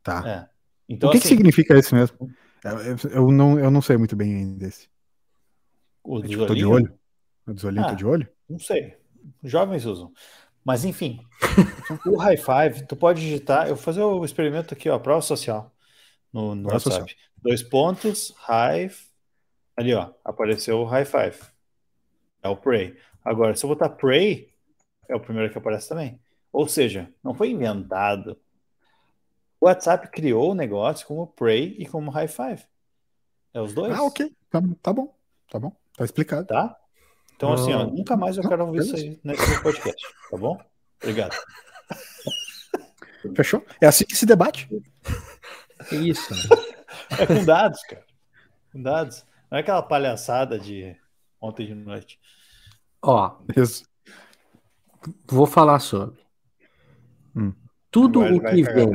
Tá. 0.03 0.27
É. 0.27 0.49
Então, 0.89 1.09
o 1.09 1.11
que, 1.11 1.19
assim, 1.19 1.29
que 1.29 1.35
significa 1.35 1.77
isso 1.77 1.95
mesmo? 1.95 2.29
Eu, 2.63 3.11
eu, 3.11 3.31
não, 3.31 3.57
eu 3.57 3.71
não 3.71 3.81
sei 3.81 3.95
muito 3.95 4.15
bem 4.15 4.35
ainda 4.35 4.65
desse. 4.65 4.89
O 6.09 6.23
é, 6.23 6.27
tipo, 6.27 6.45
tô 6.47 6.55
de 6.55 6.65
olho? 6.65 6.91
O 7.45 7.53
dos 7.53 7.63
olhinhos, 7.63 7.87
ah, 7.87 7.93
de 7.93 8.03
olho? 8.03 8.27
Não 8.49 8.57
sei. 8.57 8.97
Jovens 9.43 9.85
usam. 9.85 10.11
Mas 10.65 10.83
enfim, 10.83 11.19
o 12.05 12.17
high 12.17 12.35
five, 12.37 12.87
tu 12.87 12.95
pode 12.95 13.21
digitar. 13.21 13.67
Eu 13.67 13.75
vou 13.75 13.83
fazer 13.83 14.01
o 14.01 14.25
experimento 14.25 14.73
aqui, 14.73 14.89
ó, 14.89 14.97
prova 14.97 15.21
social 15.21 15.71
no, 16.33 16.55
no 16.55 16.67
WhatsApp. 16.69 17.01
Social. 17.01 17.17
Dois 17.37 17.61
pontos, 17.61 18.33
high 18.37 18.89
Ali, 19.77 19.93
ó, 19.93 20.11
apareceu 20.25 20.79
o 20.79 20.83
high 20.83 21.05
five. 21.05 21.39
É 22.41 22.49
o 22.49 22.57
pray. 22.57 22.97
Agora, 23.23 23.55
se 23.55 23.63
eu 23.63 23.69
botar 23.69 23.89
pray, 23.89 24.51
é 25.07 25.15
o 25.15 25.19
primeiro 25.19 25.51
que 25.51 25.57
aparece 25.57 25.87
também. 25.87 26.19
Ou 26.51 26.67
seja, 26.67 27.13
não 27.23 27.35
foi 27.35 27.51
inventado. 27.51 28.35
O 29.61 29.67
WhatsApp 29.67 30.09
criou 30.09 30.51
o 30.51 30.55
negócio 30.55 31.05
como 31.05 31.27
pray 31.27 31.75
e 31.77 31.85
como 31.85 32.09
high 32.09 32.27
five. 32.27 32.63
É 33.53 33.61
os 33.61 33.73
dois. 33.73 33.93
Ah, 33.93 34.03
ok. 34.03 34.35
Tá, 34.49 34.59
tá 34.81 34.91
bom. 34.91 35.15
Tá 35.49 35.59
bom. 35.59 35.78
Tá 35.99 36.05
explicado. 36.05 36.47
Tá? 36.47 36.77
Então, 37.35 37.51
assim, 37.51 37.73
ó, 37.73 37.85
nunca 37.85 38.15
mais 38.15 38.37
eu 38.37 38.47
quero 38.47 38.65
ouvir 38.65 38.79
isso 38.79 38.95
aí 38.95 39.19
nesse 39.21 39.61
podcast. 39.61 40.01
Tá 40.31 40.37
bom? 40.37 40.57
Obrigado. 41.03 41.35
Fechou? 43.35 43.65
É 43.81 43.87
assim 43.87 44.05
que 44.05 44.15
se 44.15 44.25
debate. 44.25 44.69
Isso. 45.91 46.33
É 47.19 47.25
com 47.27 47.43
dados, 47.43 47.81
cara. 47.83 48.05
Com 48.71 48.81
dados. 48.81 49.25
Não 49.51 49.57
é 49.57 49.61
aquela 49.61 49.81
palhaçada 49.81 50.57
de 50.57 50.95
ontem 51.41 51.67
de 51.67 51.75
noite. 51.75 52.17
Ó, 53.01 53.37
Isso. 53.57 53.83
vou 55.27 55.45
falar 55.45 55.79
sobre. 55.79 56.17
Hum. 57.35 57.53
Tudo 57.91 58.21
agora 58.21 58.37
o 58.37 58.55
que 58.55 58.63
vem. 58.63 58.89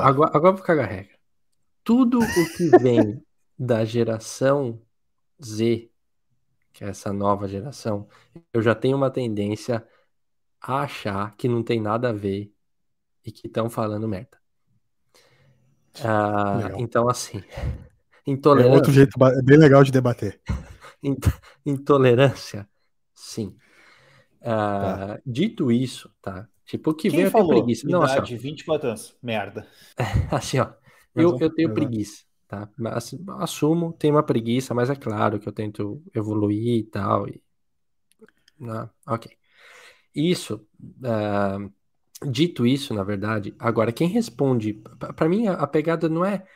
Agora, 0.00 0.30
agora 0.36 0.52
vou 0.52 0.62
cagar 0.62 0.88
regra. 0.88 1.18
Tudo 1.82 2.20
o 2.20 2.56
que 2.56 2.78
vem 2.78 3.20
da 3.58 3.84
geração 3.84 4.80
Z, 5.44 5.87
que 6.78 6.84
é 6.84 6.88
essa 6.90 7.12
nova 7.12 7.48
geração, 7.48 8.06
eu 8.52 8.62
já 8.62 8.72
tenho 8.72 8.96
uma 8.96 9.10
tendência 9.10 9.84
a 10.60 10.82
achar 10.82 11.36
que 11.36 11.48
não 11.48 11.60
tem 11.60 11.80
nada 11.80 12.10
a 12.10 12.12
ver 12.12 12.54
e 13.24 13.32
que 13.32 13.48
estão 13.48 13.68
falando 13.68 14.06
merda. 14.06 14.38
Ah, 16.00 16.70
então, 16.76 17.08
assim. 17.08 17.42
Intolerância. 18.24 18.70
É 18.70 18.76
outro 18.76 18.92
jeito 18.92 19.10
é 19.24 19.42
bem 19.42 19.58
legal 19.58 19.82
de 19.82 19.90
debater. 19.90 20.40
Intolerância, 21.66 22.68
sim. 23.12 23.56
Uh, 24.40 24.44
tá. 24.44 25.20
Dito 25.26 25.72
isso, 25.72 26.08
tá? 26.22 26.48
Tipo, 26.64 26.90
o 26.90 26.94
que 26.94 27.10
Quem 27.10 27.22
vem 27.22 27.30
falou? 27.30 27.48
preguiça. 27.48 27.88
Não, 27.88 28.02
assim, 28.06 28.20
ó, 28.20 28.38
24 28.38 28.88
anos. 28.88 29.16
Merda. 29.20 29.66
assim, 30.30 30.60
ó. 30.60 30.72
Eu, 31.12 31.36
eu 31.40 31.52
tenho 31.52 31.74
preguiça, 31.74 32.22
tá? 32.48 32.68
Mas, 32.76 33.14
assumo, 33.40 33.92
tenho 33.92 34.14
uma 34.14 34.22
preguiça, 34.22 34.74
mas 34.74 34.90
é 34.90 34.96
claro 34.96 35.38
que 35.38 35.48
eu 35.48 35.52
tento 35.52 36.02
evoluir 36.14 36.78
e 36.78 36.84
tal. 36.84 37.28
E... 37.28 37.42
Não, 38.58 38.90
ok. 39.06 39.36
Isso, 40.14 40.66
uh, 40.80 41.72
dito 42.30 42.66
isso, 42.66 42.94
na 42.94 43.04
verdade, 43.04 43.54
agora 43.58 43.92
quem 43.92 44.08
responde, 44.08 44.74
para 45.16 45.28
mim 45.28 45.46
a, 45.46 45.54
a 45.54 45.66
pegada 45.66 46.08
não 46.08 46.24
é 46.24 46.46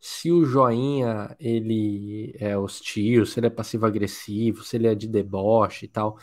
se 0.00 0.30
o 0.30 0.44
joinha 0.44 1.36
ele 1.40 2.34
é 2.38 2.56
hostil, 2.56 3.26
se 3.26 3.40
ele 3.40 3.48
é 3.48 3.50
passivo-agressivo, 3.50 4.62
se 4.62 4.76
ele 4.76 4.86
é 4.88 4.94
de 4.94 5.08
deboche 5.08 5.86
e 5.86 5.88
tal. 5.88 6.18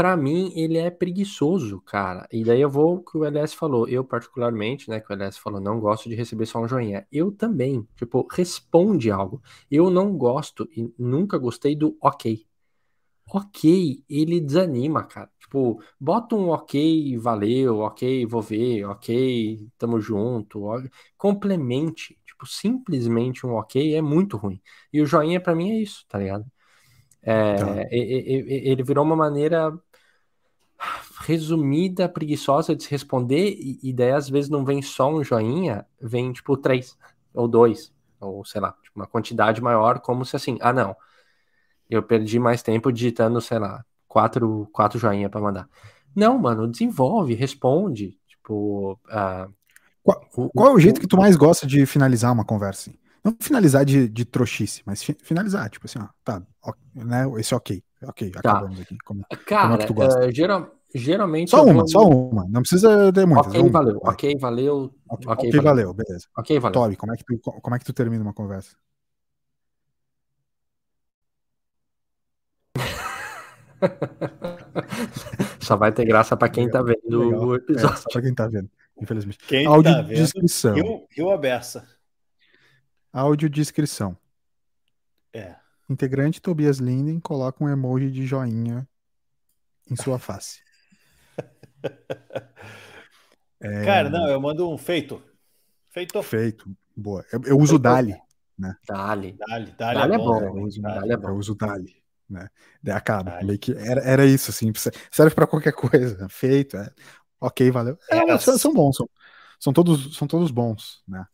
Para 0.00 0.16
mim, 0.16 0.50
ele 0.56 0.78
é 0.78 0.90
preguiçoso, 0.90 1.78
cara. 1.82 2.26
E 2.32 2.42
daí 2.42 2.62
eu 2.62 2.70
vou 2.70 2.94
o 2.94 3.04
que 3.04 3.18
o 3.18 3.24
LS 3.26 3.54
falou. 3.54 3.86
Eu, 3.86 4.02
particularmente, 4.02 4.88
né, 4.88 4.98
que 4.98 5.12
o 5.12 5.12
LS 5.12 5.38
falou, 5.38 5.60
não 5.60 5.78
gosto 5.78 6.08
de 6.08 6.14
receber 6.14 6.46
só 6.46 6.58
um 6.58 6.66
joinha. 6.66 7.06
Eu 7.12 7.30
também. 7.30 7.86
Tipo, 7.96 8.26
responde 8.30 9.10
algo. 9.10 9.42
Eu 9.70 9.90
não 9.90 10.16
gosto 10.16 10.66
e 10.74 10.90
nunca 10.98 11.36
gostei 11.36 11.76
do 11.76 11.98
ok. 12.00 12.46
Ok, 13.30 14.02
ele 14.08 14.40
desanima, 14.40 15.04
cara. 15.04 15.30
Tipo, 15.38 15.82
bota 16.00 16.34
um 16.34 16.48
ok, 16.48 17.18
valeu, 17.18 17.80
ok, 17.80 18.24
vou 18.24 18.40
ver, 18.40 18.86
ok, 18.86 19.68
tamo 19.76 20.00
junto. 20.00 20.62
Complemente 21.18 22.18
tipo, 22.24 22.46
simplesmente 22.46 23.46
um 23.46 23.52
ok 23.52 23.94
é 23.94 24.00
muito 24.00 24.38
ruim. 24.38 24.62
E 24.90 25.02
o 25.02 25.06
joinha 25.06 25.40
para 25.40 25.54
mim 25.54 25.72
é 25.72 25.82
isso, 25.82 26.06
tá 26.08 26.18
ligado? 26.18 26.46
É, 27.22 27.56
tá. 27.56 27.86
Ele 27.90 28.82
virou 28.82 29.04
uma 29.04 29.16
maneira. 29.16 29.78
Resumida, 31.20 32.08
preguiçosa 32.08 32.74
de 32.74 32.84
se 32.84 32.90
responder, 32.90 33.50
e, 33.58 33.78
e, 33.82 33.92
daí 33.92 34.12
às 34.12 34.28
vezes 34.28 34.50
não 34.50 34.64
vem 34.64 34.82
só 34.82 35.12
um 35.12 35.22
joinha, 35.22 35.86
vem 36.00 36.32
tipo 36.32 36.56
três, 36.56 36.96
ou 37.34 37.46
dois, 37.46 37.92
ou 38.20 38.44
sei 38.44 38.60
lá, 38.60 38.72
tipo, 38.82 38.98
uma 38.98 39.06
quantidade 39.06 39.60
maior, 39.60 40.00
como 40.00 40.24
se 40.24 40.36
assim, 40.36 40.58
ah 40.60 40.72
não, 40.72 40.96
eu 41.88 42.02
perdi 42.02 42.38
mais 42.38 42.62
tempo 42.62 42.92
digitando, 42.92 43.40
sei 43.40 43.58
lá, 43.58 43.84
quatro, 44.08 44.68
quatro 44.72 44.98
joinha 44.98 45.28
para 45.28 45.40
mandar. 45.40 45.68
Não, 46.14 46.38
mano, 46.38 46.66
desenvolve, 46.66 47.34
responde, 47.34 48.18
tipo... 48.26 48.98
Uh, 49.06 49.52
qual, 50.02 50.50
qual, 50.54 50.68
é 50.70 50.74
o 50.74 50.78
jeito 50.78 51.00
que 51.00 51.06
tu 51.06 51.16
mais 51.16 51.36
gosta 51.36 51.66
de 51.66 51.84
finalizar 51.86 52.32
uma 52.32 52.44
conversa? 52.44 52.90
Não 53.22 53.36
finalizar 53.38 53.84
de, 53.84 54.08
de 54.08 54.24
trouxice, 54.24 54.82
mas 54.86 55.02
fi, 55.02 55.16
finalizar, 55.22 55.68
tipo 55.68 55.86
assim, 55.86 55.98
ó, 55.98 56.08
tá, 56.24 56.42
ó, 56.62 56.72
né, 56.94 57.30
esse 57.38 57.52
é 57.52 57.56
ok, 57.56 57.82
ok, 58.02 58.30
tá. 58.30 58.40
acabamos 58.40 58.80
aqui. 58.80 58.96
Como, 59.04 59.24
Cara, 59.46 59.62
como 59.62 59.74
é 59.74 59.78
que 59.78 59.86
tu 59.86 59.94
gosta? 59.94 60.26
Uh, 60.26 60.34
geral, 60.34 60.70
geralmente. 60.94 61.50
Só 61.50 61.62
uma, 61.62 61.74
vou... 61.74 61.88
só 61.88 62.02
uma, 62.08 62.46
não 62.48 62.62
precisa 62.62 63.12
ter 63.12 63.26
muitas. 63.26 63.48
Ok, 63.48 63.68
valeu, 63.68 64.00
vai. 64.00 64.12
ok, 64.14 64.38
valeu. 64.38 64.94
Ok, 65.08 65.32
okay, 65.32 65.48
okay 65.48 65.60
valeu. 65.60 65.88
valeu. 65.88 65.94
beleza. 65.94 66.26
Ok, 66.36 66.58
valeu. 66.58 66.72
Toby, 66.72 66.96
como 66.96 67.12
é, 67.12 67.16
que 67.16 67.24
tu, 67.24 67.38
como 67.38 67.76
é 67.76 67.78
que 67.78 67.84
tu 67.84 67.92
termina 67.92 68.22
uma 68.22 68.32
conversa? 68.32 68.74
Só 75.60 75.76
vai 75.76 75.92
ter 75.92 76.04
graça 76.04 76.36
para 76.36 76.48
quem 76.48 76.68
tá 76.70 76.82
vendo 76.82 77.18
Legal. 77.18 77.44
o 77.44 77.54
episódio. 77.54 77.94
É, 77.94 77.96
só 77.96 78.08
pra 78.10 78.22
quem 78.22 78.34
tá 78.34 78.46
vendo, 78.46 78.70
infelizmente. 79.00 79.38
Quem 79.46 79.66
Áudio 79.66 79.92
tá 79.92 80.02
vendo, 80.02 80.16
descrição. 80.16 80.74
Rio, 80.74 81.06
Rio 81.10 81.30
Aberta. 81.30 81.86
Audiodescrição. 83.12 84.16
É. 85.32 85.56
Integrante 85.88 86.40
Tobias 86.40 86.78
Linden 86.78 87.18
coloca 87.18 87.62
um 87.62 87.68
emoji 87.68 88.10
de 88.10 88.26
joinha 88.26 88.88
em 89.90 89.96
sua 89.96 90.18
face. 90.18 90.60
é... 93.60 93.84
Cara, 93.84 94.08
não, 94.08 94.28
eu 94.28 94.40
mando 94.40 94.70
um 94.70 94.78
feito. 94.78 95.22
Feito. 95.88 96.22
Feito. 96.22 96.70
Boa. 96.96 97.24
Eu, 97.32 97.40
eu 97.44 97.58
uso 97.58 97.78
Dali. 97.78 98.16
Né? 98.56 98.76
Dali. 98.86 99.32
Dali, 99.32 99.72
Dali, 99.72 99.98
Dali 99.98 100.14
é, 100.14 100.18
bom. 100.18 100.36
É 100.36 100.48
bom. 100.48 100.58
Eu 100.58 100.64
uso 100.64 100.82
Dali, 100.82 101.12
é 101.12 101.16
bom. 101.16 101.28
Eu 101.28 101.34
uso 101.34 101.54
Dali. 101.54 101.96
Né? 102.28 102.48
Daí 102.80 102.94
acaba. 102.94 103.42
Meio 103.42 103.58
que 103.58 103.72
era, 103.72 104.00
era 104.02 104.24
isso, 104.24 104.50
assim. 104.50 104.72
Serve 105.10 105.34
para 105.34 105.46
qualquer 105.46 105.72
coisa. 105.74 106.28
Feito. 106.28 106.76
É. 106.76 106.92
Ok, 107.40 107.68
valeu. 107.70 107.98
É, 108.08 108.38
são, 108.38 108.56
são, 108.56 108.72
bons. 108.72 108.96
São, 108.96 109.08
são, 109.58 109.72
todos, 109.72 110.16
são 110.16 110.28
todos 110.28 110.50
bons, 110.50 111.02
né? 111.08 111.26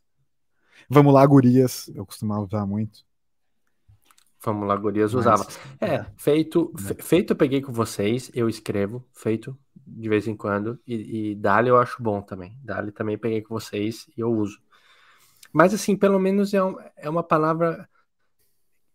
Vamos 0.88 1.12
lá, 1.12 1.25
gurias. 1.27 1.88
Eu 1.94 2.07
costumava 2.07 2.44
usar 2.44 2.66
muito. 2.66 3.05
Vamos 4.44 4.68
lá, 4.68 4.77
gurias 4.77 5.12
Mas, 5.12 5.27
usava. 5.27 5.46
É, 5.81 5.94
é. 5.94 6.07
feito, 6.16 6.72
é. 6.90 7.03
feito 7.03 7.33
eu 7.33 7.37
peguei 7.37 7.61
com 7.61 7.72
vocês, 7.72 8.31
eu 8.33 8.49
escrevo, 8.49 9.05
feito 9.12 9.59
de 9.87 10.09
vez 10.09 10.27
em 10.27 10.37
quando, 10.37 10.79
e, 10.87 11.31
e 11.31 11.35
Dali 11.35 11.68
eu 11.68 11.79
acho 11.79 12.03
bom 12.03 12.20
também. 12.22 12.57
Dali 12.62 12.92
também 12.92 13.18
peguei 13.18 13.42
com 13.42 13.55
vocês 13.55 14.09
e 14.16 14.20
eu 14.20 14.31
uso. 14.31 14.61
Mas 15.53 15.75
assim, 15.75 15.96
pelo 15.96 16.18
menos 16.18 16.55
é, 16.55 16.62
um, 16.62 16.77
é 16.96 17.09
uma 17.09 17.22
palavra, 17.22 17.88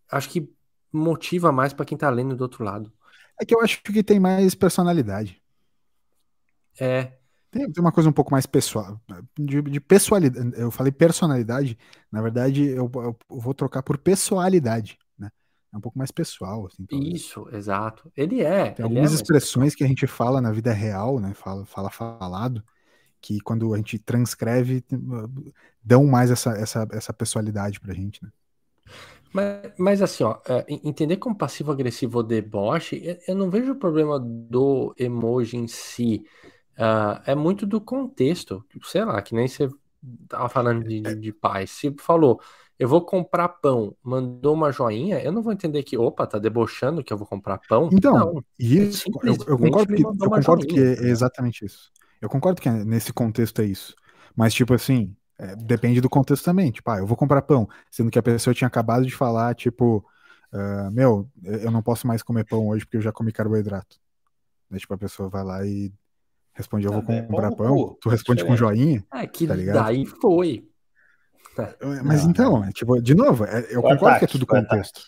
acho 0.09 0.29
que 0.29 0.49
motiva 0.91 1.51
mais 1.51 1.73
para 1.73 1.85
quem 1.85 1.97
tá 1.97 2.09
lendo 2.09 2.35
do 2.35 2.41
outro 2.41 2.63
lado. 2.63 2.91
É 3.39 3.45
que 3.45 3.55
eu 3.55 3.61
acho 3.61 3.81
que 3.81 4.03
tem 4.03 4.19
mais 4.19 4.53
personalidade. 4.53 5.41
É, 6.79 7.13
tem, 7.51 7.69
tem 7.69 7.83
uma 7.83 7.91
coisa 7.91 8.09
um 8.09 8.13
pouco 8.13 8.31
mais 8.31 8.45
pessoal. 8.45 8.99
De, 9.37 9.61
de, 9.61 9.79
pessoalidade. 9.81 10.53
Eu 10.55 10.71
falei 10.71 10.91
personalidade, 10.91 11.77
na 12.09 12.21
verdade, 12.21 12.65
eu, 12.65 12.89
eu, 12.95 13.17
vou 13.29 13.53
trocar 13.53 13.83
por 13.83 13.97
pessoalidade. 13.97 14.97
Né? 15.19 15.29
É 15.73 15.77
um 15.77 15.81
pouco 15.81 15.97
mais 15.97 16.11
pessoal. 16.11 16.65
Assim, 16.65 16.85
Isso, 16.89 17.47
exato. 17.51 18.09
Ele 18.15 18.41
é. 18.41 18.71
Tem 18.71 18.85
ele 18.85 18.93
algumas 18.95 19.11
é 19.11 19.15
expressões 19.15 19.75
que 19.75 19.83
a 19.83 19.87
gente 19.87 20.07
fala 20.07 20.39
na 20.39 20.51
vida 20.51 20.71
real, 20.71 21.19
né? 21.19 21.33
Fala, 21.33 21.65
fala 21.65 21.89
falado, 21.89 22.63
que 23.19 23.41
quando 23.41 23.73
a 23.73 23.77
gente 23.77 23.99
transcreve, 23.99 24.83
dão 25.83 26.05
mais 26.05 26.31
essa, 26.31 26.51
essa, 26.51 26.87
essa 26.91 27.13
pessoalidade 27.13 27.81
pra 27.81 27.93
gente, 27.93 28.23
né? 28.23 28.31
Mas, 29.33 29.71
mas 29.77 30.01
assim, 30.01 30.23
ó, 30.23 30.39
é, 30.47 30.65
entender 30.69 31.17
como 31.17 31.37
passivo-agressivo 31.37 32.17
ou 32.17 32.23
deboche, 32.23 33.19
eu 33.27 33.35
não 33.35 33.49
vejo 33.49 33.71
o 33.71 33.79
problema 33.79 34.19
do 34.19 34.93
emoji 34.97 35.57
em 35.57 35.67
si. 35.67 36.25
Uh, 36.77 37.21
é 37.25 37.35
muito 37.35 37.65
do 37.65 37.79
contexto. 37.79 38.63
Sei 38.83 39.03
lá, 39.03 39.21
que 39.21 39.35
nem 39.35 39.47
você 39.47 39.69
tava 40.27 40.49
falando 40.49 40.83
de, 40.83 41.01
de, 41.01 41.15
de 41.15 41.31
paz. 41.31 41.71
Se 41.71 41.93
falou, 41.99 42.41
eu 42.79 42.87
vou 42.87 43.01
comprar 43.01 43.47
pão, 43.47 43.95
mandou 44.03 44.55
uma 44.55 44.71
joinha, 44.71 45.19
eu 45.19 45.31
não 45.31 45.43
vou 45.43 45.53
entender 45.53 45.83
que, 45.83 45.97
opa, 45.97 46.25
tá 46.25 46.39
debochando 46.39 47.03
que 47.03 47.13
eu 47.13 47.17
vou 47.17 47.27
comprar 47.27 47.59
pão. 47.69 47.89
Então, 47.91 48.13
não, 48.13 48.43
isso, 48.57 49.05
eu, 49.23 49.35
eu, 49.47 49.57
concordo, 49.57 49.93
que, 49.93 50.03
eu 50.03 50.29
concordo 50.29 50.65
que 50.65 50.79
é 50.79 51.03
exatamente 51.03 51.63
isso. 51.63 51.91
Eu 52.19 52.29
concordo 52.29 52.61
que 52.61 52.67
é, 52.67 52.83
nesse 52.83 53.13
contexto 53.13 53.61
é 53.61 53.65
isso. 53.65 53.95
Mas, 54.35 54.53
tipo 54.53 54.73
assim, 54.73 55.15
é, 55.37 55.55
depende 55.55 56.01
do 56.01 56.09
contexto 56.09 56.43
também. 56.43 56.71
Tipo, 56.71 56.89
ah, 56.91 56.97
eu 56.97 57.05
vou 57.05 57.17
comprar 57.17 57.41
pão, 57.43 57.67
sendo 57.89 58.09
que 58.09 58.17
a 58.17 58.23
pessoa 58.23 58.53
tinha 58.53 58.67
acabado 58.67 59.05
de 59.05 59.13
falar, 59.13 59.53
tipo, 59.53 60.03
uh, 60.51 60.91
meu, 60.91 61.29
eu 61.43 61.69
não 61.69 61.83
posso 61.83 62.07
mais 62.07 62.23
comer 62.23 62.45
pão 62.45 62.67
hoje 62.67 62.85
porque 62.85 62.97
eu 62.97 63.01
já 63.01 63.11
comi 63.11 63.31
carboidrato. 63.31 63.97
Daí, 64.69 64.79
tipo, 64.79 64.93
a 64.93 64.97
pessoa 64.97 65.29
vai 65.29 65.43
lá 65.43 65.65
e 65.65 65.91
Responde, 66.53 66.85
eu 66.85 66.91
vou 66.91 67.01
comprar 67.01 67.51
pão. 67.51 67.97
Tu 68.01 68.09
responde 68.09 68.45
com 68.45 68.55
joinha. 68.55 69.03
É, 69.13 69.25
que 69.25 69.47
tá 69.47 69.55
daí 69.55 70.05
foi. 70.05 70.67
É, 71.57 72.01
mas 72.03 72.23
então, 72.23 72.63
é, 72.63 72.71
tipo, 72.71 73.01
de 73.01 73.13
novo, 73.13 73.45
é, 73.45 73.67
eu 73.69 73.81
concordo 73.81 74.19
que 74.19 74.25
é 74.25 74.27
tudo 74.27 74.45
contexto. 74.45 75.01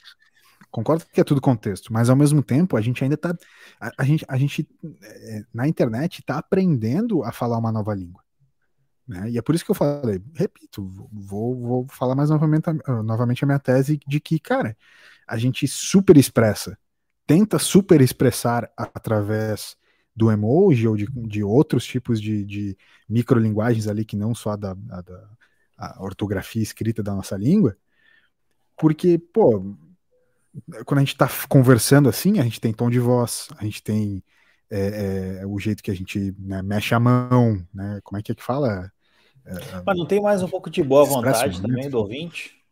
Concordo 0.70 1.06
que 1.12 1.22
é 1.22 1.24
tudo 1.24 1.40
contexto, 1.40 1.94
mas 1.94 2.10
ao 2.10 2.16
mesmo 2.16 2.42
tempo 2.42 2.76
a 2.76 2.82
gente 2.82 3.04
ainda 3.04 3.16
tá. 3.16 3.36
A, 3.80 3.92
a 4.00 4.04
gente, 4.04 4.26
a 4.28 4.38
gente 4.38 4.68
é, 5.04 5.42
na 5.54 5.68
internet 5.68 6.24
tá 6.24 6.38
aprendendo 6.38 7.24
a 7.24 7.32
falar 7.32 7.58
uma 7.58 7.72
nova 7.72 7.94
língua. 7.94 8.22
Né? 9.08 9.32
E 9.32 9.38
é 9.38 9.42
por 9.42 9.54
isso 9.54 9.66
que 9.66 9.72
eu 9.72 9.76
falei, 9.76 10.22
repito, 10.34 10.86
vou, 11.12 11.56
vou 11.60 11.88
falar 11.90 12.16
mais 12.16 12.30
novamente, 12.30 12.66
novamente 13.04 13.44
a 13.44 13.48
minha 13.48 13.60
tese 13.60 14.00
de 14.08 14.20
que, 14.20 14.40
cara, 14.40 14.78
a 15.28 15.38
gente 15.38 15.68
super 15.68 16.18
expressa, 16.18 16.78
tenta 17.28 17.60
super 17.60 18.02
expressar 18.02 18.72
através 18.78 19.76
do 20.16 20.32
emoji 20.32 20.88
ou 20.88 20.96
de, 20.96 21.08
de 21.28 21.44
outros 21.44 21.86
tipos 21.86 22.22
de, 22.22 22.46
de 22.46 22.78
microlinguagens 23.10 23.88
ali 23.88 24.06
que 24.06 24.16
não 24.16 24.34
só 24.36 24.52
a 24.52 24.56
da, 24.56 24.74
da 24.74 25.30
ortografia 26.00 26.62
escrita 26.62 27.02
da 27.02 27.14
nossa 27.14 27.36
língua, 27.36 27.76
porque, 28.78 29.18
pô, 29.18 29.76
quando 30.86 31.00
a 31.00 31.02
gente 31.02 31.14
está 31.14 31.28
conversando 31.48 32.10
assim, 32.10 32.40
a 32.40 32.44
gente 32.44 32.62
tem 32.62 32.74
tom 32.74 32.90
de 32.90 33.00
voz, 33.00 33.48
a 33.58 33.64
gente 33.64 33.82
tem 33.82 34.24
é, 34.70 35.40
é, 35.42 35.46
o 35.46 35.60
jeito 35.60 35.84
que 35.84 35.92
a 35.92 35.96
gente 35.96 36.36
né, 36.40 36.62
mexe 36.62 36.94
a 36.94 37.00
mão, 37.00 37.66
né? 37.74 38.00
Como 38.04 38.20
é 38.20 38.24
que 38.24 38.32
é 38.32 38.36
que 38.36 38.44
fala? 38.44 38.92
É, 39.46 39.54
Mas 39.86 39.98
não 39.98 40.06
tem 40.06 40.22
mais 40.22 40.42
um 40.42 40.48
pouco 40.48 40.70
de 40.70 40.82
boa 40.84 41.06
vontade 41.06 41.62
também 41.62 41.90
do 41.90 42.00
ouvinte? 42.00 42.63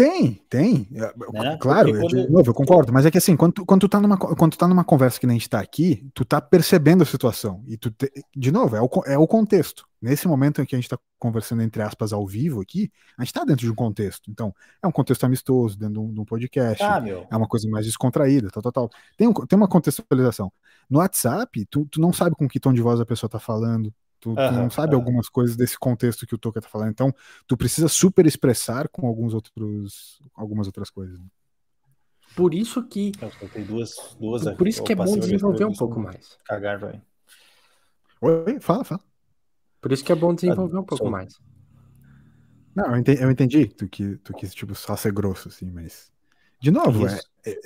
Tem, 0.00 0.40
tem. 0.48 0.88
É, 0.94 1.12
né? 1.30 1.58
Claro, 1.60 1.92
quando... 1.92 2.08
de 2.08 2.30
novo, 2.30 2.48
eu 2.48 2.54
concordo, 2.54 2.90
mas 2.90 3.04
é 3.04 3.10
que 3.10 3.18
assim, 3.18 3.36
quando 3.36 3.52
tu, 3.52 3.66
quando 3.66 3.82
tu, 3.82 3.88
tá, 3.88 4.00
numa, 4.00 4.16
quando 4.16 4.52
tu 4.52 4.58
tá 4.58 4.66
numa 4.66 4.82
conversa 4.82 5.20
que 5.20 5.26
nem 5.26 5.36
a 5.36 5.38
gente 5.38 5.50
tá 5.50 5.60
aqui, 5.60 6.08
tu 6.14 6.24
tá 6.24 6.40
percebendo 6.40 7.02
a 7.02 7.06
situação. 7.06 7.62
E 7.68 7.76
tu, 7.76 7.90
te... 7.90 8.10
de 8.34 8.50
novo, 8.50 8.74
é 8.74 8.80
o, 8.80 8.88
é 9.04 9.18
o 9.18 9.26
contexto. 9.26 9.86
Nesse 10.00 10.26
momento 10.26 10.62
em 10.62 10.64
que 10.64 10.74
a 10.74 10.78
gente 10.78 10.88
tá 10.88 10.98
conversando, 11.18 11.60
entre 11.60 11.82
aspas, 11.82 12.14
ao 12.14 12.26
vivo 12.26 12.62
aqui, 12.62 12.90
a 13.18 13.22
gente 13.22 13.34
tá 13.34 13.44
dentro 13.44 13.66
de 13.66 13.70
um 13.70 13.74
contexto. 13.74 14.30
Então, 14.30 14.54
é 14.82 14.86
um 14.86 14.92
contexto 14.92 15.24
amistoso, 15.24 15.78
dentro 15.78 15.92
de 15.92 16.00
um, 16.00 16.14
de 16.14 16.20
um 16.20 16.24
podcast, 16.24 16.82
ah, 16.82 17.02
é 17.30 17.36
uma 17.36 17.46
coisa 17.46 17.68
mais 17.68 17.84
descontraída, 17.84 18.48
tal, 18.50 18.62
tal, 18.62 18.72
tal. 18.72 18.90
Tem, 19.18 19.28
um, 19.28 19.34
tem 19.34 19.54
uma 19.54 19.68
contextualização. 19.68 20.50
No 20.88 21.00
WhatsApp, 21.00 21.66
tu, 21.66 21.84
tu 21.84 22.00
não 22.00 22.10
sabe 22.10 22.34
com 22.34 22.48
que 22.48 22.58
tom 22.58 22.72
de 22.72 22.80
voz 22.80 23.00
a 23.00 23.04
pessoa 23.04 23.28
tá 23.28 23.38
falando, 23.38 23.92
Tu, 24.20 24.34
tu 24.34 24.52
não 24.52 24.68
sabe 24.68 24.94
algumas 24.94 25.28
coisas 25.28 25.56
desse 25.56 25.78
contexto 25.78 26.26
que 26.26 26.34
o 26.34 26.38
Toca 26.38 26.60
tá 26.60 26.68
falando. 26.68 26.90
Então, 26.90 27.12
tu 27.46 27.56
precisa 27.56 27.88
super 27.88 28.26
expressar 28.26 28.86
com 28.88 29.06
alguns 29.06 29.32
outros, 29.32 30.20
algumas 30.34 30.66
outras 30.66 30.90
coisas. 30.90 31.18
Por 32.36 32.54
isso 32.54 32.86
que. 32.86 33.12
Tem 33.52 33.64
duas, 33.64 33.94
duas 34.20 34.44
Por 34.56 34.68
isso 34.68 34.84
que 34.84 34.92
é 34.92 34.94
bom 34.96 35.18
desenvolver 35.18 35.64
um 35.64 35.72
pouco 35.72 35.98
mais. 35.98 36.36
Cagar, 36.44 36.78
vai. 36.78 37.00
Oi, 38.20 38.60
fala, 38.60 38.84
fala. 38.84 39.00
Por 39.80 39.90
isso 39.90 40.04
que 40.04 40.12
é 40.12 40.14
bom 40.14 40.34
desenvolver 40.34 40.76
um 40.76 40.84
pouco 40.84 41.08
mais. 41.10 41.40
Não, 42.74 42.86
eu 42.86 42.96
entendi, 42.98 43.22
eu 43.22 43.30
entendi 43.30 43.66
tu 43.66 43.88
que 43.88 44.16
tu 44.18 44.34
quis, 44.34 44.54
tipo, 44.54 44.74
só 44.74 44.94
ser 44.96 45.12
grosso, 45.12 45.48
assim, 45.48 45.70
mas. 45.70 46.12
De 46.60 46.70
novo, 46.70 47.06
é, 47.06 47.18
é, 47.46 47.58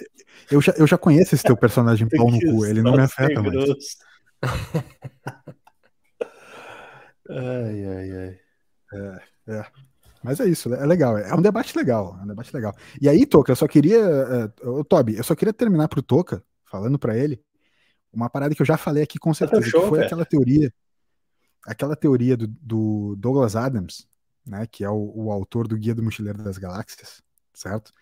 eu, 0.50 0.60
já, 0.60 0.72
eu 0.78 0.86
já 0.86 0.96
conheço 0.96 1.34
esse 1.34 1.42
teu 1.42 1.56
personagem 1.56 2.08
pau 2.16 2.30
no 2.30 2.38
cu, 2.38 2.64
ele 2.64 2.80
não 2.80 2.92
me 2.92 3.02
afeta 3.02 3.42
mais. 3.42 3.96
Ai, 7.30 7.86
ai, 7.86 8.10
ai. 8.12 8.40
É, 8.92 9.52
é. 9.52 9.66
Mas 10.22 10.40
é 10.40 10.46
isso, 10.46 10.72
é 10.72 10.86
legal. 10.86 11.18
É 11.18 11.34
um 11.34 11.42
debate 11.42 11.76
legal. 11.76 12.16
É 12.18 12.22
um 12.22 12.26
debate 12.26 12.54
legal. 12.54 12.74
E 13.00 13.08
aí, 13.08 13.26
Toca, 13.26 13.52
eu 13.52 13.56
só 13.56 13.68
queria. 13.68 14.00
Uh, 14.62 14.82
Toby, 14.84 15.16
eu 15.16 15.24
só 15.24 15.34
queria 15.34 15.52
terminar 15.52 15.86
pro 15.88 16.02
Toca, 16.02 16.42
falando 16.64 16.98
para 16.98 17.16
ele, 17.16 17.42
uma 18.10 18.30
parada 18.30 18.54
que 18.54 18.62
eu 18.62 18.66
já 18.66 18.78
falei 18.78 19.02
aqui 19.02 19.18
com 19.18 19.34
certeza, 19.34 19.68
Show, 19.68 19.82
que 19.82 19.88
foi 19.88 19.98
velho. 19.98 20.06
aquela 20.06 20.24
teoria. 20.24 20.72
Aquela 21.66 21.96
teoria 21.96 22.36
do, 22.36 22.46
do, 22.46 23.16
Douglas 23.16 23.54
Adams, 23.54 24.06
né? 24.46 24.66
Que 24.66 24.82
é 24.84 24.88
o, 24.88 25.12
o 25.14 25.30
autor 25.30 25.68
do 25.68 25.76
Guia 25.76 25.94
do 25.94 26.02
Mochileiro 26.02 26.42
das 26.42 26.56
Galáxias, 26.56 27.22
certo? 27.52 27.92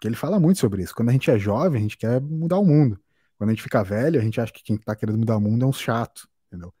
Que 0.00 0.08
ele 0.08 0.16
fala 0.16 0.40
muito 0.40 0.58
sobre 0.58 0.82
isso. 0.82 0.94
Quando 0.94 1.10
a 1.10 1.12
gente 1.12 1.30
é 1.30 1.38
jovem, 1.38 1.78
a 1.78 1.82
gente 1.82 1.96
quer 1.96 2.20
mudar 2.20 2.58
o 2.58 2.64
mundo. 2.64 2.98
Quando 3.36 3.50
a 3.50 3.52
gente 3.52 3.62
fica 3.62 3.82
velho, 3.84 4.20
a 4.20 4.24
gente 4.24 4.40
acha 4.40 4.52
que 4.52 4.62
quem 4.62 4.76
tá 4.76 4.94
querendo 4.96 5.18
mudar 5.18 5.36
o 5.36 5.40
mundo 5.40 5.64
é 5.64 5.68
um 5.68 5.72
chato, 5.72 6.28
entendeu? 6.48 6.74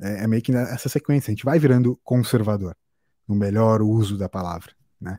É, 0.00 0.24
é 0.24 0.26
meio 0.26 0.42
que 0.42 0.52
essa 0.54 0.88
sequência, 0.88 1.30
a 1.30 1.34
gente 1.34 1.44
vai 1.44 1.58
virando 1.58 1.98
conservador, 2.04 2.76
no 3.26 3.34
melhor 3.34 3.82
uso 3.82 4.16
da 4.18 4.28
palavra, 4.28 4.72
né? 5.00 5.18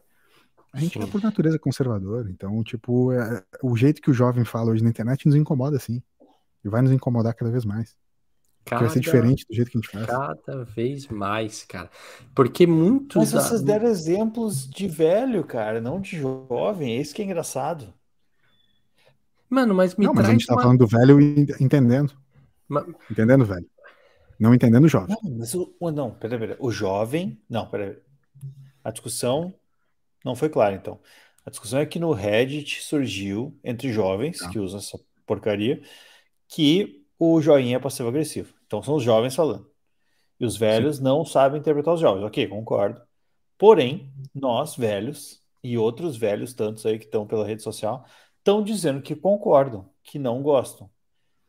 A 0.72 0.80
gente 0.80 0.98
é 0.98 1.02
Sim. 1.02 1.08
é 1.08 1.12
por 1.12 1.22
natureza 1.22 1.58
conservador, 1.58 2.30
então, 2.30 2.63
tipo, 2.63 3.12
é, 3.12 3.44
o 3.63 3.76
jeito 3.76 4.02
que 4.02 4.12
o 4.12 4.13
jovem 4.13 4.46
fala 4.46 4.72
hoje 4.72 4.84
na 4.84 4.90
internet 4.90 5.26
nos 5.26 5.36
incomoda, 5.36 5.80
sim. 5.80 6.02
E 6.63 6.70
vai 6.70 6.82
nos 6.82 6.92
incomodar 6.92 7.34
cada 7.34 7.52
vez 7.52 7.66
mais. 7.66 7.96
Cada, 8.66 8.82
vai 8.82 8.90
ser 8.90 9.00
diferente 9.00 9.46
do 9.50 9.56
jeito 9.56 9.72
que 9.72 9.78
a 9.78 9.82
gente 9.82 9.90
faz. 9.90 10.06
Cada 10.06 10.66
vez 10.66 11.08
mais, 11.08 11.63
cara. 11.63 11.90
Porque 12.36 12.68
muitos. 12.68 13.16
Mas 13.16 13.32
vocês 13.32 13.62
deram 13.62 13.88
exemplos 13.88 14.68
de 14.68 14.88
velho, 14.88 15.44
cara, 15.46 15.80
não 15.80 16.02
de 16.02 16.20
jovem. 16.20 16.98
É 16.98 17.02
isso 17.02 17.16
que 17.16 17.22
é 17.22 17.26
engraçado. 17.26 17.94
Mano, 19.50 19.74
mas 19.74 19.96
me 19.96 20.06
Não, 20.06 20.13
mas 20.13 20.28
a 20.28 20.32
gente 20.32 20.46
tá 20.46 20.54
uma... 20.54 20.62
falando 20.62 20.80
do 20.80 20.88
velho 20.88 21.20
entendendo. 21.62 22.13
Mas... 22.68 22.86
Entendendo, 23.10 23.46
velho. 23.46 23.66
Não 24.39 24.54
entendendo 24.54 24.84
o 24.84 24.88
jovem. 24.88 25.15
Não, 25.23 25.38
mas 25.38 25.54
o. 25.56 25.73
Não, 25.93 26.12
peraí, 26.12 26.39
peraí. 26.39 26.58
O 26.60 26.71
jovem. 26.71 27.41
Não, 27.50 27.67
peraí. 27.67 27.97
A 28.84 28.91
discussão 28.91 29.54
não 30.23 30.36
foi 30.36 30.50
clara, 30.50 30.76
então. 30.76 31.00
A 31.45 31.50
discussão 31.50 31.80
é 31.80 31.86
que 31.86 32.00
no 32.00 32.12
Reddit 32.12 32.84
surgiu 32.84 33.58
entre 33.63 33.91
jovens 33.91 34.39
tá. 34.39 34.50
que 34.50 34.60
usam 34.60 34.80
essa 34.80 35.00
porcaria 35.26 35.82
que 36.47 37.06
o 37.17 37.41
joinha 37.41 37.78
é 37.78 37.80
passivo-agressivo. 37.80 38.54
Então 38.65 38.84
são 38.84 38.95
os 38.95 39.04
jovens 39.04 39.36
falando. 39.36 39.69
E 40.39 40.45
os 40.45 40.56
velhos 40.56 40.97
Sim. 40.97 41.04
não 41.04 41.26
sabem 41.26 41.60
interpretar 41.60 41.93
os 41.93 42.00
jovens. 42.00 42.23
Ok, 42.23 42.47
concordo. 42.47 43.02
Porém, 43.58 44.13
nós, 44.36 44.76
velhos, 44.76 45.41
e 45.63 45.78
outros 45.78 46.15
velhos, 46.15 46.54
tantos 46.54 46.86
aí 46.86 47.00
que 47.00 47.06
estão 47.06 47.26
pela 47.26 47.45
rede 47.45 47.63
social, 47.63 48.06
estão 48.38 48.63
dizendo 48.63 49.02
que 49.02 49.15
concordam, 49.15 49.89
que 50.04 50.19
não 50.19 50.41
gostam, 50.41 50.89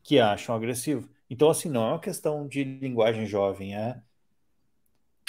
que 0.03 0.19
acham 0.19 0.55
agressivo. 0.55 1.09
Então, 1.31 1.51
assim, 1.51 1.69
não 1.69 1.87
é 1.87 1.91
uma 1.91 2.01
questão 2.01 2.47
de 2.47 2.65
linguagem 2.65 3.27
jovem, 3.27 3.77
é 3.77 4.01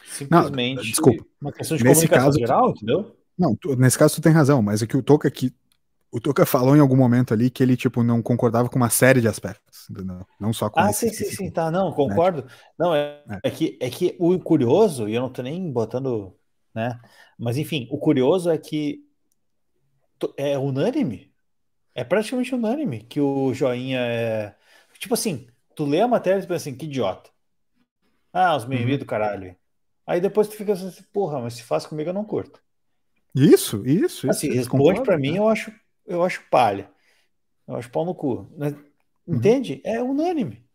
simplesmente 0.06 0.78
não, 0.78 0.84
desculpa. 0.84 1.26
uma 1.42 1.52
questão 1.52 1.78
de 1.78 1.84
nesse 1.84 2.08
comunicação 2.08 2.26
caso, 2.28 2.40
geral, 2.40 2.70
entendeu? 2.72 3.16
Não, 3.38 3.56
tu, 3.56 3.76
nesse 3.76 3.98
caso 3.98 4.16
tu 4.16 4.22
tem 4.22 4.32
razão, 4.32 4.62
mas 4.62 4.82
é 4.82 4.88
que 4.88 4.98
o 4.98 5.04
Toca 5.04 5.28
aqui 5.28 5.54
o 6.12 6.20
Toca 6.20 6.46
falou 6.46 6.76
em 6.76 6.80
algum 6.80 6.96
momento 6.96 7.34
ali 7.34 7.50
que 7.50 7.62
ele, 7.62 7.78
tipo, 7.78 8.02
não 8.02 8.22
concordava 8.22 8.68
com 8.68 8.78
uma 8.78 8.90
série 8.90 9.22
de 9.22 9.28
aspectos, 9.28 9.88
entendeu? 9.90 10.26
Não 10.40 10.52
só 10.52 10.70
com 10.70 10.80
Ah, 10.80 10.92
sim, 10.92 11.10
sim, 11.10 11.26
sim, 11.26 11.52
tá, 11.52 11.70
não, 11.70 11.92
concordo. 11.92 12.44
Né? 12.44 12.50
Não, 12.78 12.96
é, 12.96 13.22
é, 13.30 13.40
é. 13.44 13.52
que, 13.52 13.78
é 13.80 13.90
que 13.90 14.16
o 14.18 14.38
curioso, 14.40 15.08
e 15.08 15.14
eu 15.14 15.22
não 15.22 15.30
tô 15.30 15.44
nem 15.44 15.72
botando, 15.72 16.36
né? 16.74 17.00
Mas 17.38 17.58
enfim, 17.58 17.88
o 17.92 17.98
curioso 18.00 18.50
é 18.50 18.58
que 18.58 19.06
é 20.36 20.58
unânime. 20.58 21.32
É 21.94 22.04
praticamente 22.04 22.56
unânime 22.56 23.04
que 23.04 23.22
o 23.22 23.54
joinha 23.54 24.00
é. 24.00 24.56
Tipo 24.98 25.14
assim, 25.14 25.48
tu 25.80 25.86
lê 25.86 26.02
a 26.02 26.08
matéria 26.10 26.40
e 26.40 26.42
pensa 26.42 26.56
assim, 26.56 26.76
que 26.76 26.86
idiota. 26.86 27.30
Ah, 28.34 28.54
os 28.54 28.66
mimimi 28.66 28.92
uhum. 28.94 29.00
do 29.00 29.06
caralho. 29.06 29.56
Aí 30.06 30.20
depois 30.20 30.50
tu 30.50 30.58
fica 30.58 30.74
assim, 30.74 30.92
porra, 31.14 31.40
mas 31.40 31.54
se 31.54 31.64
faz 31.64 31.86
comigo 31.86 32.10
eu 32.10 32.14
não 32.14 32.26
curto. 32.26 32.62
Isso, 33.34 33.88
isso. 33.88 34.30
Assim, 34.30 34.48
isso, 34.48 34.58
responde 34.58 35.02
para 35.04 35.18
mim, 35.18 35.38
eu 35.38 35.48
acho 35.48 35.72
eu 36.06 36.22
acho 36.22 36.44
palha. 36.52 36.92
Eu 37.66 37.78
acho 37.78 37.90
pau 37.92 38.04
no 38.04 38.14
cu. 38.14 38.52
Mas, 38.58 38.74
uhum. 38.74 39.36
Entende? 39.38 39.82
É 39.86 40.04
unânime. 40.04 40.66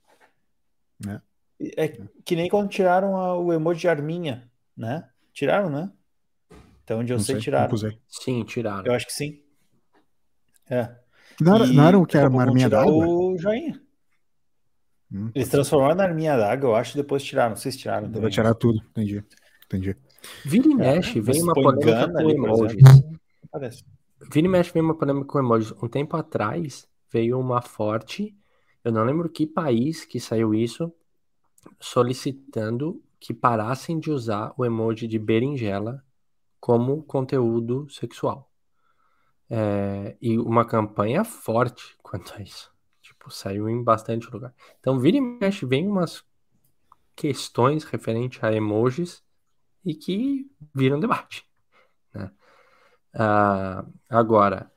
É. 1.07 1.85
é 1.85 1.89
que 2.25 2.35
nem 2.35 2.49
quando 2.49 2.71
tiraram 2.71 3.15
a, 3.19 3.39
o 3.39 3.53
emoji 3.53 3.83
de 3.83 3.89
arminha, 3.89 4.51
né? 4.75 5.07
Tiraram, 5.35 5.69
né? 5.69 5.93
Então, 6.83 7.01
onde 7.01 7.13
eu 7.13 7.19
sei, 7.19 7.35
sei, 7.35 7.43
tiraram. 7.43 7.77
Sim, 8.09 8.43
tiraram. 8.45 8.87
Eu 8.87 8.95
acho 8.95 9.07
que 9.07 9.13
sim. 9.13 9.43
É. 10.71 10.97
Não 11.39 11.57
era, 11.57 11.67
não 11.67 11.87
era 11.89 11.99
o 11.99 12.07
que 12.07 12.17
era 12.17 12.31
uma 12.31 12.41
arminha 12.41 12.71
d'água? 12.71 13.07
O 13.07 13.37
joinha. 13.37 13.84
Hum, 15.15 15.31
Eles 15.33 15.49
transformaram 15.49 15.95
na 15.95 16.03
arminha 16.03 16.37
d'água, 16.37 16.71
eu 16.71 16.75
acho, 16.75 16.97
e 16.97 17.01
depois 17.01 17.23
tiraram. 17.23 17.55
Vocês 17.55 17.77
tiraram. 17.77 18.11
Vai 18.11 18.31
tirar 18.31 18.53
tudo, 18.55 18.83
entendi. 18.91 19.25
Entendi. 19.67 19.97
Vira 20.45 20.67
e 20.67 20.75
mexe, 20.75 21.21
é, 21.21 21.23
vem 21.23 21.41
uma 21.41 21.55
polêmica 21.55 22.13
com 22.13 22.31
emojis. 22.31 22.83
Parece. 23.51 23.85
Vira 24.33 24.47
e 24.47 24.51
mexe 24.51 24.73
vem 24.73 24.83
uma 24.83 24.97
polêmica 24.97 25.27
com 25.27 25.39
emojis. 25.39 25.73
Um 25.81 25.87
tempo 25.87 26.17
atrás 26.17 26.89
veio 27.13 27.39
uma 27.39 27.63
forte, 27.63 28.35
eu 28.83 28.91
não 28.91 29.05
lembro 29.05 29.29
que 29.29 29.47
país 29.47 30.05
que 30.05 30.19
saiu 30.19 30.53
isso, 30.53 30.93
solicitando 31.79 33.01
que 33.21 33.33
parassem 33.33 34.01
de 34.01 34.11
usar 34.11 34.53
o 34.59 34.65
emoji 34.65 35.07
de 35.07 35.19
berinjela 35.19 36.03
como 36.59 37.05
conteúdo 37.05 37.89
sexual. 37.89 38.51
É, 39.49 40.17
e 40.21 40.37
uma 40.39 40.65
campanha 40.65 41.23
forte 41.23 41.97
quanto 42.03 42.35
a 42.35 42.43
isso. 42.43 42.74
Tipo, 43.25 43.31
saiu 43.31 43.69
em 43.69 43.83
bastante 43.83 44.31
lugar. 44.31 44.55
Então, 44.79 45.01
vira 45.01 45.17
e 45.17 45.21
mexe, 45.21 45.65
vem 45.65 45.89
umas 45.89 46.23
questões 47.17 47.85
referentes 47.85 48.43
a 48.43 48.53
emojis 48.53 49.23
e 49.85 49.95
que 49.95 50.51
viram 50.75 51.01
debate. 51.01 51.47
Né? 52.13 52.31
Uh, 53.15 53.93
agora, 54.11 54.71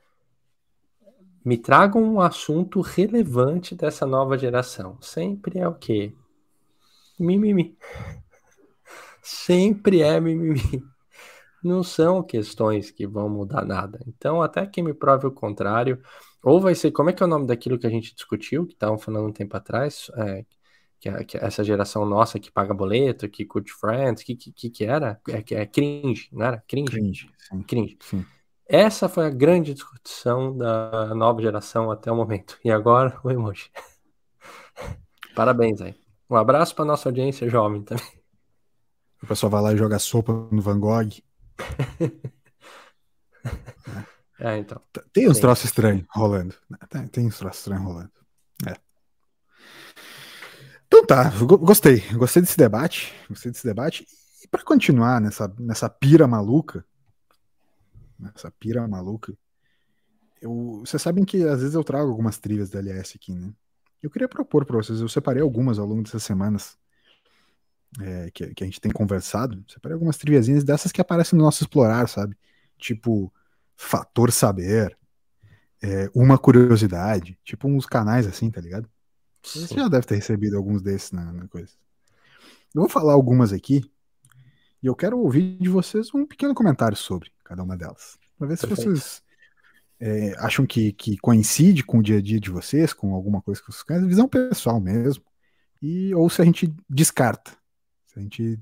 me 1.44 1.58
tragam 1.58 2.02
um 2.02 2.20
assunto 2.20 2.80
relevante 2.80 3.74
dessa 3.74 4.06
nova 4.06 4.38
geração. 4.38 4.98
Sempre 5.02 5.58
é 5.58 5.68
o 5.68 5.74
quê? 5.74 6.14
Mimimi. 7.18 7.76
Sempre 9.22 10.00
é 10.00 10.18
mimimi. 10.18 10.82
Não 11.62 11.82
são 11.82 12.22
questões 12.22 12.90
que 12.90 13.06
vão 13.06 13.28
mudar 13.28 13.66
nada. 13.66 14.00
Então, 14.06 14.40
até 14.40 14.64
que 14.64 14.80
me 14.80 14.94
prove 14.94 15.26
o 15.26 15.32
contrário, 15.32 16.00
ou 16.48 16.60
vai 16.60 16.74
ser, 16.74 16.92
como 16.92 17.10
é 17.10 17.12
que 17.12 17.22
é 17.22 17.26
o 17.26 17.28
nome 17.28 17.46
daquilo 17.46 17.78
que 17.78 17.86
a 17.86 17.90
gente 17.90 18.14
discutiu, 18.14 18.66
que 18.66 18.72
estavam 18.72 18.98
falando 18.98 19.28
um 19.28 19.32
tempo 19.32 19.56
atrás, 19.56 20.10
é, 20.16 20.44
que, 20.98 21.24
que, 21.24 21.38
essa 21.38 21.62
geração 21.62 22.04
nossa 22.04 22.38
que 22.38 22.50
paga 22.50 22.74
boleto, 22.74 23.28
que 23.28 23.44
curte 23.44 23.72
Friends, 23.72 24.22
que, 24.22 24.34
que, 24.34 24.70
que 24.70 24.84
era? 24.84 25.20
É, 25.28 25.54
é 25.54 25.66
cringe, 25.66 26.28
não 26.32 26.46
era? 26.46 26.62
Cringe. 26.66 26.90
Cringe. 26.90 27.30
Sim. 27.38 27.62
cringe. 27.62 27.98
Sim. 28.00 28.24
Essa 28.66 29.08
foi 29.08 29.26
a 29.26 29.30
grande 29.30 29.74
discussão 29.74 30.56
da 30.56 31.14
nova 31.14 31.40
geração 31.40 31.90
até 31.90 32.12
o 32.12 32.16
momento. 32.16 32.58
E 32.64 32.70
agora 32.70 33.18
o 33.22 33.30
emoji. 33.30 33.70
Parabéns 35.34 35.80
aí. 35.80 35.94
Um 36.28 36.36
abraço 36.36 36.74
para 36.74 36.84
nossa 36.84 37.08
audiência 37.08 37.48
jovem 37.48 37.82
também. 37.82 38.04
O 39.22 39.26
pessoal 39.26 39.50
vai 39.50 39.62
lá 39.62 39.72
e 39.72 39.76
joga 39.76 39.98
sopa 39.98 40.32
no 40.50 40.60
Van 40.60 40.78
Gogh. 40.78 41.22
é, 44.38 44.58
então. 44.58 44.80
Tem 45.12 45.28
uns 45.28 45.38
troços 45.38 45.66
estranhos 45.66 46.06
rolando. 46.10 46.54
Tem, 46.88 47.06
tem 47.08 47.26
uns 47.26 47.38
troços 47.38 47.58
estranhos 47.58 47.84
rolando. 47.84 48.10
É. 48.66 48.76
Então 50.86 51.04
tá, 51.04 51.30
gostei. 51.60 52.00
Gostei 52.12 52.42
desse 52.42 52.56
debate. 52.56 53.12
Gostei 53.28 53.50
desse 53.50 53.66
debate. 53.66 54.06
E 54.42 54.48
para 54.48 54.62
continuar 54.62 55.20
nessa, 55.20 55.52
nessa 55.58 55.88
pira 55.88 56.26
maluca, 56.28 56.84
nessa 58.18 58.50
pira 58.50 58.86
maluca, 58.86 59.36
eu, 60.40 60.82
vocês 60.84 61.02
sabem 61.02 61.24
que 61.24 61.42
às 61.44 61.60
vezes 61.60 61.74
eu 61.74 61.82
trago 61.82 62.08
algumas 62.08 62.38
trilhas 62.38 62.70
da 62.70 62.78
LS 62.78 63.16
aqui, 63.16 63.34
né? 63.34 63.52
Eu 64.00 64.08
queria 64.08 64.28
propor 64.28 64.64
para 64.64 64.76
vocês, 64.76 65.00
eu 65.00 65.08
separei 65.08 65.42
algumas 65.42 65.78
ao 65.78 65.86
longo 65.86 66.02
dessas 66.02 66.22
semanas 66.22 66.78
é, 68.00 68.30
que, 68.30 68.54
que, 68.54 68.62
a 68.62 68.66
gente 68.66 68.80
tem 68.80 68.92
conversado. 68.92 69.64
Separei 69.66 69.94
algumas 69.94 70.16
triviazinhas 70.16 70.62
dessas 70.62 70.92
que 70.92 71.00
aparecem 71.00 71.36
no 71.36 71.44
nosso 71.44 71.64
explorar, 71.64 72.08
sabe? 72.08 72.36
Tipo, 72.78 73.32
fator 73.78 74.32
saber, 74.32 74.98
é, 75.80 76.10
uma 76.12 76.36
curiosidade, 76.36 77.38
tipo 77.44 77.68
uns 77.68 77.86
canais 77.86 78.26
assim, 78.26 78.50
tá 78.50 78.60
ligado? 78.60 78.90
Você 79.42 79.74
já 79.74 79.88
deve 79.88 80.04
ter 80.04 80.16
recebido 80.16 80.56
alguns 80.56 80.82
desses 80.82 81.12
na, 81.12 81.32
na 81.32 81.46
coisa. 81.46 81.72
Eu 82.74 82.82
vou 82.82 82.88
falar 82.88 83.12
algumas 83.12 83.52
aqui 83.52 83.88
e 84.82 84.86
eu 84.86 84.96
quero 84.96 85.18
ouvir 85.18 85.58
de 85.58 85.68
vocês 85.68 86.12
um 86.12 86.26
pequeno 86.26 86.54
comentário 86.54 86.96
sobre 86.96 87.30
cada 87.44 87.62
uma 87.62 87.76
delas. 87.76 88.18
Para 88.36 88.48
ver 88.48 88.58
Perfeito. 88.58 88.76
se 88.76 88.88
vocês 88.88 89.22
é, 90.00 90.34
acham 90.38 90.66
que, 90.66 90.92
que 90.92 91.16
coincide 91.18 91.84
com 91.84 91.98
o 91.98 92.02
dia 92.02 92.18
a 92.18 92.22
dia 92.22 92.40
de 92.40 92.50
vocês, 92.50 92.92
com 92.92 93.14
alguma 93.14 93.40
coisa 93.40 93.60
que 93.60 93.68
vocês 93.68 93.84
querem, 93.84 94.08
visão 94.08 94.28
pessoal 94.28 94.80
mesmo, 94.80 95.24
e 95.80 96.12
ou 96.14 96.28
se 96.28 96.42
a 96.42 96.44
gente 96.44 96.74
descarta. 96.90 97.52
Se 98.06 98.18
a 98.18 98.22
gente 98.22 98.60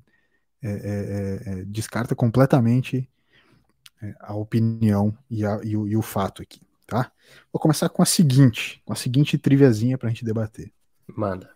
é, 0.62 0.70
é, 0.70 0.72
é, 0.74 1.61
é 1.61 1.64
descarta 1.64 2.14
completamente 2.14 3.11
a 4.21 4.35
opinião 4.35 5.16
e, 5.31 5.45
a, 5.45 5.61
e, 5.62 5.77
o, 5.77 5.87
e 5.88 5.97
o 5.97 6.03
fato 6.03 6.42
aqui 6.42 6.61
tá? 6.87 7.11
Vou 7.53 7.61
começar 7.61 7.88
com 7.88 8.03
a 8.03 8.07
seguinte, 8.07 8.81
com 8.85 8.92
a 8.92 8.97
seguinte 8.97 9.37
triviazinha 9.37 9.99
para 9.99 10.09
a 10.09 10.11
gente 10.11 10.25
debater. 10.25 10.73
Manda. 11.09 11.55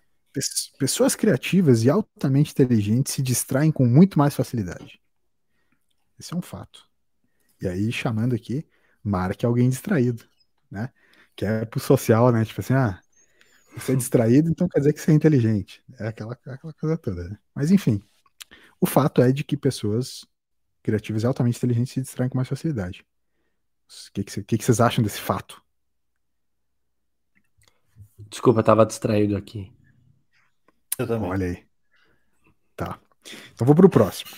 Pessoas 0.78 1.14
criativas 1.14 1.84
e 1.84 1.90
altamente 1.90 2.52
inteligentes 2.52 3.14
se 3.14 3.22
distraem 3.22 3.72
com 3.72 3.86
muito 3.86 4.18
mais 4.18 4.34
facilidade. 4.34 5.00
Esse 6.18 6.34
é 6.34 6.36
um 6.36 6.42
fato. 6.42 6.86
E 7.60 7.66
aí, 7.66 7.90
chamando 7.90 8.34
aqui, 8.34 8.66
marque 9.02 9.46
alguém 9.46 9.68
distraído, 9.68 10.24
né? 10.70 10.90
Que 11.34 11.44
é 11.44 11.64
pro 11.64 11.80
social, 11.80 12.30
né? 12.30 12.44
Tipo 12.44 12.60
assim, 12.60 12.74
ah, 12.74 13.00
você 13.76 13.92
é 13.92 13.96
distraído, 13.96 14.48
então 14.48 14.68
quer 14.68 14.80
dizer 14.80 14.92
que 14.92 15.00
você 15.00 15.10
é 15.10 15.14
inteligente. 15.14 15.82
É 15.98 16.08
aquela, 16.08 16.32
aquela 16.32 16.74
coisa 16.74 16.96
toda, 16.96 17.28
né? 17.28 17.38
Mas 17.54 17.70
enfim, 17.70 18.00
o 18.80 18.86
fato 18.86 19.20
é 19.20 19.32
de 19.32 19.42
que 19.42 19.56
pessoas 19.56 20.24
criativas 20.82 21.22
e 21.22 21.26
altamente 21.26 21.58
inteligentes 21.58 21.92
se 21.92 22.00
distraem 22.00 22.28
com 22.28 22.38
mais 22.38 22.48
facilidade. 22.48 23.04
O 24.08 24.12
que, 24.12 24.24
que, 24.24 24.42
que, 24.44 24.58
que 24.58 24.64
vocês 24.64 24.80
acham 24.80 25.02
desse 25.02 25.20
fato? 25.20 25.62
Desculpa, 28.18 28.62
tava 28.62 28.86
distraído 28.86 29.36
aqui. 29.36 29.72
Eu 30.98 31.06
também. 31.06 31.30
Olha 31.30 31.46
aí. 31.46 31.66
Tá. 32.76 33.00
Então 33.52 33.66
vou 33.66 33.74
pro 33.74 33.88
próximo. 33.88 34.30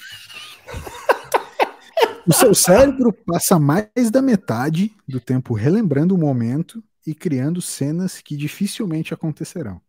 o 2.27 2.33
seu 2.33 2.55
cérebro 2.55 3.13
passa 3.13 3.59
mais 3.59 4.11
da 4.11 4.23
metade 4.23 4.95
do 5.07 5.21
tempo 5.21 5.55
relembrando 5.55 6.15
o 6.15 6.19
momento 6.19 6.83
e 7.07 7.15
criando 7.15 7.61
cenas 7.61 8.21
que 8.21 8.37
dificilmente 8.37 9.13
acontecerão. 9.13 9.81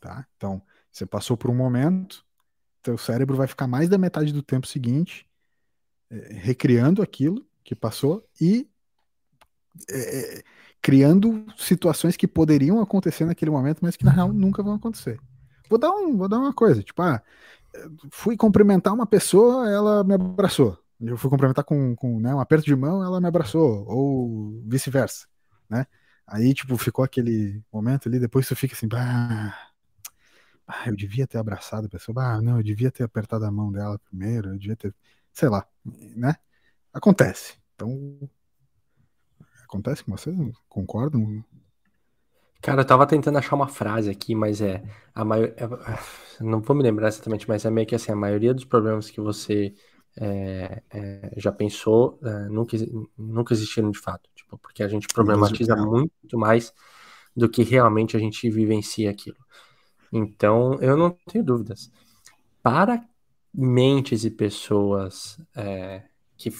Tá? 0.00 0.26
Então, 0.36 0.60
você 0.90 1.06
passou 1.06 1.36
por 1.36 1.50
um 1.50 1.54
momento, 1.54 2.24
seu 2.84 2.98
cérebro 2.98 3.36
vai 3.36 3.46
ficar 3.46 3.66
mais 3.66 3.88
da 3.88 3.98
metade 3.98 4.32
do 4.32 4.42
tempo 4.42 4.66
seguinte 4.66 5.27
recriando 6.10 7.02
aquilo 7.02 7.46
que 7.62 7.74
passou 7.74 8.26
e 8.40 8.68
é, 9.90 10.42
criando 10.80 11.44
situações 11.56 12.16
que 12.16 12.26
poderiam 12.26 12.80
acontecer 12.80 13.24
naquele 13.24 13.50
momento, 13.50 13.80
mas 13.82 13.96
que 13.96 14.04
na 14.04 14.10
real 14.10 14.32
nunca 14.32 14.62
vão 14.62 14.74
acontecer. 14.74 15.20
Vou 15.68 15.78
dar, 15.78 15.90
um, 15.90 16.16
vou 16.16 16.28
dar 16.28 16.38
uma 16.38 16.52
coisa, 16.52 16.82
tipo, 16.82 17.02
ah, 17.02 17.22
fui 18.10 18.36
cumprimentar 18.36 18.94
uma 18.94 19.06
pessoa, 19.06 19.68
ela 19.70 20.02
me 20.02 20.14
abraçou. 20.14 20.78
Eu 21.00 21.16
fui 21.16 21.30
cumprimentar 21.30 21.64
com, 21.64 21.94
com 21.94 22.18
né, 22.18 22.34
um 22.34 22.40
aperto 22.40 22.64
de 22.64 22.74
mão, 22.74 23.02
ela 23.04 23.20
me 23.20 23.28
abraçou, 23.28 23.86
ou 23.86 24.62
vice-versa, 24.66 25.26
né? 25.68 25.86
Aí, 26.26 26.52
tipo, 26.52 26.76
ficou 26.76 27.04
aquele 27.04 27.62
momento 27.72 28.08
ali, 28.08 28.18
depois 28.18 28.46
tu 28.46 28.56
fica 28.56 28.74
assim, 28.74 28.88
bah, 28.88 29.54
eu 30.86 30.96
devia 30.96 31.26
ter 31.26 31.38
abraçado 31.38 31.86
a 31.86 31.88
pessoa, 31.90 32.14
bah, 32.14 32.42
não, 32.42 32.58
eu 32.58 32.62
devia 32.62 32.90
ter 32.90 33.04
apertado 33.04 33.44
a 33.44 33.50
mão 33.50 33.70
dela 33.72 33.98
primeiro, 33.98 34.50
eu 34.50 34.58
devia 34.58 34.76
ter, 34.76 34.94
sei 35.38 35.48
lá, 35.48 35.64
né? 36.16 36.34
Acontece. 36.92 37.54
Então, 37.76 38.28
acontece 39.62 40.02
com 40.02 40.10
vocês? 40.10 40.36
Concordam? 40.68 41.44
Cara, 42.60 42.80
eu 42.80 42.84
tava 42.84 43.06
tentando 43.06 43.38
achar 43.38 43.54
uma 43.54 43.68
frase 43.68 44.10
aqui, 44.10 44.34
mas 44.34 44.60
é 44.60 44.82
a 45.14 45.24
maior, 45.24 45.54
é, 45.56 46.42
não 46.42 46.60
vou 46.60 46.74
me 46.74 46.82
lembrar 46.82 47.06
exatamente, 47.06 47.48
mas 47.48 47.64
é 47.64 47.70
meio 47.70 47.86
que 47.86 47.94
assim, 47.94 48.10
a 48.10 48.16
maioria 48.16 48.52
dos 48.52 48.64
problemas 48.64 49.10
que 49.10 49.20
você 49.20 49.72
é, 50.16 50.82
é, 50.90 51.34
já 51.36 51.52
pensou 51.52 52.18
é, 52.20 52.48
nunca, 52.48 52.76
nunca 53.16 53.54
existiram 53.54 53.92
de 53.92 53.98
fato, 54.00 54.28
tipo, 54.34 54.58
porque 54.58 54.82
a 54.82 54.88
gente 54.88 55.06
problematiza 55.06 55.76
muito 55.76 56.36
mais 56.36 56.74
do 57.36 57.48
que 57.48 57.62
realmente 57.62 58.16
a 58.16 58.20
gente 58.20 58.50
vivencia 58.50 59.08
aquilo. 59.08 59.38
Então, 60.12 60.74
eu 60.80 60.96
não 60.96 61.16
tenho 61.30 61.44
dúvidas. 61.44 61.92
Para 62.60 63.06
mentes 63.52 64.24
e 64.24 64.30
pessoas 64.30 65.40
é, 65.56 66.04
que, 66.36 66.52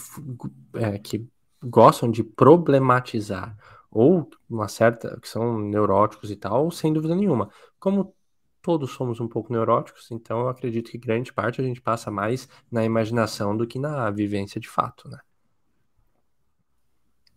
é, 0.75 0.99
que 0.99 1.29
gostam 1.63 2.11
de 2.11 2.23
problematizar 2.23 3.57
ou 3.91 4.29
uma 4.49 4.69
certa 4.69 5.19
que 5.21 5.29
são 5.29 5.59
neuróticos 5.59 6.31
e 6.31 6.37
tal, 6.37 6.71
sem 6.71 6.93
dúvida 6.93 7.15
nenhuma. 7.15 7.51
Como 7.79 8.15
todos 8.61 8.91
somos 8.91 9.21
um 9.21 9.29
pouco 9.29 9.53
neuróticos, 9.53 10.11
então 10.11 10.41
eu 10.41 10.49
acredito 10.49 10.91
que 10.91 10.99
grande 10.99 11.33
parte 11.33 11.61
a 11.61 11.65
gente 11.65 11.81
passa 11.81 12.11
mais 12.11 12.49
na 12.71 12.85
imaginação 12.85 13.57
do 13.57 13.67
que 13.67 13.79
na 13.79 14.11
vivência 14.11 14.61
de 14.61 14.69
fato, 14.69 15.09
né? 15.09 15.19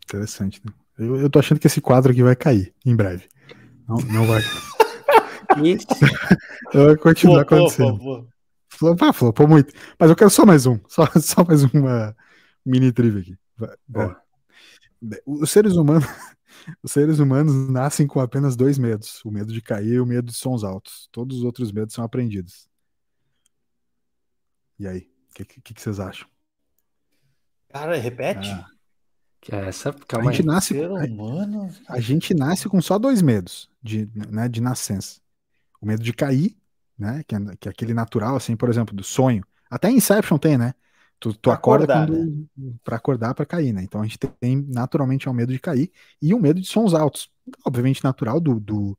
Interessante, 0.04 0.62
né? 0.66 0.74
Eu, 0.98 1.16
eu 1.16 1.30
tô 1.30 1.40
achando 1.40 1.60
que 1.60 1.68
esse 1.68 1.80
quadro 1.80 2.12
aqui 2.12 2.22
vai 2.22 2.36
cair 2.36 2.74
em 2.86 2.96
breve. 2.96 3.30
Não, 3.88 3.98
não 3.98 4.28
vai. 4.28 4.42
Isso. 5.64 5.88
vai 6.74 6.98
continuar 6.98 7.46
flopou, 7.46 7.58
acontecendo. 7.58 7.98
Flopou. 7.98 8.31
Flopou, 8.82 9.08
ah, 9.08 9.14
flopou 9.14 9.48
muito. 9.48 9.72
Mas 10.00 10.10
eu 10.10 10.16
quero 10.16 10.32
só 10.32 10.44
mais 10.44 10.66
um. 10.66 10.80
Só, 10.90 11.06
só 11.20 11.46
mais 11.46 11.64
uma 11.66 12.18
mini 12.66 12.92
trivia 12.92 13.22
aqui. 13.22 13.38
É. 13.96 15.22
Os 15.24 15.52
seres 15.52 15.76
humanos 15.76 16.04
os 16.82 16.92
seres 16.92 17.20
humanos 17.20 17.70
nascem 17.70 18.08
com 18.08 18.20
apenas 18.20 18.56
dois 18.56 18.80
medos: 18.80 19.24
o 19.24 19.30
medo 19.30 19.54
de 19.54 19.62
cair 19.62 19.94
e 19.94 20.00
o 20.00 20.06
medo 20.06 20.32
de 20.32 20.34
sons 20.34 20.64
altos. 20.64 21.08
Todos 21.12 21.38
os 21.38 21.44
outros 21.44 21.72
medos 21.72 21.94
são 21.94 22.04
aprendidos. 22.04 22.68
E 24.80 24.88
aí, 24.88 25.12
o 25.30 25.36
que, 25.36 25.46
que, 25.46 25.74
que, 25.76 25.80
vocês 25.80 26.00
acham? 26.00 26.28
Cara, 27.70 27.96
repete. 27.98 28.50
Ah. 28.50 28.66
Que 29.40 29.54
é 29.54 29.68
essa, 29.68 29.94
calma 30.08 30.32
a 30.32 30.34
gente 30.34 30.42
aí. 30.42 30.48
nasce, 30.48 30.74
humano... 30.74 31.70
a, 31.88 31.96
a, 31.96 32.00
gente 32.00 32.34
nasce 32.34 32.68
com 32.68 32.82
só 32.82 32.98
dois 32.98 33.22
medos 33.22 33.70
de, 33.82 34.10
né, 34.16 34.48
de 34.48 34.60
nascença. 34.60 35.20
O 35.80 35.86
medo 35.86 36.02
de 36.02 36.14
cair, 36.14 36.56
né, 37.02 37.24
que 37.28 37.36
é, 37.36 37.40
que 37.60 37.68
é 37.68 37.72
aquele 37.72 37.96
natural, 37.96 38.36
assim, 38.36 38.56
por 38.56 38.70
exemplo, 38.70 38.96
do 38.96 39.04
sonho. 39.04 39.44
Até 39.70 39.90
Inception 39.90 40.38
tem, 40.38 40.56
né? 40.56 40.76
Tu, 41.20 41.34
tu 41.34 41.50
acorda 41.50 41.86
acordar, 41.86 42.08
quando, 42.08 42.48
né? 42.58 42.74
para 42.84 42.96
acordar 42.96 43.34
para 43.34 43.46
cair, 43.46 43.74
né? 43.74 43.84
Então 43.84 44.02
a 44.02 44.04
gente 44.04 44.18
tem 44.18 44.66
naturalmente 44.70 45.28
o 45.28 45.34
medo 45.34 45.52
de 45.52 45.60
cair 45.60 45.92
e 46.22 46.34
o 46.34 46.40
medo 46.40 46.62
de 46.62 46.68
sons 46.68 46.94
altos. 46.94 47.30
Obviamente 47.66 48.04
natural 48.04 48.40
do, 48.40 48.60
do, 48.60 48.98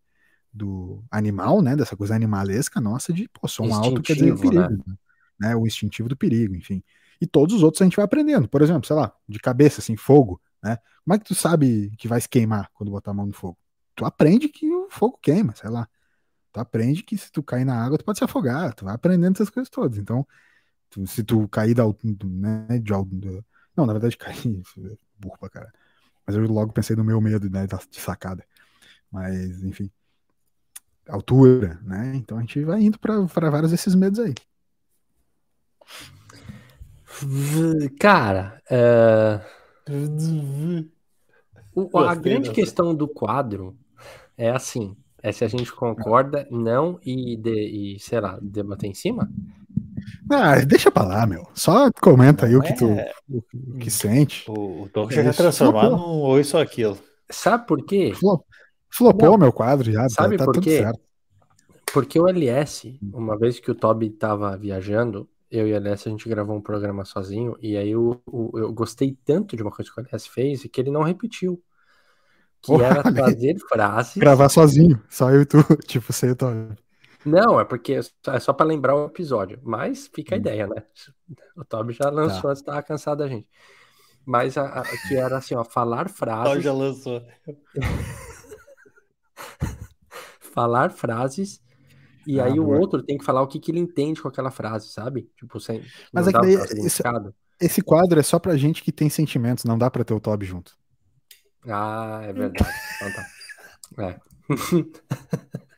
do 0.52 1.04
animal, 1.10 1.62
né? 1.62 1.76
Dessa 1.76 1.96
coisa 1.96 2.14
animalesca 2.14 2.80
nossa 2.80 3.12
de 3.12 3.28
pô, 3.28 3.46
som 3.48 3.72
alto 3.72 4.02
quer 4.02 4.14
dizer 4.14 4.36
perigo, 4.36 4.58
né? 4.86 4.96
né? 5.40 5.56
O 5.56 5.66
instintivo 5.66 6.08
do 6.08 6.16
perigo, 6.16 6.54
enfim. 6.56 6.82
E 7.20 7.26
todos 7.26 7.56
os 7.56 7.62
outros 7.62 7.82
a 7.82 7.84
gente 7.84 7.96
vai 7.96 8.04
aprendendo. 8.04 8.48
Por 8.48 8.62
exemplo, 8.62 8.86
sei 8.86 8.96
lá, 8.96 9.12
de 9.28 9.38
cabeça, 9.38 9.80
assim, 9.80 9.96
fogo, 9.96 10.40
né? 10.62 10.78
Como 11.04 11.14
é 11.14 11.18
que 11.18 11.24
tu 11.24 11.34
sabe 11.34 11.92
que 11.98 12.08
vai 12.08 12.20
se 12.20 12.28
queimar 12.28 12.70
quando 12.72 12.90
botar 12.90 13.10
a 13.10 13.14
mão 13.14 13.26
no 13.26 13.32
fogo? 13.32 13.58
Tu 13.94 14.04
aprende 14.04 14.48
que 14.48 14.68
o 14.72 14.88
fogo 14.90 15.18
queima, 15.20 15.54
sei 15.56 15.70
lá. 15.70 15.88
Tu 16.52 16.60
aprende 16.60 17.02
que 17.02 17.16
se 17.16 17.32
tu 17.32 17.42
cair 17.42 17.64
na 17.64 17.82
água, 17.82 17.98
tu 17.98 18.04
pode 18.04 18.18
se 18.18 18.24
afogar. 18.24 18.74
Tu 18.74 18.84
vai 18.84 18.94
aprendendo 18.94 19.36
essas 19.36 19.50
coisas 19.50 19.70
todas. 19.70 19.98
Então, 19.98 20.26
Tu, 20.92 21.06
se 21.06 21.24
tu 21.24 21.48
cair 21.48 21.74
da 21.74 21.84
né, 22.22 22.78
de, 22.78 22.92
de, 23.18 23.44
não, 23.74 23.86
na 23.86 23.94
verdade 23.94 24.16
cair 24.18 24.62
burro 25.18 25.38
pra 25.40 25.48
cara. 25.48 25.72
Mas 26.26 26.36
eu 26.36 26.46
logo 26.46 26.72
pensei 26.72 26.94
no 26.94 27.02
meu 27.02 27.20
medo 27.20 27.48
né, 27.50 27.66
de 27.66 28.00
sacada. 28.00 28.44
Mas, 29.10 29.64
enfim. 29.64 29.90
Altura, 31.08 31.80
né? 31.82 32.12
Então 32.14 32.38
a 32.38 32.40
gente 32.42 32.62
vai 32.62 32.80
indo 32.80 32.98
para 32.98 33.50
vários 33.50 33.70
desses 33.70 33.94
medos 33.94 34.20
aí. 34.20 34.34
Cara, 37.98 38.62
o, 41.74 41.98
a 41.98 42.14
grande 42.14 42.52
questão 42.52 42.94
do 42.94 43.08
quadro 43.08 43.76
é 44.36 44.50
assim: 44.50 44.96
é 45.22 45.30
se 45.30 45.44
a 45.44 45.48
gente 45.48 45.72
concorda, 45.72 46.46
não 46.50 46.98
e, 47.04 47.36
de, 47.36 47.94
e 47.94 48.00
sei 48.00 48.20
lá, 48.20 48.38
debater 48.42 48.90
em 48.90 48.94
cima. 48.94 49.30
Ah, 50.30 50.58
deixa 50.64 50.90
pra 50.90 51.04
lá, 51.04 51.26
meu. 51.26 51.46
Só 51.54 51.90
comenta 51.92 52.46
aí 52.46 52.56
o 52.56 52.60
que 52.60 52.74
tu 52.74 52.90
é... 52.90 53.12
o 53.30 53.78
que 53.78 53.90
sente. 53.90 54.50
O, 54.50 54.82
o 54.82 54.88
Tom 54.88 55.06
quer 55.06 55.32
transformar 55.34 55.90
num 55.90 55.98
ou 55.98 56.40
isso 56.40 56.56
ou 56.56 56.62
aquilo. 56.62 56.98
Sabe 57.30 57.66
por 57.66 57.84
quê? 57.84 58.12
Flopou 58.90 59.30
Não. 59.30 59.38
meu 59.38 59.52
quadro 59.52 59.90
já. 59.90 60.02
Tá- 60.02 60.08
Sabe 60.08 60.36
tá, 60.36 60.44
por 60.44 60.60
quê? 60.60 60.78
Certo. 60.78 61.00
Porque 61.92 62.18
o 62.18 62.26
LS, 62.26 62.98
uma 63.12 63.38
vez 63.38 63.60
que 63.60 63.70
o 63.70 63.74
Toby 63.74 64.10
tava 64.10 64.56
viajando, 64.56 65.28
eu 65.50 65.68
e 65.68 65.72
o 65.72 65.76
LS 65.76 66.08
a 66.08 66.10
gente 66.10 66.28
gravou 66.28 66.56
um 66.56 66.60
programa 66.60 67.04
sozinho, 67.04 67.54
e 67.60 67.76
aí 67.76 67.90
eu, 67.90 68.20
eu, 68.26 68.50
eu 68.54 68.72
gostei 68.72 69.16
tanto 69.24 69.54
de 69.54 69.62
uma 69.62 69.70
coisa 69.70 69.90
que 69.92 70.00
o 70.00 70.04
LS 70.04 70.28
fez 70.28 70.62
que 70.62 70.80
ele 70.80 70.90
não 70.90 71.02
repetiu. 71.02 71.62
Que 72.62 72.74
era 72.74 73.02
trazer 73.02 73.58
frases. 73.68 74.16
Gravar 74.16 74.48
sozinho, 74.48 75.02
só 75.10 75.30
eu 75.30 75.42
e 75.42 75.46
tu, 75.46 75.58
tipo, 75.86 76.12
sei 76.12 76.30
o 76.30 76.36
Toby. 76.36 76.76
Não, 77.24 77.60
é 77.60 77.64
porque 77.64 77.94
é 77.94 78.40
só 78.40 78.52
para 78.52 78.66
lembrar 78.66 78.94
o 78.94 79.06
episódio. 79.06 79.58
Mas 79.62 80.08
fica 80.12 80.34
a 80.34 80.36
hum. 80.36 80.40
ideia, 80.40 80.66
né? 80.66 80.82
O 81.56 81.64
Toby 81.64 81.92
já 81.92 82.10
lançou 82.10 82.42
tá. 82.42 82.48
antes, 82.50 82.62
tava 82.62 82.82
cansado 82.82 83.18
da 83.18 83.28
gente. 83.28 83.48
Mas 84.24 84.56
a, 84.56 84.66
a, 84.66 84.82
que 85.08 85.16
era 85.16 85.38
assim, 85.38 85.54
ó, 85.54 85.64
falar 85.64 86.08
frases. 86.08 86.52
Toby 86.52 86.62
já 86.62 86.72
lançou. 86.72 87.22
falar 90.52 90.90
frases. 90.90 91.60
E 92.24 92.40
ah, 92.40 92.44
aí 92.44 92.54
boa. 92.54 92.76
o 92.76 92.80
outro 92.80 93.02
tem 93.02 93.18
que 93.18 93.24
falar 93.24 93.42
o 93.42 93.48
que, 93.48 93.58
que 93.58 93.72
ele 93.72 93.80
entende 93.80 94.22
com 94.22 94.28
aquela 94.28 94.50
frase, 94.50 94.88
sabe? 94.88 95.28
Tipo, 95.36 95.58
sem. 95.58 95.82
Mas 96.12 96.28
é 96.28 96.32
que 96.32 96.40
daí, 96.40 96.54
esse, 96.54 97.02
esse 97.60 97.82
quadro 97.82 98.20
é 98.20 98.22
só 98.22 98.38
pra 98.38 98.56
gente 98.56 98.82
que 98.82 98.92
tem 98.92 99.10
sentimentos, 99.10 99.64
não 99.64 99.76
dá 99.76 99.90
pra 99.90 100.04
ter 100.04 100.14
o 100.14 100.20
Toby 100.20 100.46
junto. 100.46 100.76
Ah, 101.68 102.20
é 102.22 102.32
verdade. 102.32 102.70
então 102.96 103.12
tá. 103.12 103.26
É. 104.04 104.20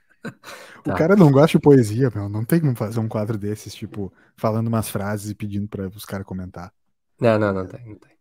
O 0.86 0.90
tá. 0.90 0.96
cara 0.96 1.16
não 1.16 1.32
gosta 1.32 1.56
de 1.56 1.62
poesia, 1.62 2.10
meu. 2.14 2.28
Não 2.28 2.44
tem 2.44 2.60
como 2.60 2.76
fazer 2.76 3.00
um 3.00 3.08
quadro 3.08 3.38
desses, 3.38 3.74
tipo, 3.74 4.12
falando 4.36 4.66
umas 4.68 4.88
frases 4.88 5.30
e 5.30 5.34
pedindo 5.34 5.66
para 5.66 5.88
os 5.88 6.04
caras 6.04 6.26
comentar. 6.26 6.70
Não, 7.18 7.38
não, 7.38 7.54
não 7.54 7.66
tem, 7.66 7.86
não 7.86 7.96
tem. 7.96 8.14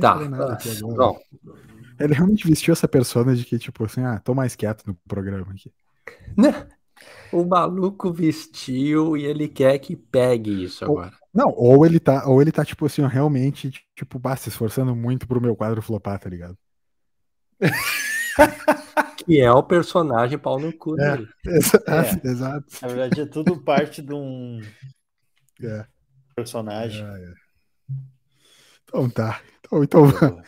Tá. 0.00 0.16
Bom. 0.82 1.18
Ele 1.98 2.14
realmente 2.14 2.46
vestiu 2.46 2.72
essa 2.72 2.86
persona 2.86 3.34
de 3.34 3.44
que, 3.44 3.58
tipo 3.58 3.84
assim, 3.84 4.04
ah, 4.04 4.20
tô 4.20 4.32
mais 4.32 4.54
quieto 4.54 4.86
no 4.86 4.94
programa 5.08 5.50
aqui. 5.50 5.72
Não. 6.36 6.52
O 7.32 7.44
maluco 7.44 8.12
vestiu 8.12 9.16
e 9.16 9.24
ele 9.24 9.48
quer 9.48 9.78
que 9.78 9.94
pegue 9.94 10.64
isso 10.64 10.84
ou, 10.84 10.98
agora. 10.98 11.16
Não, 11.32 11.52
ou 11.56 11.86
ele 11.86 12.00
tá, 12.00 12.26
ou 12.26 12.42
ele 12.42 12.50
tá, 12.50 12.64
tipo 12.64 12.86
assim, 12.86 13.06
realmente, 13.06 13.70
tipo, 13.94 14.18
bah, 14.18 14.36
se 14.36 14.48
esforçando 14.48 14.94
muito 14.96 15.26
pro 15.28 15.40
meu 15.40 15.54
quadro 15.54 15.80
flopar, 15.80 16.18
tá 16.18 16.28
ligado? 16.28 16.56
que 19.24 19.40
é 19.40 19.52
o 19.52 19.62
personagem 19.62 20.38
pau 20.38 20.58
no 20.58 20.72
cu 20.76 21.00
é, 21.00 21.16
dele. 21.16 21.28
Exato, 21.46 21.90
é. 21.90 22.20
exato. 22.28 22.66
Na 22.82 22.88
verdade, 22.88 23.20
é 23.20 23.26
tudo 23.26 23.60
parte 23.62 24.02
de 24.02 24.12
um 24.12 24.60
é. 25.62 25.86
personagem. 26.34 27.04
É, 27.04 27.24
é. 27.24 27.32
então 28.84 29.08
tá. 29.08 29.40
Então, 29.60 29.84
então 29.84 30.42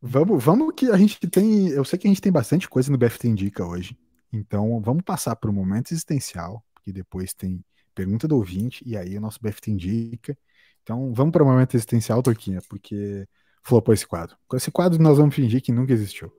Vamos, 0.00 0.42
vamos 0.42 0.74
que 0.76 0.90
a 0.90 0.96
gente 0.96 1.18
tem. 1.28 1.68
Eu 1.68 1.84
sei 1.84 1.98
que 1.98 2.06
a 2.06 2.10
gente 2.10 2.20
tem 2.20 2.30
bastante 2.30 2.68
coisa 2.68 2.90
no 2.90 2.98
BFT 2.98 3.28
Indica 3.28 3.66
hoje. 3.66 3.98
Então, 4.32 4.80
vamos 4.80 5.02
passar 5.02 5.34
para 5.36 5.50
o 5.50 5.52
momento 5.52 5.92
existencial, 5.92 6.64
porque 6.74 6.92
depois 6.92 7.32
tem 7.32 7.64
pergunta 7.94 8.28
do 8.28 8.36
ouvinte, 8.36 8.82
e 8.86 8.96
aí 8.96 9.16
o 9.16 9.20
nosso 9.20 9.40
BFT 9.42 9.70
Indica. 9.70 10.38
Então, 10.82 11.12
vamos 11.12 11.32
para 11.32 11.42
o 11.42 11.46
momento 11.46 11.74
existencial, 11.74 12.22
Torquinha, 12.22 12.60
porque 12.68 13.26
flopou 13.62 13.92
esse 13.92 14.06
quadro. 14.06 14.36
Com 14.46 14.56
esse 14.56 14.70
quadro, 14.70 15.02
nós 15.02 15.18
vamos 15.18 15.34
fingir 15.34 15.62
que 15.62 15.72
nunca 15.72 15.92
existiu. 15.92 16.32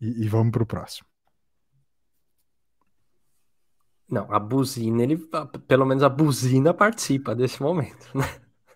E, 0.00 0.24
e 0.24 0.28
vamos 0.28 0.52
para 0.52 0.62
o 0.62 0.66
próximo. 0.66 1.08
Não, 4.08 4.32
a 4.32 4.40
buzina, 4.40 5.04
ele, 5.04 5.16
pelo 5.68 5.86
menos 5.86 6.02
a 6.02 6.08
buzina 6.08 6.74
participa 6.74 7.34
desse 7.34 7.62
momento, 7.62 8.10
né? 8.12 8.24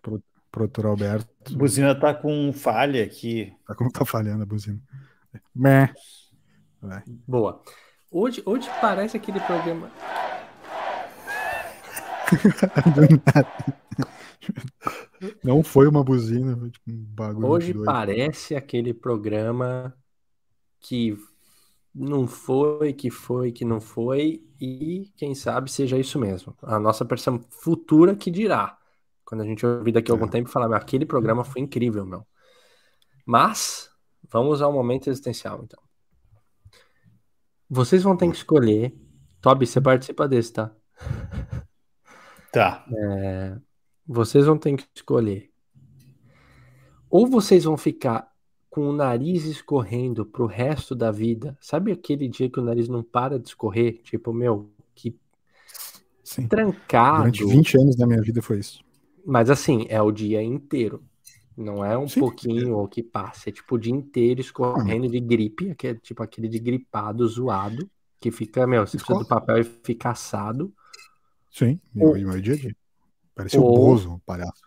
Pro, 0.01 0.23
produtor 0.51 0.87
Alberto. 0.87 1.29
A 1.53 1.59
buzina 1.59 1.99
tá 1.99 2.15
com 2.15 2.53
falha 2.53 3.03
aqui. 3.03 3.53
Tá 3.67 3.75
como 3.75 3.91
tá 3.91 4.05
falhando 4.05 4.45
a 4.45 4.47
buzina. 4.47 4.81
Meh. 5.53 5.93
Vai. 6.85 7.03
Boa. 7.27 7.63
Hoje, 8.11 8.43
hoje 8.45 8.69
parece 8.81 9.17
aquele 9.17 9.41
programa. 9.41 9.91
Não 15.43 15.63
foi 15.63 15.89
uma 15.89 16.05
buzina, 16.05 16.57
foi 16.57 16.71
tipo 16.71 16.91
um 16.91 17.05
bagulho. 17.09 17.49
Hoje 17.49 17.75
parece 17.85 18.55
aquele 18.55 18.93
programa 18.93 19.97
que 20.81 21.17
não 21.95 22.27
foi, 22.27 22.93
que 22.93 23.11
foi, 23.11 23.53
que 23.53 23.65
não 23.65 23.81
foi, 23.81 24.45
e 24.61 25.11
quem 25.17 25.35
sabe 25.35 25.71
seja 25.71 25.97
isso 25.97 26.19
mesmo. 26.19 26.55
A 26.63 26.79
nossa 26.79 27.05
versão 27.05 27.43
futura 27.49 28.15
que 28.15 28.31
dirá. 28.31 28.77
Quando 29.25 29.41
a 29.41 29.45
gente 29.45 29.65
ouvir 29.65 29.93
daqui 29.93 30.11
a 30.11 30.15
algum 30.15 30.27
é. 30.27 30.31
tempo 30.31 30.51
falar, 30.51 30.77
aquele 30.77 31.07
programa 31.07 31.43
foi 31.43 31.63
incrível, 31.63 32.05
meu. 32.05 32.27
Mas, 33.25 33.89
vamos 34.31 34.61
ao 34.61 34.73
momento 34.73 35.09
existencial, 35.09 35.63
então. 35.65 35.83
Vocês 37.69 38.03
vão 38.03 38.17
ter 38.17 38.31
que 38.31 38.37
escolher. 38.37 38.95
Toby, 39.41 39.67
você 39.67 39.81
participa 39.81 40.29
desse, 40.29 40.53
tá? 40.53 40.75
Tá. 42.53 42.85
É, 42.97 43.57
vocês 44.07 44.47
vão 44.47 44.57
ter 44.57 44.77
que 44.77 44.85
escolher. 44.95 45.51
Ou 47.11 47.27
vocês 47.27 47.65
vão 47.65 47.77
ficar 47.77 48.29
com 48.71 48.89
o 48.89 48.93
nariz 48.93 49.45
escorrendo 49.45 50.27
pro 50.27 50.47
resto 50.47 50.95
da 50.95 51.11
vida. 51.11 51.57
Sabe 51.61 51.93
aquele 51.93 52.29
dia 52.29 52.51
que 52.51 52.59
o 52.59 52.63
nariz 52.63 52.89
não 52.89 53.03
para 53.03 53.39
de 53.39 53.49
escorrer? 53.49 54.01
Tipo, 54.03 54.33
meu, 54.33 54.71
que 54.95 55.17
Sim. 56.23 56.49
trancado. 56.49 57.31
Durante 57.31 57.45
20 57.45 57.79
anos 57.79 57.97
da 57.97 58.07
minha 58.07 58.21
vida 58.21 58.43
foi 58.43 58.59
isso. 58.59 58.83
Mas 59.25 59.49
assim, 59.49 59.87
é 59.89 60.03
o 60.03 60.11
dia 60.11 60.43
inteiro. 60.43 61.03
Não 61.57 61.85
é 61.85 61.97
um 61.97 62.09
Sim. 62.09 62.21
pouquinho 62.21 62.77
ou 62.77 62.89
que 62.89 63.03
passa. 63.03 63.49
É 63.49 63.53
tipo 63.53 63.77
o 63.77 63.79
dia 63.79 63.93
inteiro 63.93 64.41
escorrendo 64.41 65.07
ah. 65.07 65.11
de 65.11 65.21
gripe, 65.21 65.75
que 65.75 65.89
é 65.89 65.95
tipo 65.95 66.23
aquele 66.23 66.49
de 66.49 66.59
gripado, 66.59 67.27
zoado, 67.29 67.89
que 68.21 68.31
fica, 68.31 68.67
meu, 68.67 68.87
você 68.87 68.97
precisa 68.97 69.19
do 69.19 69.27
papel 69.27 69.59
e 69.59 69.65
fica 69.65 70.11
assado. 70.11 70.75
Sim, 71.51 71.81
ou, 71.97 72.15
meu 72.15 72.41
dia 72.41 72.55
a 72.55 72.57
dia. 72.57 72.77
Parecia 73.35 73.61
o 73.61 73.65
Bozo, 73.65 74.15
um 74.15 74.19
palhaço. 74.21 74.63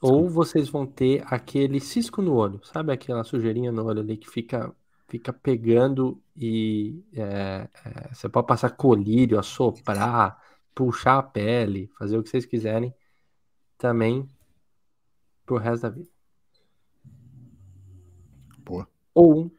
Ou 0.00 0.28
vocês 0.28 0.68
vão 0.68 0.86
ter 0.86 1.24
aquele 1.26 1.80
cisco 1.80 2.20
no 2.20 2.34
olho, 2.34 2.60
sabe 2.64 2.92
aquela 2.92 3.24
sujeirinha 3.24 3.72
no 3.72 3.84
olho 3.86 4.00
ali 4.00 4.16
que 4.18 4.28
fica, 4.28 4.74
fica 5.08 5.32
pegando 5.32 6.22
e 6.36 7.02
é, 7.14 7.66
é, 7.84 8.14
você 8.14 8.28
pode 8.28 8.46
passar 8.46 8.70
colírio, 8.70 9.38
assoprar, 9.38 10.38
puxar 10.74 11.18
a 11.18 11.22
pele, 11.22 11.90
fazer 11.98 12.18
o 12.18 12.22
que 12.22 12.28
vocês 12.28 12.44
quiserem, 12.44 12.94
também 13.78 14.28
pro 15.50 15.58
resto 15.58 15.82
da 15.82 15.88
vida. 15.88 16.08
Boa. 18.58 18.88
Ou 19.12 19.40
um 19.40 19.50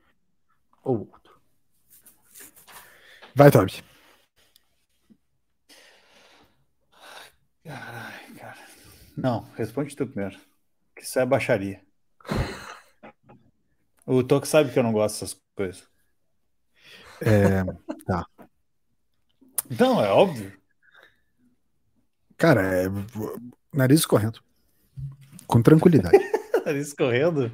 ou 0.83 0.99
outro. 0.99 1.41
Vai, 3.35 3.51
Toby. 3.51 3.83
Caralho, 7.65 8.35
cara. 8.35 8.57
Não, 9.17 9.41
responde 9.55 9.93
tu 9.93 10.07
primeiro. 10.07 10.39
Que 10.95 11.03
isso 11.03 11.19
é 11.19 11.25
baixaria. 11.25 11.85
O 14.05 14.23
Toque 14.23 14.47
sabe 14.47 14.71
que 14.71 14.79
eu 14.79 14.83
não 14.83 14.93
gosto 14.93 15.15
dessas 15.15 15.41
coisas. 15.53 15.89
É, 17.21 17.65
tá. 18.05 18.25
Não, 19.77 20.01
é 20.01 20.09
óbvio. 20.09 20.57
Cara, 22.37 22.61
é, 22.61 22.85
nariz 23.73 23.99
escorrendo. 23.99 24.41
Com 25.51 25.61
tranquilidade. 25.61 26.17
nariz 26.65 26.87
escorrendo? 26.87 27.51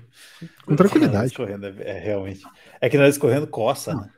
Com 0.66 0.76
tranquilidade. 0.76 1.16
Nariz 1.16 1.32
escorrendo, 1.32 1.66
é, 1.66 1.74
é, 1.80 2.00
realmente. 2.00 2.43
É 2.80 2.88
que 2.88 2.98
nariz 2.98 3.16
escorrendo 3.16 3.48
coça, 3.48 3.93
não. 3.93 4.02
né? 4.02 4.12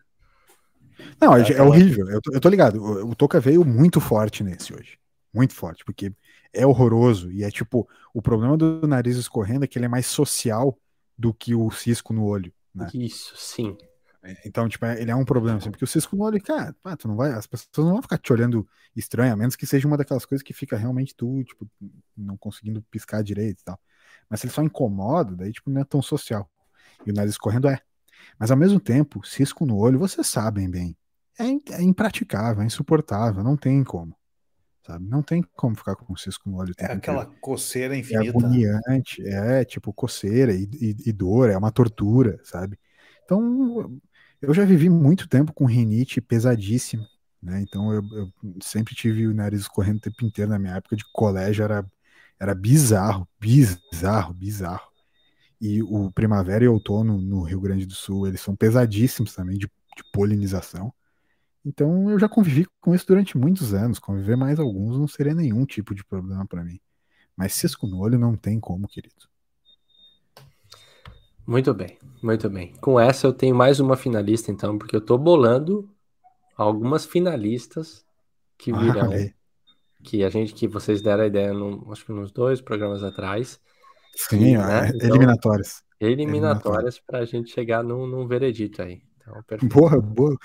Não, 1.21 1.35
é, 1.35 1.49
é 1.49 1.61
horrível. 1.61 2.09
Eu 2.09 2.21
tô, 2.21 2.33
eu 2.33 2.41
tô 2.41 2.49
ligado. 2.49 2.83
O, 2.83 3.11
o 3.11 3.15
Toca 3.15 3.39
veio 3.39 3.63
muito 3.63 4.01
forte 4.01 4.43
nesse 4.43 4.73
hoje. 4.73 4.99
Muito 5.33 5.53
forte, 5.53 5.85
porque 5.85 6.11
é 6.53 6.67
horroroso. 6.67 7.31
E 7.31 7.43
é 7.43 7.49
tipo, 7.49 7.87
o 8.13 8.21
problema 8.21 8.57
do 8.57 8.85
nariz 8.85 9.15
escorrendo 9.15 9.63
é 9.63 9.67
que 9.67 9.77
ele 9.77 9.85
é 9.85 9.89
mais 9.89 10.07
social 10.07 10.77
do 11.17 11.33
que 11.33 11.55
o 11.55 11.71
cisco 11.71 12.13
no 12.13 12.25
olho. 12.25 12.51
Né? 12.75 12.89
Isso, 12.93 13.33
sim. 13.37 13.77
É, 14.23 14.35
então, 14.45 14.67
tipo, 14.67 14.85
é, 14.85 15.01
ele 15.01 15.11
é 15.11 15.15
um 15.15 15.25
problema, 15.25 15.57
assim, 15.57 15.71
porque 15.71 15.83
o 15.83 15.87
cisco 15.87 16.15
no 16.15 16.23
olho, 16.23 16.41
cara, 16.41 16.75
pá, 16.83 16.95
tu 16.95 17.07
não 17.07 17.15
vai, 17.15 17.31
as 17.31 17.47
pessoas 17.47 17.85
não 17.85 17.93
vão 17.93 18.01
ficar 18.01 18.17
te 18.17 18.33
olhando 18.33 18.67
estranho, 18.95 19.33
a 19.33 19.35
menos 19.35 19.55
que 19.55 19.65
seja 19.65 19.87
uma 19.87 19.97
daquelas 19.97 20.25
coisas 20.25 20.43
que 20.43 20.53
fica 20.53 20.77
realmente 20.77 21.15
tu, 21.15 21.43
tipo, 21.43 21.67
não 22.17 22.37
conseguindo 22.37 22.81
piscar 22.91 23.23
direito 23.23 23.61
e 23.61 23.63
tal. 23.63 23.79
Mas 24.29 24.41
se 24.41 24.47
ele 24.47 24.53
só 24.53 24.61
incomoda, 24.61 25.35
daí, 25.35 25.51
tipo, 25.51 25.69
não 25.69 25.81
é 25.81 25.85
tão 25.85 26.01
social. 26.01 26.49
E 27.05 27.11
o 27.11 27.13
nariz 27.13 27.31
escorrendo 27.31 27.67
é. 27.67 27.79
Mas 28.37 28.51
ao 28.51 28.57
mesmo 28.57 28.79
tempo, 28.79 29.25
cisco 29.25 29.65
no 29.65 29.77
olho, 29.77 29.97
vocês 29.97 30.27
sabem 30.27 30.69
bem, 30.69 30.97
é, 31.39 31.45
é 31.75 31.81
impraticável, 31.81 32.61
é 32.61 32.65
insuportável, 32.65 33.43
não 33.43 33.55
tem 33.55 33.83
como 33.83 34.19
sabe? 34.89 35.07
Não 35.07 35.21
tem 35.21 35.43
como 35.55 35.75
ficar 35.75 35.95
com 35.95 36.11
o 36.11 36.17
cisco 36.17 36.49
no 36.49 36.57
olho. 36.57 36.73
É 36.79 36.85
aquela 36.85 37.23
inteiro. 37.23 37.39
coceira 37.39 37.95
é 37.95 37.99
infinita. 37.99 38.25
É 38.25 38.29
agoniante, 38.29 39.27
é 39.27 39.63
tipo 39.63 39.93
coceira 39.93 40.51
e, 40.51 40.63
e, 40.81 40.95
e, 41.05 41.13
dor, 41.13 41.49
é 41.49 41.57
uma 41.57 41.71
tortura, 41.71 42.39
sabe? 42.43 42.79
Então, 43.23 43.99
eu 44.41 44.53
já 44.53 44.65
vivi 44.65 44.89
muito 44.89 45.27
tempo 45.27 45.53
com 45.53 45.65
rinite 45.65 46.21
pesadíssima, 46.21 47.07
né? 47.41 47.61
Então, 47.61 47.93
eu, 47.93 48.01
eu 48.13 48.31
sempre 48.61 48.95
tive 48.95 49.27
o 49.27 49.33
nariz 49.33 49.61
escorrendo 49.61 49.97
o 49.97 50.01
tempo 50.01 50.25
inteiro. 50.25 50.51
Na 50.51 50.59
minha 50.59 50.75
época 50.75 50.95
de 50.95 51.05
colégio 51.13 51.63
era, 51.63 51.85
era 52.39 52.55
bizarro, 52.55 53.27
bizarro, 53.39 54.33
bizarro. 54.33 54.89
E 55.61 55.83
o 55.83 56.11
primavera 56.11 56.63
e 56.63 56.67
outono 56.67 57.21
no 57.21 57.43
Rio 57.43 57.61
Grande 57.61 57.85
do 57.85 57.93
Sul, 57.93 58.27
eles 58.27 58.41
são 58.41 58.55
pesadíssimos 58.55 59.33
também 59.35 59.57
de, 59.57 59.67
de 59.67 60.03
polinização. 60.13 60.93
Então 61.65 62.09
eu 62.09 62.17
já 62.19 62.29
convivi 62.29 62.65
com 62.81 62.95
isso 62.95 63.05
durante 63.07 63.37
muitos 63.37 63.73
anos. 63.73 63.99
Conviver 63.99 64.37
mais 64.37 64.59
alguns 64.59 64.97
não 64.97 65.07
seria 65.07 65.35
nenhum 65.35 65.65
tipo 65.65 65.93
de 65.93 66.03
problema 66.03 66.45
para 66.47 66.63
mim. 66.63 66.79
Mas 67.35 67.53
cisco 67.53 67.87
no 67.87 67.99
olho 67.99 68.19
não 68.19 68.35
tem 68.35 68.59
como, 68.59 68.87
querido. 68.87 69.28
Muito 71.49 71.73
bem, 71.73 71.97
muito 72.21 72.47
bem. 72.47 72.73
Com 72.79 72.99
essa 72.99 73.25
eu 73.25 73.33
tenho 73.33 73.55
mais 73.55 73.79
uma 73.79 73.97
finalista, 73.97 74.51
então, 74.51 74.77
porque 74.77 74.95
eu 74.95 75.01
tô 75.01 75.17
bolando 75.17 75.89
algumas 76.55 77.07
finalistas 77.07 78.05
que 78.55 78.71
virão. 78.71 79.11
Ah, 79.11 79.33
que 80.03 80.23
a 80.23 80.29
gente, 80.29 80.53
que 80.53 80.67
vocês 80.67 81.01
deram 81.01 81.23
a 81.23 81.25
ideia, 81.25 81.51
no, 81.51 81.91
acho 81.91 82.05
que 82.05 82.11
nos 82.11 82.31
dois 82.31 82.61
programas 82.61 83.03
atrás. 83.03 83.59
Sim, 84.15 84.57
né? 84.57 84.91
então, 84.93 85.09
eliminatórias. 85.09 85.81
Eliminatórias 85.99 86.99
para 86.99 87.17
a 87.17 87.25
gente 87.25 87.49
chegar 87.49 87.83
num, 87.83 88.05
num 88.05 88.27
veredito 88.27 88.83
aí. 88.83 89.01
Então, 89.19 89.67
boa, 89.69 89.99
boa. 89.99 90.37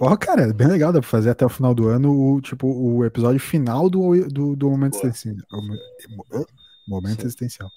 Ó, 0.00 0.12
oh, 0.12 0.18
cara, 0.18 0.42
é 0.42 0.52
bem 0.52 0.66
legal, 0.66 0.92
dá 0.92 0.98
pra 0.98 1.08
fazer 1.08 1.30
até 1.30 1.46
o 1.46 1.48
final 1.48 1.72
do 1.72 1.86
ano 1.86 2.10
o, 2.10 2.40
tipo, 2.40 2.66
o 2.66 3.04
episódio 3.04 3.38
final 3.38 3.88
do, 3.88 4.26
do, 4.26 4.56
do 4.56 4.70
momento 4.70 4.94
boa. 4.94 5.06
existencial. 5.06 5.46
Momento 6.88 7.20
Sim. 7.20 7.26
existencial. 7.26 7.70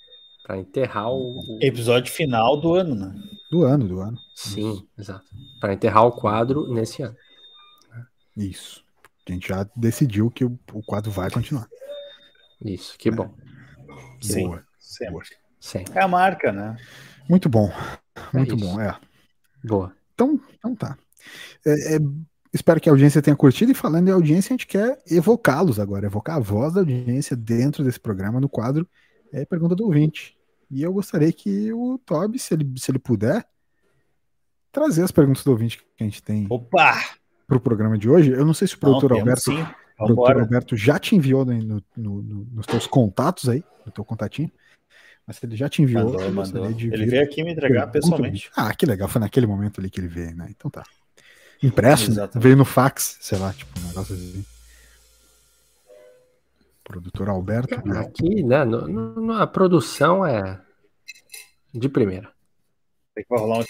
Pra 0.51 0.57
enterrar 0.57 1.09
o, 1.09 1.39
o, 1.39 1.59
Episódio 1.61 2.11
final 2.11 2.59
do 2.59 2.75
ano, 2.75 2.93
né? 2.93 3.15
Do 3.49 3.63
ano, 3.63 3.87
do 3.87 4.01
ano. 4.01 4.17
Sim, 4.35 4.73
Isso. 4.73 4.87
exato. 4.99 5.25
Pra 5.61 5.71
enterrar 5.71 6.05
o 6.05 6.11
quadro 6.11 6.67
nesse 6.73 7.01
ano. 7.01 7.15
Isso. 8.35 8.83
A 9.25 9.31
gente 9.31 9.47
já 9.47 9.65
decidiu 9.73 10.29
que 10.29 10.43
o, 10.43 10.59
o 10.73 10.83
quadro 10.83 11.09
vai 11.09 11.31
continuar. 11.31 11.69
Isso, 12.65 12.97
que 12.97 13.09
bom. 13.09 13.33
Sim, 14.19 14.47
boa. 14.47 14.65
Sempre. 14.77 15.37
Sempre. 15.57 15.97
É 15.97 16.01
a 16.01 16.07
marca, 16.09 16.51
né? 16.51 16.75
Muito 17.29 17.47
bom. 17.47 17.71
Muito 18.33 18.55
é 18.55 18.57
bom, 18.57 18.81
é. 18.81 18.99
Boa. 19.63 19.95
Então, 20.13 20.37
então 20.59 20.75
tá. 20.75 20.97
É, 21.65 21.95
é, 21.95 21.99
espero 22.53 22.81
que 22.81 22.89
a 22.89 22.91
audiência 22.91 23.21
tenha 23.21 23.37
curtido. 23.37 23.71
E 23.71 23.75
falando 23.75 24.09
em 24.09 24.11
audiência, 24.11 24.49
a 24.49 24.57
gente 24.57 24.67
quer 24.67 25.01
evocá-los 25.09 25.79
agora, 25.79 26.07
evocar 26.07 26.35
a 26.35 26.41
voz 26.41 26.73
da 26.73 26.81
audiência 26.81 27.37
dentro 27.37 27.85
desse 27.85 28.01
programa, 28.01 28.41
no 28.41 28.49
quadro 28.49 28.85
é, 29.31 29.45
Pergunta 29.45 29.75
do 29.75 29.85
Ouvinte. 29.85 30.40
E 30.71 30.81
eu 30.81 30.93
gostaria 30.93 31.31
que 31.33 31.71
o 31.73 31.99
Toby, 32.05 32.39
se 32.39 32.53
ele, 32.53 32.73
se 32.77 32.89
ele 32.89 32.99
puder, 32.99 33.45
trazer 34.71 35.03
as 35.03 35.11
perguntas 35.11 35.43
do 35.43 35.51
ouvinte 35.51 35.77
que 35.77 36.03
a 36.03 36.03
gente 36.03 36.23
tem 36.23 36.47
para 36.47 37.57
o 37.57 37.59
programa 37.59 37.97
de 37.97 38.09
hoje. 38.09 38.31
Eu 38.31 38.45
não 38.45 38.53
sei 38.53 38.67
se 38.67 38.75
o 38.75 38.79
produtor 38.79 39.11
não, 39.11 39.19
Alberto, 39.19 39.41
sim. 39.41 39.67
produtor 39.97 40.39
Alberto 40.39 40.77
já 40.77 40.97
te 40.97 41.15
enviou 41.15 41.43
no, 41.43 41.53
no, 41.53 41.83
no, 41.97 42.47
nos 42.53 42.65
teus 42.65 42.87
contatos 42.87 43.49
aí, 43.49 43.63
no 43.85 43.91
teu 43.91 44.05
contatinho. 44.05 44.49
Mas 45.27 45.43
ele 45.43 45.55
já 45.55 45.69
te 45.69 45.81
enviou. 45.81 46.05
Mandou, 46.05 46.31
mandou. 46.31 46.65
Ele 46.65 47.05
veio 47.05 47.23
aqui 47.23 47.43
me 47.43 47.51
entregar 47.51 47.87
pessoalmente. 47.87 48.49
Ah, 48.55 48.73
que 48.73 48.85
legal. 48.85 49.07
Foi 49.07 49.19
naquele 49.19 49.45
momento 49.45 49.79
ali 49.79 49.89
que 49.89 49.99
ele 49.99 50.07
veio, 50.07 50.35
né? 50.35 50.47
Então 50.49 50.71
tá. 50.71 50.83
Impresso, 51.61 52.11
né? 52.13 52.27
veio 52.33 52.57
no 52.57 52.65
fax, 52.65 53.17
sei 53.21 53.37
lá, 53.37 53.53
tipo, 53.53 53.79
um 53.79 53.87
negócio 53.87 54.15
assim. 54.15 54.43
Produtor 56.83 57.29
Alberto. 57.29 57.75
Aqui, 57.97 58.43
né? 58.43 58.63
No, 58.65 58.87
no, 58.87 59.33
a 59.33 59.47
produção 59.47 60.25
é 60.25 60.61
de 61.73 61.87
primeira. 61.87 62.33
Tem 63.13 63.23
que 63.23 63.35
rolar 63.35 63.59
um 63.59 63.63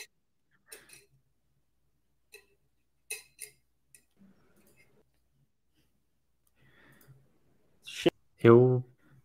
Eu 8.44 8.84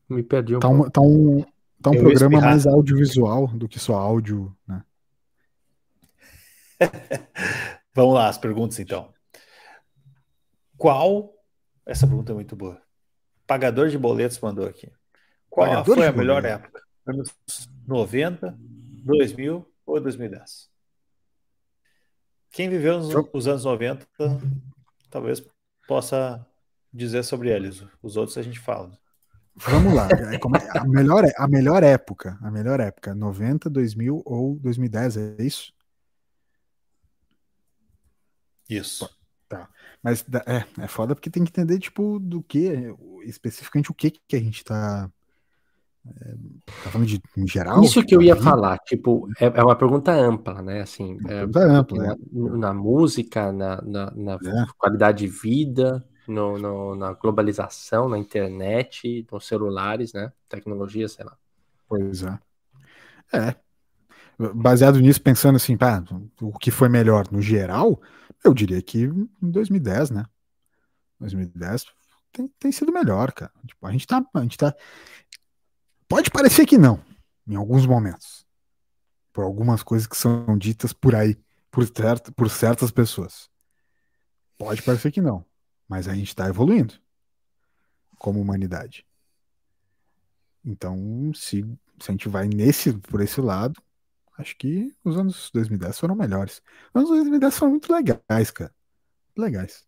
me 0.08 0.22
perdi 0.22 0.56
um 0.56 0.60
tá 0.60 0.68
um, 0.68 0.90
Tá 0.90 1.00
um, 1.00 1.42
tá 1.82 1.90
um 1.90 1.96
programa 1.96 2.40
mais 2.40 2.66
audiovisual 2.66 3.46
do 3.48 3.66
que 3.66 3.78
só 3.78 3.94
áudio, 3.94 4.54
né? 4.68 4.84
Vamos 7.94 8.14
lá, 8.14 8.28
as 8.28 8.36
perguntas 8.36 8.78
então. 8.78 9.14
Qual. 10.76 11.32
Essa 11.86 12.06
pergunta 12.06 12.32
é 12.32 12.34
muito 12.34 12.54
boa. 12.54 12.85
Pagador 13.46 13.88
de 13.88 13.98
boletos 13.98 14.38
mandou 14.40 14.66
aqui. 14.66 14.90
Qual 15.48 15.68
Pagador 15.68 15.96
foi 15.96 16.06
a 16.06 16.12
melhor 16.12 16.42
boleto. 16.42 16.64
época? 16.64 16.82
Anos 17.06 17.34
90, 17.86 18.56
2000 18.58 19.72
ou 19.86 20.00
2010? 20.00 20.68
Quem 22.50 22.68
viveu 22.68 22.98
os, 22.98 23.14
os 23.32 23.46
anos 23.46 23.64
90 23.64 24.06
talvez 25.10 25.42
possa 25.86 26.44
dizer 26.92 27.22
sobre 27.22 27.50
eles. 27.50 27.84
Os 28.02 28.16
outros 28.16 28.36
a 28.38 28.42
gente 28.42 28.58
fala. 28.58 28.98
Vamos 29.54 29.94
lá. 29.94 30.08
É, 30.16 30.36
é, 30.36 30.78
a, 30.78 30.84
melhor, 30.84 31.24
a 31.36 31.48
melhor 31.48 31.82
época, 31.82 32.38
a 32.42 32.50
melhor 32.50 32.80
época, 32.80 33.14
90, 33.14 33.70
2000 33.70 34.22
ou 34.24 34.56
2010, 34.56 35.16
é 35.16 35.36
isso? 35.42 35.72
Isso. 38.68 39.15
Tá. 40.06 40.10
Mas 40.10 40.24
é, 40.46 40.64
é 40.84 40.86
foda 40.86 41.14
porque 41.14 41.30
tem 41.30 41.44
que 41.44 41.50
entender, 41.50 41.78
tipo, 41.78 42.18
do 42.20 42.42
que, 42.42 42.94
especificamente 43.24 43.90
o 43.90 43.94
que 43.94 44.10
que 44.10 44.36
a 44.36 44.40
gente 44.40 44.64
tá. 44.64 45.10
É, 46.06 46.34
tá 46.84 46.90
falando 46.90 47.08
de 47.08 47.20
em 47.36 47.48
geral? 47.48 47.82
Isso 47.82 48.04
que 48.04 48.14
eu 48.14 48.22
ia 48.22 48.36
falar, 48.36 48.78
tipo, 48.78 49.28
é, 49.40 49.46
é, 49.46 49.64
uma 49.64 49.74
pergunta 49.74 50.12
ampla, 50.12 50.62
né? 50.62 50.82
Assim, 50.82 51.18
é, 51.24 51.40
pergunta 51.46 51.60
ampla, 51.64 52.04
na, 52.04 52.12
é. 52.12 52.16
na 52.58 52.74
música, 52.74 53.50
na, 53.50 53.82
na, 53.82 54.10
na 54.12 54.34
é. 54.34 54.66
qualidade 54.78 55.26
de 55.26 55.26
vida, 55.26 56.06
no, 56.28 56.56
no, 56.58 56.94
na 56.94 57.12
globalização, 57.12 58.08
na 58.08 58.18
internet, 58.18 59.26
nos 59.32 59.46
celulares, 59.46 60.12
né? 60.12 60.32
Tecnologia, 60.48 61.08
sei 61.08 61.24
lá. 61.24 61.36
Pois 61.88 62.22
é. 62.22 62.38
É. 63.32 63.56
Baseado 64.54 65.00
nisso, 65.00 65.20
pensando 65.20 65.56
assim, 65.56 65.76
pá, 65.76 66.04
o 66.40 66.56
que 66.58 66.70
foi 66.70 66.88
melhor 66.88 67.26
no 67.32 67.40
geral, 67.40 68.00
eu 68.46 68.54
diria 68.54 68.80
que 68.80 69.04
em 69.04 69.50
2010, 69.50 70.10
né? 70.10 70.24
2010 71.20 71.84
tem, 72.32 72.48
tem 72.58 72.72
sido 72.72 72.92
melhor, 72.92 73.32
cara. 73.32 73.52
Tipo, 73.66 73.86
a 73.86 73.92
gente 73.92 74.06
tá. 74.06 74.24
A 74.34 74.42
gente 74.42 74.56
tá. 74.56 74.74
Pode 76.08 76.30
parecer 76.30 76.66
que 76.66 76.78
não, 76.78 77.02
em 77.46 77.56
alguns 77.56 77.86
momentos. 77.86 78.46
Por 79.32 79.44
algumas 79.44 79.82
coisas 79.82 80.06
que 80.06 80.16
são 80.16 80.56
ditas 80.56 80.92
por 80.92 81.14
aí, 81.14 81.36
por, 81.70 81.86
certo, 81.86 82.32
por 82.32 82.48
certas 82.48 82.90
pessoas. 82.90 83.50
Pode 84.56 84.82
parecer 84.82 85.10
que 85.10 85.20
não. 85.20 85.44
Mas 85.88 86.08
a 86.08 86.14
gente 86.14 86.28
está 86.28 86.48
evoluindo 86.48 86.94
como 88.18 88.40
humanidade. 88.40 89.06
Então, 90.64 91.30
se, 91.34 91.62
se 92.00 92.10
a 92.10 92.12
gente 92.12 92.28
vai 92.28 92.48
nesse, 92.48 92.92
por 92.92 93.20
esse 93.20 93.40
lado, 93.40 93.80
acho 94.38 94.56
que 94.56 94.92
os 95.04 95.16
anos 95.16 95.50
2010 95.52 95.98
foram 95.98 96.14
melhores. 96.14 96.62
Os 96.94 97.00
anos 97.00 97.10
2010 97.10 97.58
foram 97.58 97.72
muito 97.72 97.92
legais, 97.92 98.50
cara. 98.50 98.74
Legais. 99.36 99.84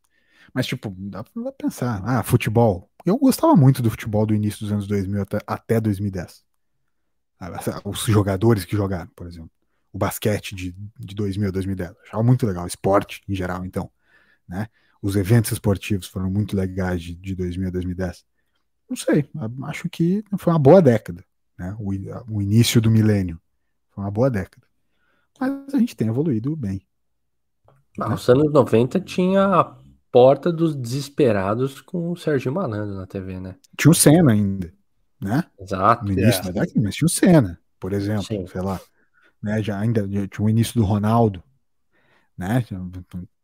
Mas, 0.53 0.67
tipo, 0.67 0.95
dá 0.99 1.25
pra 1.25 1.53
pensar. 1.53 2.03
Ah, 2.05 2.23
futebol. 2.23 2.91
Eu 3.05 3.19
gostava 3.19 3.55
muito 3.57 3.83
do 3.83 3.91
futebol 3.91 4.27
do 4.27 4.35
início 4.35 4.61
dos 4.61 4.73
anos 4.73 4.87
2000 4.87 5.23
até, 5.23 5.39
até 5.47 5.81
2010. 5.81 6.45
Ah, 7.41 7.51
os 7.85 8.01
jogadores 8.05 8.65
que 8.65 8.77
jogaram, 8.77 9.11
por 9.15 9.27
exemplo. 9.27 9.51
O 9.93 9.99
basquete 9.99 10.55
de, 10.55 10.73
de 10.99 11.15
2000 11.15 11.49
a 11.49 11.53
2010. 11.53 11.93
Achava 12.05 12.23
muito 12.23 12.47
legal. 12.47 12.67
Esporte, 12.67 13.23
em 13.29 13.35
geral, 13.35 13.65
então. 13.65 13.91
Né? 14.47 14.69
os 15.01 15.17
eventos 15.17 15.53
esportivos 15.53 16.07
foram 16.07 16.31
muito 16.31 16.57
legais 16.57 17.03
de, 17.03 17.15
de 17.15 17.35
2000 17.35 17.69
a 17.69 17.71
2010? 17.71 18.25
Não 18.89 18.97
sei, 18.97 19.29
acho 19.65 19.89
que 19.89 20.25
foi 20.39 20.53
uma 20.53 20.59
boa 20.59 20.81
década, 20.81 21.25
né? 21.59 21.77
O, 21.79 21.91
o 22.37 22.43
início 22.43 22.81
do 22.81 22.91
milênio 22.91 23.41
foi 23.99 24.05
uma 24.05 24.11
boa 24.13 24.31
década. 24.31 24.65
Mas 25.41 25.75
a 25.75 25.79
gente 25.79 25.97
tem 25.97 26.07
evoluído 26.07 26.55
bem. 26.55 26.81
Ah, 27.99 28.11
né? 28.11 28.15
Os 28.15 28.29
anos 28.29 28.53
90 28.53 29.01
tinha 29.01 29.45
a 29.45 29.77
Porta 30.11 30.53
dos 30.53 30.77
Desesperados 30.77 31.81
com 31.81 32.13
o 32.13 32.17
Serginho 32.17 32.55
Malandro 32.55 32.95
na 32.95 33.07
TV, 33.07 33.41
né? 33.41 33.57
Tinha 33.77 33.91
o 33.91 33.95
Senna 33.95 34.33
ainda, 34.33 34.73
né? 35.21 35.45
Exato. 35.61 36.05
No 36.05 36.13
início 36.13 36.41
é. 36.41 36.45
da 36.45 36.61
década, 36.61 36.81
mas 36.81 36.95
tinha 36.95 37.07
o 37.07 37.11
Senna, 37.11 37.61
por 37.79 37.93
exemplo, 37.93 38.23
Sim. 38.23 38.47
sei 38.47 38.61
lá. 38.61 38.81
Né? 39.43 39.63
Já 39.63 39.79
ainda 39.79 40.07
tinha 40.07 40.47
o 40.47 40.49
início 40.49 40.81
do 40.81 40.87
Ronaldo, 40.87 41.43
né? 42.37 42.65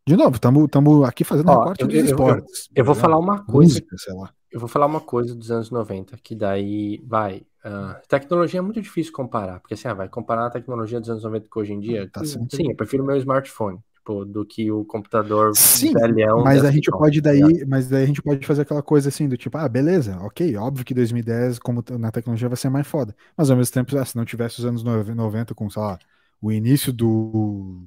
De 0.07 0.17
novo, 0.17 0.37
estamos 0.37 1.05
aqui 1.05 1.25
fazendo 1.25 1.51
Ó, 1.51 1.75
eu, 1.79 1.87
dos 1.87 1.97
eu, 1.97 2.05
esportes. 2.05 2.69
Eu, 2.69 2.81
eu 2.81 2.85
vou 2.85 2.95
falar 2.95 3.19
uma 3.19 3.45
coisa. 3.45 3.75
Música, 3.75 3.97
sei 3.99 4.15
lá. 4.15 4.33
Eu 4.51 4.61
vou 4.61 4.69
falar 4.69 4.87
uma 4.87 5.01
coisa 5.01 5.35
dos 5.35 5.51
anos 5.51 5.71
90, 5.71 6.17
que 6.19 6.35
daí 6.37 7.03
vai. 7.05 7.45
Uh, 7.65 7.97
tecnologia 8.07 8.59
é 8.59 8.63
muito 8.63 8.81
difícil 8.81 9.11
comparar, 9.11 9.59
porque 9.59 9.73
assim, 9.73 9.89
ah, 9.89 9.95
vai 9.95 10.07
comparar 10.07 10.47
a 10.47 10.51
tecnologia 10.51 11.01
dos 11.01 11.09
anos 11.09 11.25
90 11.25 11.49
com 11.49 11.61
hoje 11.61 11.73
em 11.73 11.81
dia. 11.81 12.09
Tá 12.11 12.23
sim, 12.23 12.47
eu 12.69 12.77
prefiro 12.77 13.03
meu 13.03 13.17
smartphone, 13.17 13.79
tipo, 13.95 14.25
do 14.27 14.45
que 14.45 14.71
o 14.71 14.85
computador 14.85 15.53
sim, 15.57 15.95
velhão. 15.95 16.45
Mas 16.45 16.63
a 16.63 16.71
gente 16.71 16.91
pode 16.91 17.23
daí, 17.23 17.41
tá 17.41 17.65
mas 17.67 17.89
daí 17.89 18.03
a 18.03 18.07
gente 18.07 18.21
pode 18.21 18.47
fazer 18.47 18.63
aquela 18.63 18.83
coisa 18.83 19.09
assim, 19.09 19.27
do 19.27 19.37
tipo, 19.39 19.57
ah, 19.57 19.67
beleza, 19.67 20.19
ok, 20.21 20.55
óbvio 20.59 20.85
que 20.85 20.93
2010, 20.93 21.59
como 21.59 21.83
na 21.99 22.13
tecnologia, 22.13 22.51
vai 22.51 22.57
ser 22.57 22.69
mais 22.69 22.87
foda. 22.87 23.17
Mas 23.35 23.51
ao 23.51 23.57
mesmo 23.57 23.73
tempo, 23.73 23.97
ah, 23.97 24.05
se 24.05 24.15
não 24.15 24.27
tivesse 24.27 24.59
os 24.59 24.67
anos 24.67 24.85
90 24.85 25.55
com, 25.55 25.71
sei 25.71 25.81
lá, 25.81 25.99
o 26.43 26.53
início 26.53 26.93
do 26.93 27.83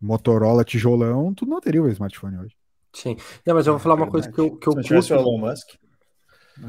Motorola 0.00 0.62
tijolão, 0.62 1.34
tu 1.34 1.44
não 1.44 1.60
teria 1.60 1.82
o 1.82 1.88
smartphone 1.88 2.38
hoje. 2.38 2.54
Sim. 2.92 3.16
Não, 3.44 3.54
mas 3.56 3.66
eu 3.66 3.72
vou 3.72 3.80
falar 3.80 3.96
uma 3.96 4.08
coisa 4.08 4.30
que 4.30 4.40
eu, 4.40 4.56
que 4.56 4.68
eu 4.68 4.74
curto. 4.74 5.12
Elon 5.12 5.38
Musk. 5.38 5.70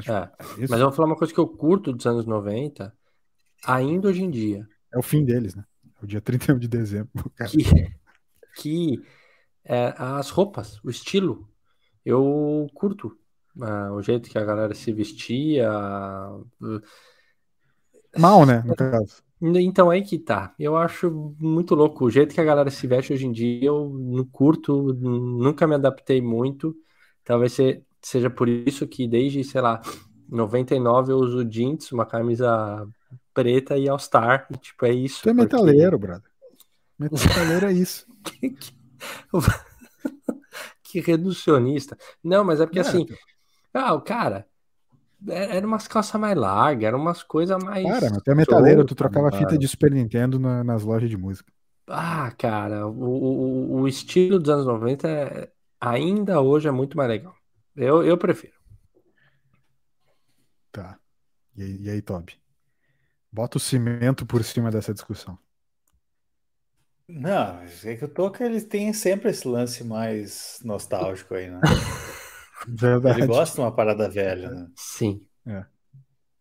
É, 0.06 0.12
é 0.12 0.66
mas 0.68 0.80
eu 0.80 0.86
vou 0.86 0.92
falar 0.92 1.08
uma 1.08 1.16
coisa 1.16 1.32
que 1.32 1.40
eu 1.40 1.48
curto 1.48 1.92
dos 1.92 2.06
anos 2.06 2.26
90, 2.26 2.92
ainda 3.64 4.08
hoje 4.08 4.22
em 4.22 4.30
dia. 4.30 4.66
É 4.92 4.98
o 4.98 5.02
fim 5.02 5.24
deles, 5.24 5.54
né? 5.54 5.64
É 6.00 6.04
o 6.04 6.06
dia 6.06 6.20
31 6.20 6.58
de 6.58 6.68
dezembro. 6.68 7.10
Que, 7.48 7.64
que 8.56 9.02
é, 9.64 9.94
as 9.96 10.30
roupas, 10.30 10.82
o 10.84 10.90
estilo, 10.90 11.48
eu 12.04 12.66
curto. 12.74 13.16
Uh, 13.56 13.92
o 13.94 14.02
jeito 14.02 14.30
que 14.30 14.38
a 14.38 14.44
galera 14.44 14.74
se 14.74 14.92
vestia. 14.92 15.70
Uh... 16.60 16.80
Mal, 18.16 18.46
né? 18.46 18.62
No 18.64 18.74
caso. 18.74 19.22
Então 19.40 19.90
aí 19.90 20.02
que 20.02 20.18
tá. 20.18 20.54
Eu 20.58 20.76
acho 20.76 21.34
muito 21.38 21.74
louco. 21.74 22.04
O 22.04 22.10
jeito 22.10 22.34
que 22.34 22.40
a 22.40 22.44
galera 22.44 22.70
se 22.70 22.86
veste 22.86 23.12
hoje 23.12 23.26
em 23.26 23.32
dia, 23.32 23.68
eu 23.68 23.88
não 23.88 24.24
curto, 24.24 24.92
nunca 24.92 25.66
me 25.66 25.74
adaptei 25.74 26.20
muito. 26.20 26.76
Talvez 27.24 27.56
seja 28.02 28.30
por 28.30 28.48
isso 28.48 28.86
que 28.86 29.06
desde, 29.06 29.44
sei 29.44 29.60
lá, 29.60 29.80
99 30.28 31.12
eu 31.12 31.16
uso 31.16 31.44
jeans, 31.44 31.92
uma 31.92 32.06
camisa 32.06 32.86
preta 33.34 33.76
e 33.76 33.88
All-Star. 33.88 34.46
Tipo, 34.60 34.86
é 34.86 34.92
isso. 34.92 35.22
Tu 35.22 35.30
é 35.30 35.34
porque... 35.34 35.56
metaleiro, 35.56 35.98
brother. 35.98 36.30
Metaleiro 36.98 37.66
é 37.66 37.72
isso. 37.72 38.06
que 40.82 41.00
reducionista. 41.00 41.96
Não, 42.22 42.44
mas 42.44 42.60
é 42.60 42.66
porque 42.66 42.78
é, 42.78 42.82
assim. 42.82 43.06
Ah, 43.72 43.94
o 43.94 44.00
cara, 44.00 44.46
é, 45.28 45.56
era 45.56 45.66
umas 45.66 45.86
calças 45.86 46.20
mais 46.20 46.36
largas, 46.36 46.84
eram 46.84 46.98
umas 46.98 47.22
coisas 47.22 47.62
mais. 47.62 47.86
Cara, 47.86 48.16
até 48.16 48.34
metaleiro, 48.34 48.84
tu 48.84 48.94
trocava 48.94 49.32
fita 49.32 49.56
de 49.56 49.68
Super 49.68 49.92
Nintendo 49.92 50.38
na, 50.38 50.64
nas 50.64 50.82
lojas 50.82 51.08
de 51.08 51.16
música. 51.16 51.52
Ah, 51.86 52.32
cara, 52.38 52.86
o, 52.86 52.92
o, 52.92 53.80
o, 53.80 53.88
estilo 53.88 54.38
dos 54.38 54.48
anos 54.48 54.66
90 54.66 55.08
é, 55.08 55.50
ainda 55.80 56.40
hoje 56.40 56.68
é 56.68 56.70
muito 56.70 56.96
mais 56.96 57.08
legal. 57.08 57.34
Eu, 57.76 58.04
eu 58.04 58.18
prefiro. 58.18 58.54
Tá. 60.72 60.98
E 61.56 61.62
aí, 61.62 61.76
e 61.82 61.90
aí, 61.90 62.02
Toby? 62.02 62.40
Bota 63.32 63.58
o 63.58 63.60
cimento 63.60 64.26
por 64.26 64.42
cima 64.44 64.70
dessa 64.70 64.92
discussão. 64.92 65.38
Não, 67.08 67.60
é 67.84 67.96
que 67.96 68.04
o 68.04 68.08
Toca 68.08 68.44
ele 68.44 68.60
tem 68.60 68.92
sempre 68.92 69.30
esse 69.30 69.46
lance 69.46 69.82
mais 69.82 70.60
nostálgico 70.64 71.34
aí, 71.34 71.50
né? 71.50 71.60
Verdade. 72.68 73.20
Ele 73.20 73.26
gosta 73.26 73.56
de 73.56 73.60
uma 73.60 73.74
parada 73.74 74.08
velha, 74.08 74.50
né? 74.50 74.68
Sim. 74.76 75.26
É. 75.46 75.64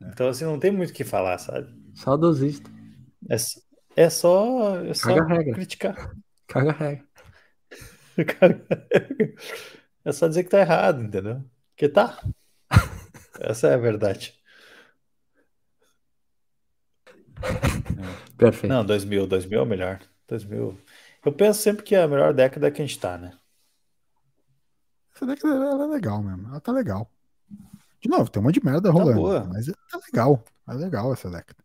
Então, 0.02 0.28
assim, 0.28 0.46
não 0.46 0.60
tem 0.60 0.72
muito 0.72 0.92
o 0.92 0.94
que 0.94 1.04
falar, 1.04 1.38
sabe? 1.40 1.74
Saudosista. 1.96 2.70
É, 3.30 3.36
é 4.04 4.10
só, 4.10 4.78
é 4.86 4.94
só 4.94 5.16
Caga 5.16 5.26
regra. 5.26 5.54
criticar. 5.54 6.16
Caga 6.48 6.72
regra. 6.72 7.08
é 10.06 10.12
só 10.12 10.28
dizer 10.28 10.44
que 10.44 10.50
tá 10.50 10.60
errado, 10.60 11.02
entendeu? 11.02 11.44
Que 11.76 11.88
tá. 11.90 12.22
Essa 13.40 13.68
é 13.68 13.74
a 13.74 13.78
verdade. 13.78 14.38
Perfeito. 18.38 18.72
Não, 18.72 18.86
2000, 18.86 19.28
2000 19.28 19.60
é 19.60 19.62
o 19.62 19.66
melhor. 19.66 20.00
2000. 20.28 20.78
Eu 21.26 21.34
penso 21.34 21.62
sempre 21.62 21.84
que 21.84 21.96
é 21.96 22.04
a 22.04 22.08
melhor 22.08 22.34
década 22.34 22.72
que 22.72 22.82
a 22.82 22.86
gente 22.86 23.00
tá, 23.00 23.18
né? 23.18 23.38
Essa 25.16 25.26
década 25.26 25.54
ela 25.54 25.84
é 25.84 25.88
legal 25.88 26.24
mesmo. 26.24 26.48
Ela 26.48 26.62
tá 26.62 26.72
legal. 26.72 27.12
De 28.02 28.10
novo, 28.10 28.30
tem 28.30 28.42
uma 28.42 28.52
de 28.52 28.64
merda 28.64 28.90
rolando. 28.90 29.12
Tá 29.12 29.18
boa. 29.18 29.44
Mas 29.46 29.66
tá 29.66 30.00
legal. 30.06 30.44
É 30.68 30.74
legal 30.74 31.12
essa 31.12 31.30
década. 31.30 31.62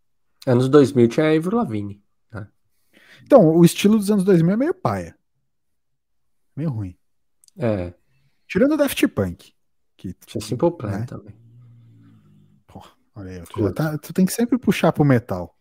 Anos 0.46 0.68
2000 0.68 1.08
tinha 1.08 1.26
a 1.26 1.36
Avril 1.36 1.58
Lavigne. 1.58 2.02
Né? 2.32 2.48
Então, 3.22 3.54
o 3.54 3.64
estilo 3.64 3.96
dos 3.96 4.10
anos 4.10 4.24
2000 4.24 4.52
é 4.52 4.56
meio 4.56 4.74
paia. 4.74 5.16
Meio 6.56 6.70
ruim. 6.70 6.96
É. 7.56 7.94
Tirando 8.46 8.72
o 8.72 8.76
Daft 8.76 9.06
Punk. 9.08 9.52
Que, 9.96 10.14
tinha 10.26 10.40
Simple 10.40 10.76
Plan 10.76 10.98
né? 10.98 11.06
também. 11.06 11.34
Porra, 12.66 12.90
olha 13.14 13.30
aí. 13.30 13.42
Tu, 13.42 13.72
tá, 13.72 13.98
tu 13.98 14.12
tem 14.12 14.26
que 14.26 14.32
sempre 14.32 14.58
puxar 14.58 14.92
pro 14.92 15.04
metal. 15.04 15.56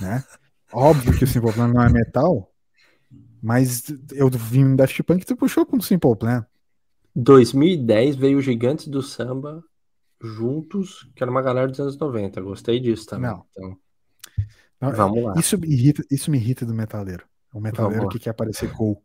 Né? 0.00 0.24
Óbvio 0.72 1.16
que 1.16 1.24
o 1.24 1.26
Simple 1.26 1.52
Plan 1.52 1.68
não 1.68 1.82
é 1.82 1.90
metal. 1.90 2.52
Mas 3.42 3.84
eu 4.12 4.28
vim 4.28 4.64
no 4.64 4.76
Daft 4.76 5.02
Punk 5.02 5.22
e 5.22 5.26
tu 5.26 5.36
puxou 5.36 5.64
pro 5.64 5.80
Simple 5.82 6.16
Plan. 6.16 6.46
2010 7.16 8.16
veio 8.16 8.38
o 8.38 8.42
Gigantes 8.42 8.86
do 8.86 9.02
Samba 9.02 9.64
juntos, 10.22 11.10
que 11.14 11.22
era 11.22 11.30
uma 11.30 11.42
galera 11.42 11.66
dos 11.66 11.80
anos 11.80 11.98
90. 11.98 12.40
Gostei 12.42 12.78
disso 12.78 13.06
também. 13.06 13.30
Não. 13.30 13.44
Então, 13.50 13.78
não, 14.80 14.92
vamos 14.92 15.24
lá. 15.24 15.34
Isso 15.36 15.58
me, 15.58 15.68
irrita, 15.68 16.02
isso 16.10 16.30
me 16.30 16.38
irrita 16.38 16.64
do 16.64 16.74
metaleiro. 16.74 17.24
O 17.52 17.60
metaleiro 17.60 18.08
que 18.08 18.18
quer 18.18 18.30
aparecer 18.30 18.72
cool. 18.72 19.02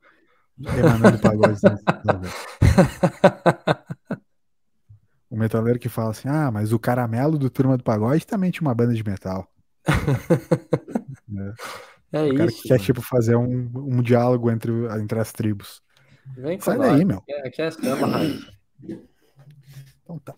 Emanando 0.60 1.20
pagode 1.20 1.60
O 5.30 5.38
metaleiro 5.38 5.78
que 5.78 5.90
fala 5.90 6.12
assim: 6.12 6.30
ah, 6.30 6.50
mas 6.50 6.72
o 6.72 6.80
caramelo 6.80 7.38
do 7.38 7.50
Turma 7.50 7.76
do 7.78 7.84
Pagode 7.84 8.26
também 8.26 8.52
tinha 8.52 8.66
uma 8.66 8.74
banda 8.74 8.94
de 8.94 9.04
metal. 9.04 9.52
é. 12.14 12.14
é 12.14 12.24
o 12.24 12.38
cara 12.38 12.50
isso, 12.50 12.62
que 12.62 12.70
quer, 12.70 12.80
tipo, 12.80 13.02
fazer 13.02 13.36
um, 13.36 13.70
um 13.76 14.02
diálogo 14.02 14.50
entre, 14.50 14.72
entre 14.98 15.20
as 15.20 15.34
tribos. 15.34 15.82
Vem 16.38 16.58
Sai 16.62 16.78
daí, 16.78 17.04
meu. 17.04 17.22
Aqui 17.44 17.62
é, 17.62 17.68
é 17.68 17.72
Então 20.04 20.18
tá. 20.20 20.34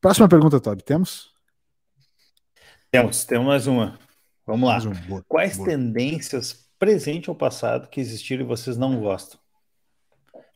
Próxima 0.00 0.26
pergunta, 0.26 0.58
Todd. 0.58 0.82
Temos? 0.82 1.34
Temos, 2.90 3.26
temos 3.26 3.46
mais 3.46 3.66
uma. 3.66 3.98
Vamos 4.46 4.68
lá. 4.68 4.78
Um, 4.78 5.08
boa, 5.08 5.24
Quais 5.28 5.56
boa. 5.56 5.68
tendências, 5.68 6.63
presente 6.78 7.30
ou 7.30 7.36
passado, 7.36 7.88
que 7.88 8.00
existiram 8.00 8.44
e 8.44 8.48
vocês 8.48 8.76
não 8.76 9.00
gostam? 9.00 9.38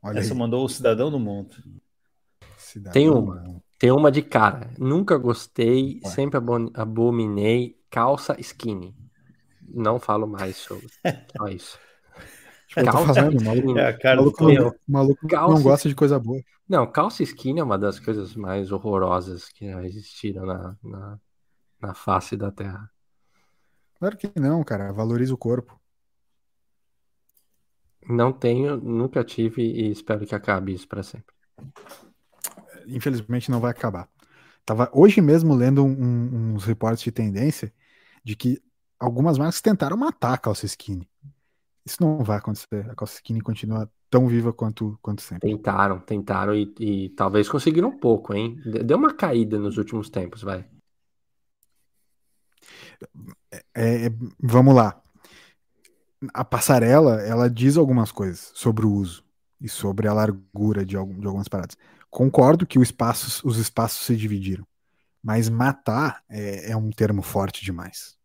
Olha 0.03 0.21
Essa 0.21 0.33
aí. 0.33 0.39
mandou 0.39 0.65
o 0.65 0.69
Cidadão 0.69 1.11
do 1.11 1.19
Mundo. 1.19 1.57
Cidadão 2.57 2.93
tem 2.93 3.09
uma. 3.09 3.63
Tem 3.79 3.93
uma 3.93 4.11
de 4.11 4.23
cara. 4.23 4.71
Nunca 4.77 5.17
gostei, 5.17 6.01
Ué. 6.05 6.11
sempre 6.11 6.41
abominei 6.75 7.79
calça 7.89 8.35
skinny. 8.41 8.95
Não 9.63 10.01
falo 10.01 10.27
mais 10.27 10.57
sobre. 10.57 10.89
Só 11.37 11.49
isso. 11.49 11.79
Tipo, 12.69 12.85
calça 12.85 13.15
fazendo, 13.15 13.43
maluco, 13.43 13.79
é, 13.79 13.93
cara, 13.95 14.17
maluco, 14.17 14.53
não, 14.53 14.75
maluco 14.87 15.27
calça, 15.27 15.55
não 15.55 15.63
gosta 15.63 15.89
de 15.89 15.95
coisa 15.95 16.19
boa. 16.19 16.43
Não, 16.69 16.87
calça 16.87 17.23
skinny 17.23 17.61
é 17.61 17.65
uma 17.65 17.79
das 17.79 17.99
coisas 17.99 18.35
mais 18.35 18.71
horrorosas 18.71 19.49
que 19.49 19.71
já 19.73 19.83
existiram 19.87 20.45
na, 20.45 20.77
na, 20.85 21.19
na 21.81 21.95
face 21.95 22.37
da 22.37 22.53
Terra. 22.53 22.91
Claro 23.99 24.19
que 24.19 24.31
não, 24.39 24.63
cara. 24.63 24.93
Valoriza 24.93 25.33
o 25.33 25.39
corpo. 25.39 25.81
Não 28.09 28.33
tenho, 28.33 28.77
nunca 28.79 29.23
tive 29.23 29.63
e 29.63 29.91
espero 29.91 30.27
que 30.27 30.35
acabe 30.35 30.73
isso 30.73 30.89
para 30.89 31.03
sempre. 31.03 31.35
Infelizmente 32.87 33.51
não 33.51 33.61
vai 33.61 33.71
acabar. 33.71 34.09
Tava 34.65 34.91
hoje 34.93 35.21
mesmo 35.21 35.55
lendo 35.55 35.85
um, 35.85 36.55
uns 36.55 36.65
reportes 36.65 37.03
de 37.03 37.13
tendência 37.13 37.73
de 38.25 38.35
que 38.35 38.63
algumas 38.99 39.39
marcas 39.39 39.61
tentaram 39.61 39.97
matar 39.97 40.35
a 40.35 40.39
calça 40.39 40.67
skinny. 40.67 41.09
Isso 41.85 41.99
não 42.01 42.23
vai 42.23 42.39
acontecer. 42.39 42.89
A 42.91 42.95
calça 42.95 43.15
skinny 43.15 43.41
continua 43.41 43.91
tão 44.11 44.27
viva 44.27 44.53
quanto, 44.53 44.99
quanto 45.03 45.23
sempre. 45.23 45.49
Tentaram, 45.49 46.01
tentaram 46.01 46.55
e, 46.55 46.75
e 46.81 47.09
talvez 47.11 47.49
conseguiram 47.49 47.89
um 47.89 47.99
pouco, 47.99 48.35
hein? 48.35 48.61
Deu 48.85 48.97
uma 48.97 49.15
caída 49.15 49.59
nos 49.59 49.77
últimos 49.77 50.09
tempos, 50.09 50.43
vai. 50.43 50.67
É, 53.51 54.07
é, 54.07 54.11
vamos 54.41 54.75
lá. 54.75 55.03
A 56.35 56.45
passarela, 56.45 57.23
ela 57.23 57.49
diz 57.49 57.77
algumas 57.77 58.11
coisas 58.11 58.51
sobre 58.55 58.85
o 58.85 58.93
uso 58.93 59.25
e 59.61 59.69
sobre 59.69 60.09
a 60.09 60.13
largura 60.13 60.85
de, 60.85 60.97
algum, 60.97 61.19
de 61.19 61.27
algumas 61.27 61.49
paradas. 61.49 61.77
Concordo 62.11 62.67
que 62.67 62.79
espaço, 62.79 63.47
os 63.47 63.59
espaços 63.59 64.07
se 64.07 64.17
dividiram, 64.17 64.67
mas 65.23 65.49
matar 65.49 66.23
é, 66.29 66.73
é 66.73 66.77
um 66.77 66.91
termo 66.91 67.23
forte 67.23 67.65
demais. 67.65 68.17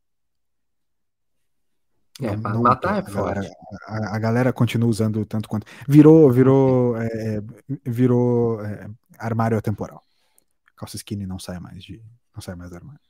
É, 2.22 2.36
não, 2.36 2.62
matar 2.62 3.00
é 3.00 3.12
forte. 3.12 3.40
A 3.40 3.42
galera, 3.42 3.56
a, 3.88 4.16
a 4.16 4.20
galera, 4.20 4.54
continua 4.54 4.90
usando 4.90 5.26
tanto 5.26 5.50
quanto. 5.50 5.66
Virou, 5.88 6.32
virou, 6.32 6.96
é, 6.98 7.42
virou 7.86 8.64
é, 8.64 8.88
armário 9.18 9.62
temporal. 9.62 10.04
Calça 10.76 10.96
skinny 10.96 11.26
não 11.26 11.40
sai 11.40 11.60
mais 11.60 11.84
de, 11.84 12.04
não 12.34 12.42
sai 12.42 12.56
mais 12.56 12.70
do 12.70 12.76
armário. 12.76 13.02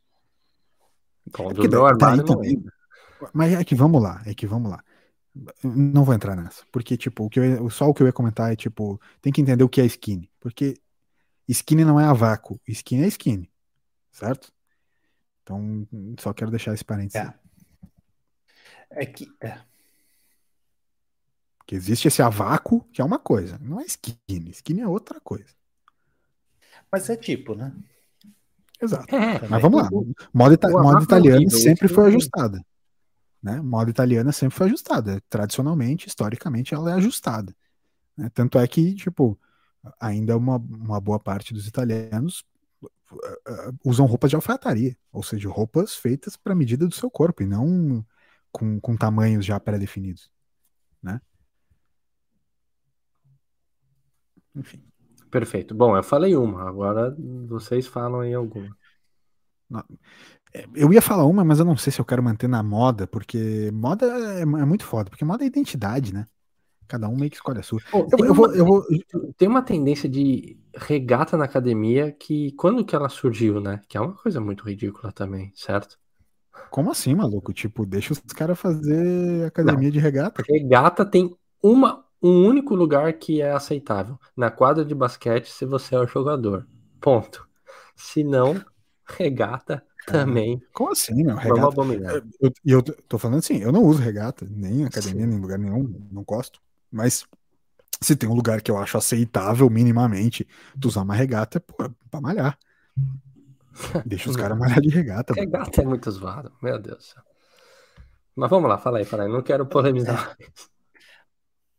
Bom, 1.37 1.51
é 1.51 1.53
do 1.53 1.69
meu 1.69 1.85
armário 1.85 2.23
também. 2.23 2.63
Mas 3.33 3.53
é 3.53 3.63
que 3.63 3.75
vamos 3.75 4.01
lá, 4.01 4.21
é 4.25 4.33
que 4.33 4.47
vamos 4.47 4.71
lá. 4.71 4.83
Não 5.63 6.03
vou 6.03 6.13
entrar 6.13 6.35
nessa, 6.35 6.63
porque 6.71 6.95
tipo, 6.95 7.25
o 7.25 7.29
que 7.29 7.39
eu, 7.39 7.69
só 7.69 7.89
o 7.89 7.93
que 7.93 8.03
eu 8.03 8.07
ia 8.07 8.13
comentar 8.13 8.51
é 8.51 8.55
tipo, 8.55 9.01
tem 9.21 9.33
que 9.33 9.41
entender 9.41 9.63
o 9.63 9.69
que 9.69 9.81
é 9.81 9.85
skinny, 9.85 10.29
porque 10.39 10.75
skinny 11.47 11.83
não 11.83 11.99
é 11.99 12.05
a 12.05 12.13
vácuo, 12.13 12.59
skinny 12.67 13.03
é 13.03 13.07
skinny, 13.07 13.49
certo? 14.11 14.53
Então, 15.41 15.87
só 16.19 16.33
quero 16.33 16.51
deixar 16.51 16.73
esse 16.73 16.85
parênteses. 16.85 17.27
É. 17.27 17.33
É 18.91 19.05
que. 19.05 19.27
É. 19.41 19.59
Porque 21.57 21.75
existe 21.75 22.07
esse 22.07 22.21
avaco, 22.21 22.85
que 22.91 23.01
é 23.01 23.05
uma 23.05 23.19
coisa, 23.19 23.57
não 23.59 23.79
é 23.79 23.85
skinny. 23.85 24.51
Skinny 24.51 24.81
é 24.81 24.87
outra 24.87 25.19
coisa. 25.19 25.49
Mas 26.91 27.09
é 27.09 27.15
tipo, 27.15 27.55
né? 27.55 27.73
Exato. 28.81 29.15
É, 29.15 29.47
Mas 29.47 29.61
vamos 29.61 29.81
lá. 29.81 29.89
Moda, 30.33 30.53
ita 30.53 30.69
moda 30.69 30.99
é 30.99 31.03
italiana 31.03 31.49
sempre 31.49 31.87
foi 31.87 32.07
ajustada. 32.07 32.63
Né? 33.43 33.59
Moda 33.61 33.91
italiana 33.91 34.31
sempre 34.31 34.57
foi 34.57 34.67
ajustada. 34.67 35.21
Tradicionalmente, 35.29 36.07
historicamente, 36.07 36.73
ela 36.73 36.91
é 36.91 36.93
ajustada. 36.93 37.53
Né? 38.15 38.29
Tanto 38.33 38.57
é 38.57 38.65
que, 38.65 38.95
tipo, 38.95 39.37
ainda 39.99 40.37
uma, 40.37 40.55
uma 40.55 41.01
boa 41.01 41.19
parte 41.19 41.53
dos 41.53 41.67
italianos 41.67 42.45
uh, 43.11 43.77
usam 43.83 44.05
roupas 44.05 44.29
de 44.29 44.37
alfaiataria, 44.37 44.95
ou 45.11 45.21
seja, 45.21 45.49
roupas 45.49 45.93
feitas 45.93 46.37
para 46.37 46.55
medida 46.55 46.87
do 46.87 46.95
seu 46.95 47.11
corpo 47.11 47.43
e 47.43 47.45
não 47.45 48.05
com, 48.49 48.79
com 48.79 48.95
tamanhos 48.95 49.45
já 49.45 49.59
pré-definidos, 49.59 50.31
né? 51.01 51.19
Enfim. 54.55 54.81
Perfeito. 55.29 55.73
Bom, 55.73 55.97
eu 55.97 56.03
falei 56.03 56.35
uma, 56.35 56.69
agora 56.69 57.13
vocês 57.47 57.87
falam 57.87 58.21
aí 58.21 58.33
alguma. 58.33 58.77
É, 59.73 59.83
eu 60.75 60.93
ia 60.93 61.01
falar 61.01 61.25
uma, 61.25 61.43
mas 61.43 61.59
eu 61.59 61.65
não 61.65 61.75
sei 61.75 61.91
se 61.91 61.99
eu 61.99 62.05
quero 62.05 62.21
manter 62.21 62.47
na 62.47 62.61
moda, 62.61 63.07
porque 63.07 63.71
moda 63.73 64.05
é, 64.05 64.41
é 64.41 64.45
muito 64.45 64.85
foda, 64.85 65.09
porque 65.09 65.25
moda 65.25 65.43
é 65.43 65.47
identidade, 65.47 66.13
né? 66.13 66.25
Cada 66.87 67.07
um 67.07 67.15
meio 67.15 67.31
que 67.31 67.37
escolhe 67.37 67.59
a 67.59 67.63
sua. 67.63 67.79
Pô, 67.89 68.07
eu, 68.19 68.25
eu, 68.25 68.33
vou, 68.33 68.53
eu 68.53 68.65
vou... 68.65 68.83
Tem 69.37 69.47
uma 69.47 69.63
tendência 69.63 70.07
de 70.07 70.59
regata 70.75 71.35
na 71.37 71.45
academia 71.45 72.11
que, 72.11 72.51
quando 72.51 72.85
que 72.85 72.95
ela 72.95 73.09
surgiu, 73.09 73.59
né? 73.59 73.81
Que 73.87 73.97
é 73.97 74.01
uma 74.01 74.13
coisa 74.13 74.39
muito 74.39 74.63
ridícula 74.63 75.11
também, 75.11 75.51
certo? 75.55 75.97
Como 76.69 76.91
assim, 76.91 77.15
maluco? 77.15 77.53
Tipo, 77.53 77.85
deixa 77.85 78.13
os 78.13 78.19
caras 78.19 78.59
fazer 78.59 79.47
academia 79.47 79.87
Não. 79.87 79.91
de 79.91 79.99
regata. 79.99 80.43
Regata 80.47 81.05
tem 81.05 81.35
uma, 81.63 82.05
um 82.21 82.45
único 82.45 82.75
lugar 82.75 83.13
que 83.13 83.41
é 83.41 83.51
aceitável. 83.51 84.19
Na 84.35 84.51
quadra 84.51 84.85
de 84.85 84.93
basquete, 84.93 85.49
se 85.49 85.65
você 85.65 85.95
é 85.95 85.99
o 85.99 86.07
jogador. 86.07 86.67
Ponto. 87.01 87.47
Se 87.95 88.23
não, 88.23 88.61
regata 89.05 89.83
também. 90.05 90.61
Como 90.73 90.91
assim, 90.91 91.23
meu? 91.23 91.35
Regata. 91.35 91.61
Vamos 91.61 91.73
abominar. 91.73 92.23
E 92.63 92.71
eu, 92.71 92.77
eu, 92.77 92.83
tô 92.83 93.17
falando 93.17 93.39
assim, 93.39 93.57
eu 93.57 93.71
não 93.71 93.83
uso 93.83 94.01
regata, 94.01 94.45
nem 94.49 94.81
em 94.81 94.85
academia, 94.85 95.21
Sim. 95.21 95.27
nem 95.27 95.37
em 95.37 95.41
lugar 95.41 95.57
nenhum, 95.57 96.07
não 96.11 96.23
gosto. 96.23 96.61
Mas 96.91 97.25
se 98.01 98.15
tem 98.15 98.29
um 98.29 98.35
lugar 98.35 98.61
que 98.61 98.69
eu 98.69 98.77
acho 98.77 98.97
aceitável 98.97 99.69
minimamente, 99.69 100.47
tu 100.79 100.87
usar 100.87 101.01
uma 101.01 101.15
regata, 101.15 101.57
é 101.57 101.59
pô, 101.59 101.89
pra 102.09 102.21
malhar. 102.21 102.57
Deixa 104.05 104.29
os 104.29 104.35
caras 104.35 104.57
malhar 104.59 104.81
de 104.81 104.89
regata. 104.89 105.33
Regata 105.33 105.81
é 105.81 105.85
muito 105.85 106.11
zoado, 106.11 106.51
meu 106.61 106.77
Deus 106.79 107.15
Mas 108.35 108.49
vamos 108.49 108.69
lá, 108.69 108.77
fala 108.77 108.99
aí, 108.99 109.05
fala 109.05 109.23
aí. 109.23 109.31
Não 109.31 109.41
quero 109.41 109.65
polemizar. 109.65 110.37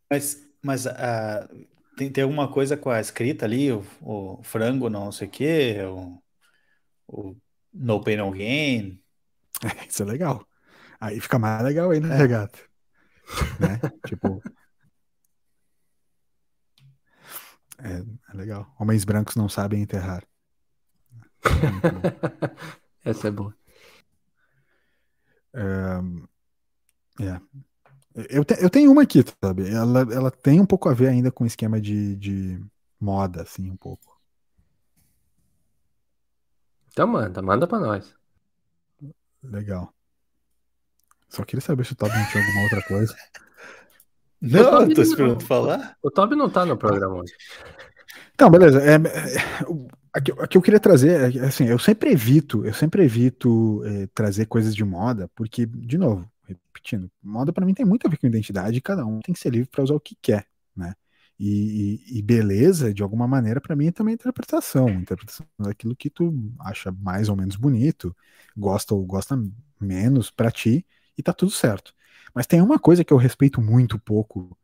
Mas, 0.09 0.47
mas 0.61 0.85
uh, 0.85 1.67
tem, 1.97 2.11
tem 2.11 2.23
alguma 2.23 2.51
coisa 2.51 2.75
com 2.75 2.89
a 2.89 2.99
escrita 2.99 3.45
ali, 3.45 3.71
o, 3.71 3.83
o 4.01 4.39
frango 4.43 4.89
não 4.89 5.11
sei 5.11 5.27
o 5.27 5.31
quê, 5.31 5.77
o, 5.87 6.21
o 7.07 7.35
no 7.75 8.01
pain 8.01 8.17
no 8.17 8.31
gain. 8.31 9.01
É, 9.63 9.85
isso 9.87 10.03
é 10.03 10.05
legal. 10.05 10.47
Aí 10.99 11.19
fica 11.19 11.37
mais 11.37 11.63
legal 11.63 11.91
aí 11.91 11.99
na 11.99 12.13
é. 12.13 12.17
regata. 12.17 12.59
né? 13.59 13.79
tipo. 14.07 14.41
É, 17.77 18.03
é 18.33 18.37
legal. 18.37 18.73
Homens 18.79 19.03
brancos 19.03 19.35
não 19.35 19.49
sabem 19.49 19.81
enterrar. 19.81 20.23
Essa 23.03 23.27
é 23.27 23.31
boa. 23.31 23.55
Um, 25.53 26.27
É. 27.19 27.39
Eu, 28.29 28.45
te, 28.45 28.55
eu 28.63 28.69
tenho 28.69 28.91
uma 28.91 29.03
aqui, 29.03 29.23
sabe? 29.43 29.69
Ela, 29.69 30.01
ela 30.13 30.31
tem 30.31 30.61
um 30.61 30.65
pouco 30.65 30.87
a 30.87 30.93
ver 30.93 31.09
ainda 31.09 31.31
com 31.31 31.43
o 31.43 31.47
esquema 31.47 31.81
de, 31.81 32.15
de 32.15 32.65
moda, 32.99 33.41
assim, 33.41 33.69
um 33.69 33.75
pouco. 33.75 34.14
Então 36.95 37.07
manda, 37.07 37.41
manda 37.41 37.67
pra 37.67 37.77
nós. 37.77 38.15
Legal. 39.43 39.93
Só 41.27 41.43
queria 41.43 41.59
saber 41.59 41.85
se 41.85 41.91
o 41.91 41.95
Toby 41.95 42.17
não 42.17 42.25
tinha 42.29 42.41
alguma 42.41 42.63
outra 42.63 42.81
coisa. 42.83 43.13
Não, 44.41 44.81
eu 44.81 44.93
tô 44.93 45.01
esperando 45.01 45.41
falar. 45.41 45.97
O 46.03 46.11
Toby 46.11 46.35
não 46.35 46.47
tá 46.49 46.65
no 46.65 46.77
programa 46.77 47.15
hoje. 47.15 47.33
Então, 48.35 48.49
beleza. 48.49 48.79
É, 48.79 48.93
é, 48.93 48.99
a, 50.13 50.21
que, 50.21 50.31
a 50.33 50.47
que 50.47 50.57
eu 50.57 50.61
queria 50.61 50.79
trazer, 50.79 51.35
é, 51.35 51.45
assim, 51.45 51.65
eu 51.65 51.79
sempre 51.79 52.11
evito, 52.11 52.63
eu 52.63 52.73
sempre 52.73 53.03
evito 53.03 53.81
é, 53.85 54.07
trazer 54.13 54.45
coisas 54.45 54.75
de 54.75 54.83
moda, 54.83 55.31
porque, 55.33 55.65
de 55.65 55.97
novo, 55.97 56.29
repetindo, 56.43 57.09
moda 57.23 57.51
para 57.51 57.65
mim 57.65 57.73
tem 57.73 57.85
muito 57.85 58.05
a 58.05 58.09
ver 58.09 58.17
com 58.17 58.27
identidade, 58.27 58.81
cada 58.81 59.03
um 59.03 59.19
tem 59.19 59.33
que 59.33 59.39
ser 59.39 59.49
livre 59.49 59.69
para 59.69 59.83
usar 59.83 59.95
o 59.95 59.99
que 59.99 60.15
quer, 60.21 60.45
né? 60.75 60.93
E, 61.39 62.01
e, 62.17 62.21
beleza, 62.21 62.93
de 62.93 63.03
alguma 63.03 63.27
maneira, 63.27 63.59
para 63.59 63.75
mim 63.75 63.87
é 63.87 63.91
também 63.91 64.13
interpretação, 64.13 64.89
interpretação 65.01 65.45
daquilo 65.59 65.95
que 65.95 66.09
tu 66.09 66.33
acha 66.59 66.91
mais 66.93 67.27
ou 67.27 67.35
menos 67.35 67.57
bonito, 67.57 68.15
gosta 68.55 68.95
ou 68.95 69.05
gosta 69.05 69.37
menos 69.79 70.31
para 70.31 70.49
ti, 70.51 70.85
e 71.17 71.23
tá 71.23 71.33
tudo 71.33 71.51
certo. 71.51 71.93
Mas 72.33 72.47
tem 72.47 72.61
uma 72.61 72.79
coisa 72.79 73.03
que 73.03 73.11
eu 73.13 73.17
respeito 73.17 73.61
muito 73.61 73.99
pouco 73.99 74.57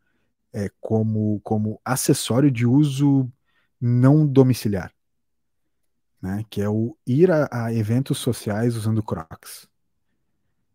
é, 0.54 0.70
como, 0.80 1.40
como 1.42 1.82
acessório 1.86 2.52
de 2.52 2.66
uso 2.66 3.32
não 3.82 4.26
domiciliar, 4.28 4.94
né? 6.22 6.46
Que 6.50 6.62
é 6.62 6.70
o 6.70 6.98
ir 7.06 7.32
a, 7.32 7.48
a 7.52 7.74
eventos 7.74 8.18
sociais 8.18 8.76
usando 8.76 9.04
Crocs. 9.04 9.68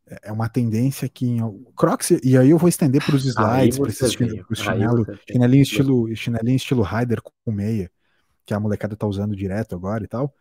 É, 0.09 0.29
é 0.29 0.33
uma 0.33 0.49
tendência 0.49 1.09
que 1.09 1.27
em, 1.27 1.41
Crocs, 1.77 2.11
e 2.23 2.37
aí 2.37 2.51
eu 2.51 2.59
vou 2.59 2.69
estender 2.69 3.05
para 3.05 3.17
os 3.17 3.25
slides, 3.25 3.79
para 3.79 3.89
esse 3.89 4.09
chinelo, 4.11 5.07
chinelinho 5.29 5.63
estilo, 5.63 6.17
chinelinho 6.17 6.57
estilo 6.57 6.83
Rider 6.83 7.21
com 7.23 7.53
meia, 7.53 7.91
que 8.45 8.55
a 8.55 8.61
molecada 8.61 8.97
tá 8.97 9.07
usando 9.07 9.35
direto 9.35 9.75
agora 9.75 10.05
e 10.05 10.09
tal. 10.09 10.35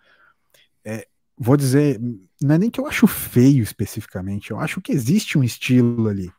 É, 0.84 1.08
vou 1.38 1.58
dizer, 1.58 2.00
não 2.42 2.56
é 2.56 2.58
nem 2.58 2.70
que 2.70 2.80
eu 2.80 2.88
acho 2.88 3.08
feio 3.08 3.64
especificamente, 3.64 4.52
eu 4.52 4.60
acho 4.60 4.82
que 4.82 4.92
existe 4.92 5.38
um 5.38 5.44
estilo 5.44 6.08
ali 6.08 6.32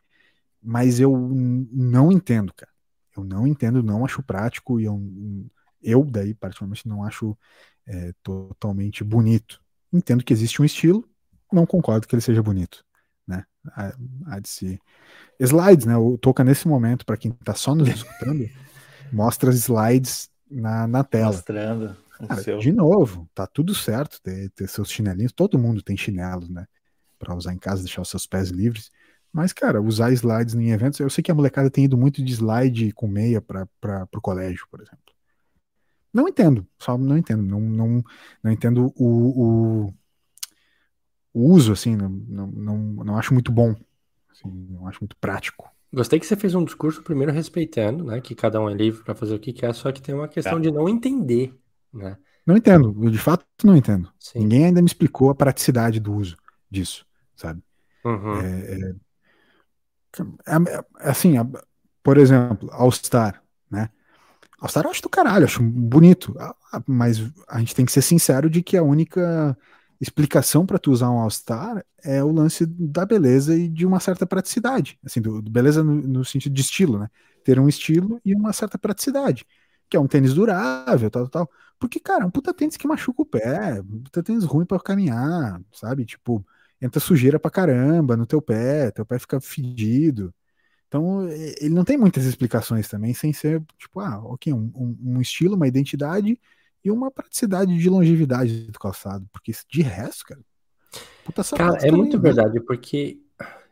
mas 0.61 0.99
eu 0.99 1.17
não 1.17 2.11
entendo, 2.11 2.53
cara. 2.53 2.71
Eu 3.15 3.23
não 3.23 3.47
entendo, 3.47 3.81
não 3.81 4.03
acho 4.03 4.21
prático 4.21 4.79
e 4.79 4.83
eu, 4.83 5.01
eu 5.81 6.03
daí, 6.03 6.33
particularmente, 6.33 6.87
não 6.87 7.03
acho 7.03 7.37
é, 7.85 8.13
totalmente 8.21 9.01
bonito. 9.03 9.61
Entendo 9.91 10.23
que 10.23 10.33
existe 10.33 10.61
um 10.61 10.65
estilo, 10.65 11.09
não 11.51 11.65
concordo 11.65 12.05
que 12.05 12.13
ele 12.13 12.21
seja 12.21 12.43
bonito, 12.43 12.83
né? 13.27 13.43
Há, 13.67 13.93
há 14.27 14.39
de 14.39 14.49
se... 14.49 14.79
Slides, 15.39 15.85
né? 15.85 15.97
O 15.97 16.17
Toca 16.17 16.43
nesse 16.43 16.67
momento, 16.67 17.05
para 17.05 17.17
quem 17.17 17.31
está 17.31 17.53
só 17.53 17.75
nos 17.75 17.87
escutando, 17.89 18.49
mostra 19.11 19.51
slides 19.51 20.29
na, 20.49 20.87
na 20.87 21.03
tela. 21.03 21.33
Mostrando. 21.33 21.97
Cara, 22.27 22.57
de 22.57 22.71
novo, 22.71 23.29
tá 23.35 23.45
tudo 23.45 23.75
certo 23.75 24.19
ter, 24.21 24.49
ter 24.51 24.67
seus 24.67 24.89
chinelinhos. 24.89 25.31
Todo 25.31 25.59
mundo 25.59 25.83
tem 25.83 25.95
chinelos, 25.95 26.49
né? 26.49 26.65
Para 27.19 27.35
usar 27.35 27.53
em 27.53 27.59
casa, 27.59 27.83
deixar 27.83 28.01
os 28.01 28.09
seus 28.09 28.25
pés 28.25 28.49
livres. 28.49 28.89
Mas, 29.31 29.53
cara, 29.53 29.81
usar 29.81 30.11
slides 30.11 30.55
em 30.55 30.71
eventos, 30.71 30.99
eu 30.99 31.09
sei 31.09 31.23
que 31.23 31.31
a 31.31 31.35
molecada 31.35 31.69
tem 31.69 31.85
ido 31.85 31.97
muito 31.97 32.23
de 32.23 32.33
slide 32.33 32.91
com 32.93 33.07
meia 33.07 33.39
para 33.39 34.07
o 34.15 34.21
colégio, 34.21 34.65
por 34.71 34.81
exemplo. 34.81 34.99
Não 36.11 36.27
entendo, 36.27 36.65
só 36.79 36.97
não 36.97 37.17
entendo. 37.17 37.43
Não, 37.43 37.59
não, 37.59 38.03
não 38.41 38.51
entendo 38.51 38.91
o, 38.95 39.85
o, 39.85 39.93
o 41.37 41.51
uso, 41.51 41.71
assim, 41.71 41.95
não, 41.95 42.09
não, 42.09 42.77
não, 42.77 43.17
acho 43.17 43.31
muito 43.31 43.51
bom. 43.51 43.75
Assim, 44.31 44.49
não 44.71 44.87
acho 44.87 44.99
muito 45.01 45.15
prático. 45.17 45.69
Gostei 45.93 46.19
que 46.19 46.25
você 46.25 46.35
fez 46.35 46.55
um 46.55 46.65
discurso 46.65 47.03
primeiro 47.03 47.31
respeitando, 47.31 48.03
né? 48.03 48.19
Que 48.19 48.33
cada 48.33 48.59
um 48.59 48.67
é 48.67 48.73
livre 48.73 49.03
para 49.03 49.13
fazer 49.13 49.35
o 49.35 49.39
que 49.39 49.53
quer, 49.53 49.73
só 49.73 49.91
que 49.91 50.01
tem 50.01 50.15
uma 50.15 50.27
questão 50.27 50.55
tá. 50.55 50.59
de 50.59 50.71
não 50.71 50.89
entender, 50.89 51.53
né? 51.93 52.17
Não 52.43 52.57
entendo, 52.57 52.95
eu 53.03 53.11
de 53.11 53.19
fato 53.19 53.45
não 53.63 53.75
entendo. 53.75 54.11
Sim. 54.19 54.39
Ninguém 54.39 54.65
ainda 54.65 54.81
me 54.81 54.87
explicou 54.87 55.29
a 55.29 55.35
praticidade 55.35 55.99
do 55.99 56.13
uso 56.13 56.35
disso, 56.71 57.05
sabe? 57.35 57.61
Uhum. 58.03 58.41
É, 58.41 58.95
é, 60.15 60.23
é, 60.47 60.77
é, 60.77 60.83
assim, 61.09 61.35
por 62.01 62.17
exemplo, 62.17 62.69
All 62.71 62.91
Star, 62.91 63.43
né? 63.69 63.89
All 64.59 64.69
Star 64.69 64.85
eu 64.85 64.91
acho 64.91 65.03
do 65.03 65.09
caralho, 65.09 65.45
acho 65.45 65.61
bonito, 65.61 66.35
mas 66.87 67.31
a 67.47 67.59
gente 67.59 67.75
tem 67.75 67.85
que 67.85 67.91
ser 67.91 68.01
sincero 68.01 68.49
de 68.49 68.63
que 68.63 68.75
a 68.75 68.83
única 68.83 69.55
explicação 69.99 70.65
para 70.65 70.77
tu 70.79 70.91
usar 70.91 71.09
um 71.09 71.19
All 71.19 71.29
Star 71.29 71.83
é 72.03 72.23
o 72.23 72.31
lance 72.31 72.65
da 72.65 73.05
beleza 73.05 73.55
e 73.55 73.67
de 73.67 73.85
uma 73.85 73.99
certa 73.99 74.25
praticidade, 74.25 74.99
assim, 75.03 75.21
do, 75.21 75.41
do 75.41 75.51
beleza 75.51 75.83
no, 75.83 75.95
no, 75.95 76.25
sentido 76.25 76.53
de 76.53 76.61
estilo, 76.61 76.99
né? 76.99 77.09
Ter 77.43 77.59
um 77.59 77.67
estilo 77.67 78.21
e 78.23 78.35
uma 78.35 78.53
certa 78.53 78.77
praticidade, 78.77 79.45
que 79.89 79.97
é 79.97 79.99
um 79.99 80.07
tênis 80.07 80.33
durável, 80.33 81.09
tal, 81.09 81.27
tal. 81.27 81.49
Porque, 81.79 81.99
cara, 81.99 82.23
é 82.23 82.27
um 82.27 82.31
puta 82.31 82.53
tênis 82.53 82.77
que 82.77 82.87
machuca 82.87 83.21
o 83.21 83.25
pé, 83.25 83.81
um 83.81 84.03
puta 84.03 84.23
tênis 84.23 84.43
ruim 84.43 84.65
para 84.65 84.79
caminhar, 84.79 85.61
sabe? 85.71 86.05
Tipo, 86.05 86.45
entra 86.81 86.99
sujeira 86.99 87.39
pra 87.39 87.51
caramba 87.51 88.15
no 88.17 88.25
teu 88.25 88.41
pé, 88.41 88.91
teu 88.91 89.05
pé 89.05 89.19
fica 89.19 89.39
fedido. 89.41 90.33
Então, 90.87 91.27
ele 91.29 91.73
não 91.73 91.83
tem 91.83 91.97
muitas 91.97 92.25
explicações 92.25 92.87
também, 92.87 93.13
sem 93.13 93.33
ser, 93.33 93.63
tipo, 93.77 93.99
ah, 93.99 94.19
ok, 94.23 94.53
um, 94.53 94.97
um 95.03 95.21
estilo, 95.21 95.55
uma 95.55 95.67
identidade 95.67 96.39
e 96.83 96.91
uma 96.91 97.11
praticidade 97.11 97.77
de 97.77 97.89
longevidade 97.89 98.71
do 98.71 98.79
calçado. 98.79 99.27
Porque 99.31 99.51
de 99.69 99.81
resto, 99.81 100.25
cara. 100.25 100.41
Puta 101.25 101.43
cara, 101.43 101.77
é 101.85 101.91
muito 101.91 102.17
né? 102.17 102.23
verdade, 102.23 102.59
porque 102.61 103.19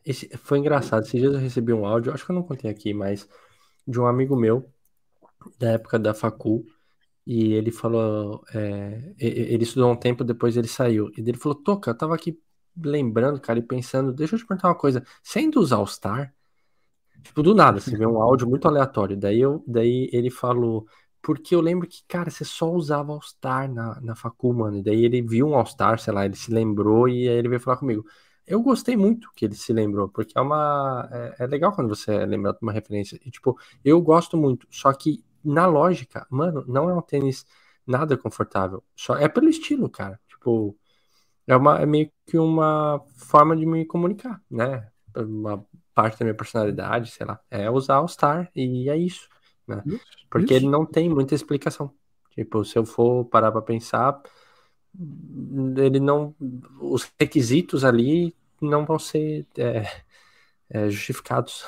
esse, 0.05 0.29
foi 0.37 0.59
engraçado. 0.59 1.03
Esses 1.03 1.19
dias 1.19 1.33
eu 1.33 1.39
recebi 1.39 1.73
um 1.73 1.85
áudio, 1.85 2.13
acho 2.13 2.25
que 2.25 2.31
eu 2.31 2.35
não 2.35 2.43
contei 2.43 2.69
aqui, 2.69 2.93
mas 2.93 3.27
de 3.87 3.99
um 3.99 4.05
amigo 4.05 4.35
meu, 4.35 4.69
da 5.59 5.71
época 5.71 5.97
da 5.97 6.13
Facul, 6.13 6.65
e 7.25 7.53
ele 7.53 7.71
falou, 7.71 8.43
é, 8.53 9.13
ele 9.17 9.63
estudou 9.63 9.91
um 9.91 9.95
tempo, 9.95 10.23
depois 10.23 10.55
ele 10.57 10.67
saiu, 10.67 11.09
e 11.17 11.21
ele 11.21 11.37
falou, 11.37 11.55
Toca, 11.55 11.91
eu 11.91 11.97
tava 11.97 12.13
aqui 12.13 12.39
lembrando, 12.77 13.39
cara, 13.39 13.57
e 13.57 13.63
pensando, 13.63 14.13
deixa 14.13 14.35
eu 14.35 14.39
te 14.39 14.45
perguntar 14.45 14.67
uma 14.69 14.75
coisa, 14.75 15.03
sendo 15.23 15.59
os 15.59 15.71
All-Star, 15.71 16.33
tipo, 17.23 17.41
do 17.41 17.55
nada, 17.55 17.79
você 17.79 17.97
vê 17.97 18.05
um 18.05 18.21
áudio 18.21 18.47
muito 18.47 18.67
aleatório, 18.67 19.17
daí, 19.17 19.39
eu, 19.39 19.63
daí 19.65 20.09
ele 20.11 20.29
falou, 20.29 20.87
porque 21.25 21.55
eu 21.55 21.61
lembro 21.61 21.87
que, 21.87 22.03
cara, 22.07 22.29
você 22.29 22.45
só 22.45 22.71
usava 22.71 23.11
All-Star 23.11 23.67
na, 23.73 23.99
na 23.99 24.15
facul, 24.15 24.53
mano, 24.53 24.77
e 24.77 24.83
daí 24.83 25.03
ele 25.05 25.23
viu 25.23 25.47
um 25.47 25.55
All-Star, 25.55 25.97
sei 25.99 26.13
lá, 26.13 26.23
ele 26.23 26.35
se 26.35 26.51
lembrou 26.51 27.09
e 27.09 27.27
aí 27.27 27.35
ele 27.35 27.49
veio 27.49 27.59
falar 27.59 27.77
comigo. 27.77 28.05
Eu 28.45 28.61
gostei 28.61 28.95
muito 28.95 29.31
que 29.35 29.45
ele 29.45 29.55
se 29.55 29.73
lembrou, 29.73 30.07
porque 30.07 30.37
é 30.37 30.41
uma. 30.41 31.09
É, 31.11 31.45
é 31.45 31.47
legal 31.47 31.73
quando 31.73 31.89
você 31.89 32.13
é 32.13 32.25
lembrado 32.27 32.59
de 32.59 32.61
uma 32.63 32.71
referência. 32.71 33.19
E, 33.25 33.31
tipo, 33.31 33.57
eu 33.83 33.99
gosto 34.01 34.37
muito, 34.37 34.67
só 34.69 34.93
que 34.93 35.25
na 35.43 35.65
lógica, 35.65 36.27
mano, 36.29 36.63
não 36.67 36.89
é 36.91 36.93
um 36.93 37.01
tênis 37.01 37.43
nada 37.87 38.15
confortável. 38.15 38.83
Só 38.95 39.15
é 39.17 39.27
pelo 39.27 39.49
estilo, 39.49 39.89
cara. 39.89 40.19
Tipo, 40.27 40.77
é, 41.47 41.55
uma, 41.55 41.79
é 41.81 41.85
meio 41.87 42.11
que 42.27 42.37
uma 42.37 43.01
forma 43.17 43.55
de 43.57 43.65
me 43.65 43.85
comunicar, 43.85 44.41
né? 44.49 44.89
Uma 45.15 45.65
parte 45.93 46.19
da 46.19 46.25
minha 46.25 46.35
personalidade, 46.35 47.11
sei 47.11 47.25
lá, 47.25 47.39
é 47.49 47.69
usar 47.71 48.01
o 48.01 48.07
Star 48.07 48.51
e 48.55 48.89
é 48.89 48.97
isso, 48.97 49.29
né? 49.67 49.81
Isso, 49.85 50.03
Porque 50.29 50.53
isso. 50.53 50.63
ele 50.63 50.69
não 50.69 50.85
tem 50.85 51.09
muita 51.09 51.35
explicação. 51.35 51.91
Tipo, 52.31 52.65
se 52.65 52.77
eu 52.77 52.85
for 52.85 53.25
parar 53.25 53.51
para 53.51 53.61
pensar, 53.61 54.21
ele 55.77 55.99
não, 55.99 56.35
os 56.79 57.11
requisitos 57.19 57.83
ali 57.83 58.35
não 58.61 58.85
vão 58.85 58.99
ser 58.99 59.45
é, 59.57 60.03
é, 60.69 60.89
justificados. 60.89 61.65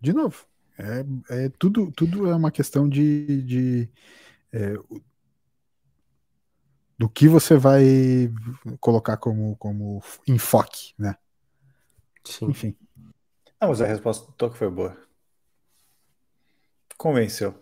De 0.00 0.12
novo, 0.12 0.46
é, 0.78 1.44
é, 1.44 1.48
tudo, 1.58 1.90
tudo 1.92 2.28
é 2.28 2.34
uma 2.34 2.50
questão 2.50 2.88
de, 2.88 3.42
de 3.42 3.90
é, 4.52 4.74
do 6.98 7.08
que 7.08 7.26
você 7.26 7.56
vai 7.56 8.32
colocar 8.78 9.16
como, 9.16 9.56
como 9.56 10.02
enfoque, 10.26 10.94
né? 10.98 11.16
Sim. 12.24 12.46
Enfim. 12.46 12.76
Não, 13.60 13.68
mas 13.68 13.80
a 13.80 13.86
resposta 13.86 14.26
do 14.26 14.32
Toque 14.32 14.56
foi 14.56 14.70
boa. 14.70 14.96
Convenceu. 17.02 17.52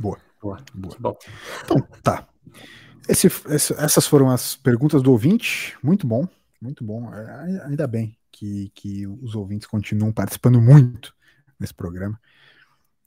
Boa. 0.00 0.18
Boa. 0.42 0.58
boa. 0.74 0.96
Bom. 0.98 1.16
Então, 1.62 1.80
tá. 2.02 2.28
Esse, 3.08 3.28
esse, 3.28 3.72
essas 3.74 4.04
foram 4.04 4.28
as 4.30 4.56
perguntas 4.56 5.00
do 5.00 5.12
ouvinte. 5.12 5.76
Muito 5.80 6.04
bom. 6.04 6.26
Muito 6.60 6.82
bom. 6.82 7.14
É, 7.14 7.64
ainda 7.66 7.86
bem 7.86 8.18
que, 8.32 8.72
que 8.74 9.06
os 9.06 9.36
ouvintes 9.36 9.68
continuam 9.68 10.12
participando 10.12 10.60
muito 10.60 11.14
nesse 11.56 11.72
programa. 11.72 12.20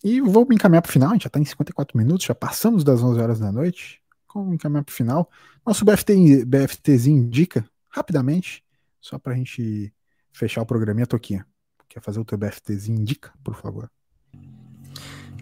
E 0.01 0.21
vou 0.21 0.47
me 0.47 0.55
encaminhar 0.55 0.81
para 0.81 0.89
o 0.89 0.93
final. 0.93 1.09
A 1.09 1.13
gente 1.13 1.23
já 1.23 1.27
está 1.27 1.39
em 1.39 1.43
54 1.45 1.97
minutos, 1.97 2.25
já 2.25 2.33
passamos 2.33 2.85
das 2.85 3.03
11 3.03 3.19
horas 3.19 3.39
da 3.39 3.51
noite 3.51 4.01
vamos 4.38 4.53
encaminhar 4.53 4.83
para 4.83 4.91
o 4.91 4.95
final. 4.95 5.29
Nosso 5.65 5.83
BFT, 5.83 6.45
BFTzinho 6.45 7.23
indica, 7.23 7.67
rapidamente, 7.89 8.63
só 9.01 9.17
para 9.17 9.33
a 9.33 9.35
gente 9.35 9.93
fechar 10.31 10.61
o 10.61 10.65
programinha, 10.65 11.07
Toquinha. 11.07 11.45
Quer 11.89 12.01
fazer 12.01 12.19
o 12.19 12.25
teu 12.25 12.38
BFTzinho 12.38 12.99
indica, 12.99 13.33
por 13.43 13.55
favor? 13.55 13.89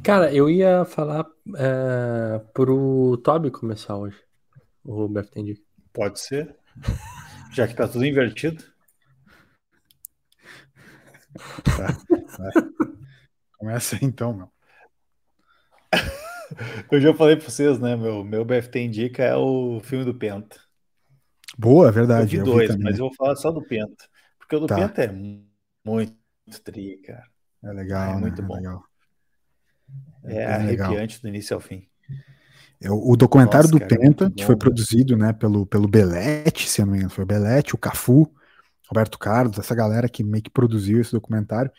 Cara, 0.06 0.32
eu 0.32 0.48
ia 0.48 0.86
falar 0.86 1.26
é, 1.58 2.38
pro 2.54 3.18
Toby 3.24 3.50
começar 3.50 3.98
hoje, 3.98 4.16
o 4.84 5.08
BFT 5.08 5.40
indica. 5.40 5.62
Pode 5.92 6.20
ser. 6.20 6.56
Já 7.52 7.68
que 7.68 7.74
tá 7.74 7.88
tudo 7.88 8.06
invertido. 8.06 8.64
Tá, 11.64 11.88
Começa 13.58 13.98
então, 14.00 14.32
meu. 14.32 14.52
Eu 16.92 17.02
já 17.02 17.12
falei 17.16 17.36
pra 17.36 17.50
vocês, 17.50 17.80
né? 17.80 17.96
Meu, 17.96 18.24
meu 18.24 18.46
BFT 18.46 18.80
Indica 18.82 19.24
é 19.24 19.36
o 19.36 19.80
filme 19.84 20.06
do 20.06 20.14
Penta. 20.14 20.62
Boa, 21.58 21.92
verdade. 21.92 22.38
Eu 22.38 22.46
vi 22.46 22.52
dois, 22.52 22.70
eu 22.70 22.78
vi 22.78 22.84
mas 22.84 23.00
eu 23.00 23.06
vou 23.08 23.16
falar 23.16 23.36
só 23.38 23.52
do 23.52 23.64
Penta. 23.64 24.08
Porque 24.38 24.56
o 24.56 24.60
do 24.60 24.68
tá. 24.68 24.76
Penta 24.76 25.04
é 25.04 25.12
muito 25.84 26.16
tri, 26.64 26.98
cara. 26.98 27.26
É 27.64 27.72
legal, 27.72 28.18
é 28.18 28.20
muito 28.20 28.42
né? 28.42 28.48
bom. 28.48 28.56
É, 28.56 28.60
legal. 28.60 28.84
É, 30.24 30.38
é 30.38 30.46
arrepiante 30.46 31.22
do 31.22 31.28
início 31.28 31.54
ao 31.54 31.60
fim. 31.60 31.88
É, 32.82 32.92
o 32.92 33.16
documentário 33.16 33.70
Nossa, 33.70 33.80
do 33.80 33.80
cara, 33.80 34.02
Penta, 34.02 34.32
que 34.32 34.46
foi 34.46 34.56
produzido 34.56 35.16
né, 35.16 35.32
pelo, 35.34 35.66
pelo 35.66 35.88
Belete, 35.88 36.70
se 36.70 36.82
eu 36.82 36.86
não 36.86 36.92
me 36.94 37.00
engano, 37.00 37.12
foi 37.12 37.24
o 37.24 37.28
Belete, 37.28 37.74
o 37.74 37.78
Cafu, 37.78 38.30
Roberto 38.88 39.18
Carlos, 39.18 39.58
essa 39.58 39.74
galera 39.74 40.10
que 40.10 40.24
meio 40.24 40.44
que 40.44 40.50
produziu 40.50 41.02
esse 41.02 41.12
documentário. 41.12 41.72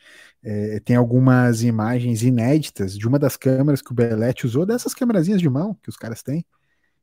É, 0.42 0.80
tem 0.80 0.96
algumas 0.96 1.62
imagens 1.62 2.22
inéditas 2.22 2.96
de 2.96 3.06
uma 3.06 3.18
das 3.18 3.36
câmeras 3.36 3.82
que 3.82 3.92
o 3.92 3.94
Belete 3.94 4.46
usou, 4.46 4.64
dessas 4.64 4.94
câmerazinhas 4.94 5.40
de 5.40 5.48
mão 5.48 5.74
que 5.82 5.88
os 5.88 5.96
caras 5.96 6.22
têm, 6.22 6.44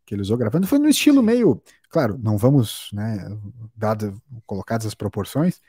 que 0.05 0.13
ele 0.15 0.21
usou 0.21 0.37
gravando. 0.37 0.67
Foi 0.67 0.79
no 0.79 0.87
estilo 0.87 1.21
meio, 1.21 1.61
claro, 1.89 2.19
não 2.21 2.37
vamos, 2.37 2.89
né, 2.93 3.29
dado, 3.75 4.21
colocadas 4.45 4.87
as 4.87 4.95
proporções, 4.95 5.61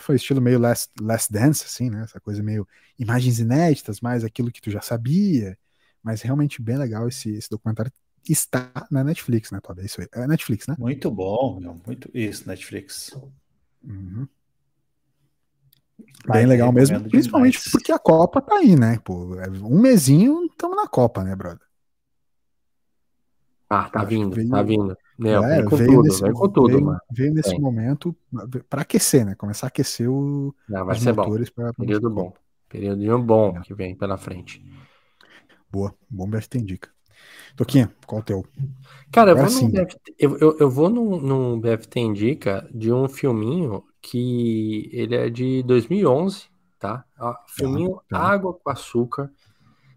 foi 0.00 0.16
estilo 0.16 0.40
meio 0.40 0.58
last, 0.58 0.90
last 1.00 1.32
Dance, 1.32 1.64
assim, 1.64 1.90
né, 1.90 2.02
essa 2.02 2.20
coisa 2.20 2.42
meio 2.42 2.66
imagens 2.98 3.38
inéditas, 3.38 4.00
mais 4.00 4.24
aquilo 4.24 4.50
que 4.50 4.60
tu 4.60 4.70
já 4.70 4.80
sabia, 4.80 5.56
mas 6.02 6.22
realmente 6.22 6.60
bem 6.60 6.76
legal 6.76 7.08
esse, 7.08 7.30
esse 7.30 7.50
documentário. 7.50 7.92
Está 8.28 8.70
na 8.90 9.02
Netflix, 9.02 9.50
né, 9.50 9.60
Todd? 9.60 9.80
É 9.80 9.84
isso 9.84 10.00
aí. 10.00 10.08
É 10.12 10.26
Netflix, 10.26 10.66
né? 10.66 10.76
Muito 10.78 11.10
bom, 11.10 11.58
meu. 11.60 11.80
Muito 11.86 12.10
isso, 12.12 12.46
Netflix. 12.46 13.16
Uhum. 13.82 14.26
Bem 16.30 16.46
legal 16.46 16.72
mesmo, 16.72 17.00
principalmente 17.08 17.58
demais. 17.58 17.72
porque 17.72 17.92
a 17.92 17.98
Copa 17.98 18.40
tá 18.40 18.56
aí, 18.56 18.76
né? 18.76 18.98
Pô, 19.04 19.34
é 19.36 19.48
um 19.48 19.80
mesinho 19.80 20.44
estamos 20.46 20.76
na 20.76 20.86
Copa, 20.86 21.24
né, 21.24 21.34
brother? 21.34 21.66
Ah, 23.68 23.88
tá 23.88 24.04
vindo, 24.04 24.34
veio, 24.34 24.48
tá 24.48 24.62
vindo. 24.62 24.96
Meu, 25.18 25.42
é, 25.42 25.64
com 25.64 25.76
veio 25.76 25.90
tudo, 25.90 26.02
nesse, 26.02 26.32
com 26.32 26.48
tudo, 26.48 26.68
veio, 26.68 26.84
mano. 26.84 27.00
Veio 27.10 27.34
nesse 27.34 27.54
é. 27.54 27.58
momento 27.58 28.14
para 28.70 28.82
aquecer, 28.82 29.26
né? 29.26 29.34
Começar 29.34 29.66
a 29.66 29.68
aquecer 29.68 30.08
o, 30.08 30.54
Não, 30.68 30.86
vai 30.86 30.96
ser 30.96 31.12
motores. 31.12 31.48
Bom. 31.48 31.54
Pra, 31.54 31.72
pra 31.72 31.84
Período 31.84 32.08
bom. 32.08 32.32
Período 32.68 33.18
bom 33.18 33.56
é. 33.56 33.60
que 33.62 33.74
vem 33.74 33.96
pela 33.96 34.16
frente. 34.16 34.64
Boa, 35.70 35.92
bom 36.08 36.28
BFT 36.28 36.58
indica. 36.58 36.88
Toquinha, 37.56 37.92
qual 38.06 38.20
o 38.20 38.24
teu? 38.24 38.46
Cara, 39.10 39.32
eu 39.32 39.36
vou, 39.36 39.48
sim. 39.48 39.68
BFT, 39.68 40.14
eu, 40.16 40.38
eu, 40.38 40.56
eu 40.60 40.70
vou 40.70 40.88
num, 40.88 41.18
num 41.18 41.60
BFT 41.60 41.98
indica 41.98 42.68
de 42.72 42.92
um 42.92 43.08
filminho 43.08 43.82
que 44.00 44.88
ele 44.92 45.16
é 45.16 45.28
de 45.28 45.64
2011, 45.64 46.44
tá? 46.78 47.04
filminho 47.48 48.00
tá. 48.08 48.18
Água 48.18 48.54
com 48.54 48.70
Açúcar, 48.70 49.32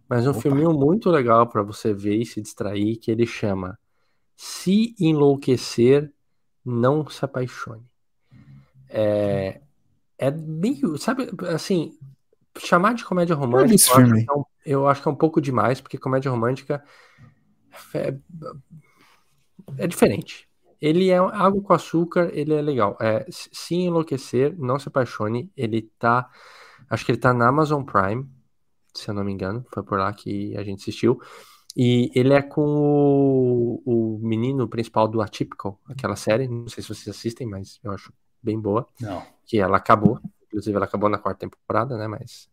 mas 0.10 0.26
um 0.26 0.32
Opa. 0.32 0.42
filminho 0.42 0.74
muito 0.74 1.12
legal 1.12 1.48
para 1.48 1.62
você 1.62 1.94
ver 1.94 2.16
e 2.16 2.26
se 2.26 2.42
distrair, 2.42 2.98
que 2.98 3.12
ele 3.12 3.28
chama 3.28 3.78
Se 4.44 4.96
Enlouquecer, 5.00 6.12
Não 6.66 7.08
Se 7.08 7.24
Apaixone. 7.24 7.86
É, 8.90 9.62
é 10.18 10.32
meio, 10.32 10.98
sabe, 10.98 11.30
assim, 11.54 11.96
chamar 12.58 12.96
de 12.96 13.06
comédia 13.06 13.36
romântica, 13.36 14.00
eu 14.00 14.04
acho, 14.04 14.16
é 14.16 14.34
um, 14.34 14.44
eu 14.66 14.88
acho, 14.88 15.04
que 15.04 15.08
é 15.08 15.12
um 15.12 15.16
pouco 15.16 15.40
demais, 15.40 15.80
porque 15.80 15.96
comédia 15.96 16.32
romântica 16.32 16.84
é, 17.94 18.18
é 19.78 19.86
diferente. 19.86 20.50
Ele 20.82 21.12
é 21.12 21.18
água 21.18 21.62
com 21.62 21.74
açúcar, 21.74 22.32
ele 22.34 22.56
é 22.56 22.64
legal. 22.64 22.98
É, 23.00 23.28
se 23.30 23.76
enlouquecer, 23.76 24.58
não 24.58 24.80
se 24.80 24.88
apaixone. 24.88 25.52
Ele 25.56 25.84
tá. 26.00 26.28
Acho 26.90 27.06
que 27.06 27.12
ele 27.12 27.20
tá 27.20 27.32
na 27.32 27.48
Amazon 27.48 27.84
Prime, 27.84 28.28
se 28.92 29.08
eu 29.08 29.14
não 29.14 29.24
me 29.24 29.32
engano. 29.32 29.64
Foi 29.72 29.84
por 29.84 30.00
lá 30.00 30.12
que 30.12 30.58
a 30.58 30.64
gente 30.64 30.82
assistiu. 30.82 31.22
E 31.76 32.12
ele 32.14 32.34
é 32.34 32.42
com 32.42 32.66
o, 32.66 33.82
o 33.86 34.20
menino 34.22 34.68
principal 34.68 35.08
do 35.08 35.22
Atypical, 35.22 35.80
aquela 35.88 36.16
série. 36.16 36.48
Não 36.48 36.68
sei 36.68 36.84
se 36.84 36.90
vocês 36.90 37.16
assistem, 37.16 37.48
mas 37.48 37.80
eu 37.84 37.92
acho 37.92 38.12
bem 38.44 38.60
boa. 38.60 38.88
Não. 39.00 39.24
Que 39.46 39.58
ela 39.58 39.78
acabou. 39.78 40.20
Inclusive, 40.48 40.76
ela 40.76 40.86
acabou 40.86 41.10
na 41.10 41.18
quarta 41.18 41.48
temporada, 41.48 41.98
né? 41.98 42.08
Mas. 42.08 42.50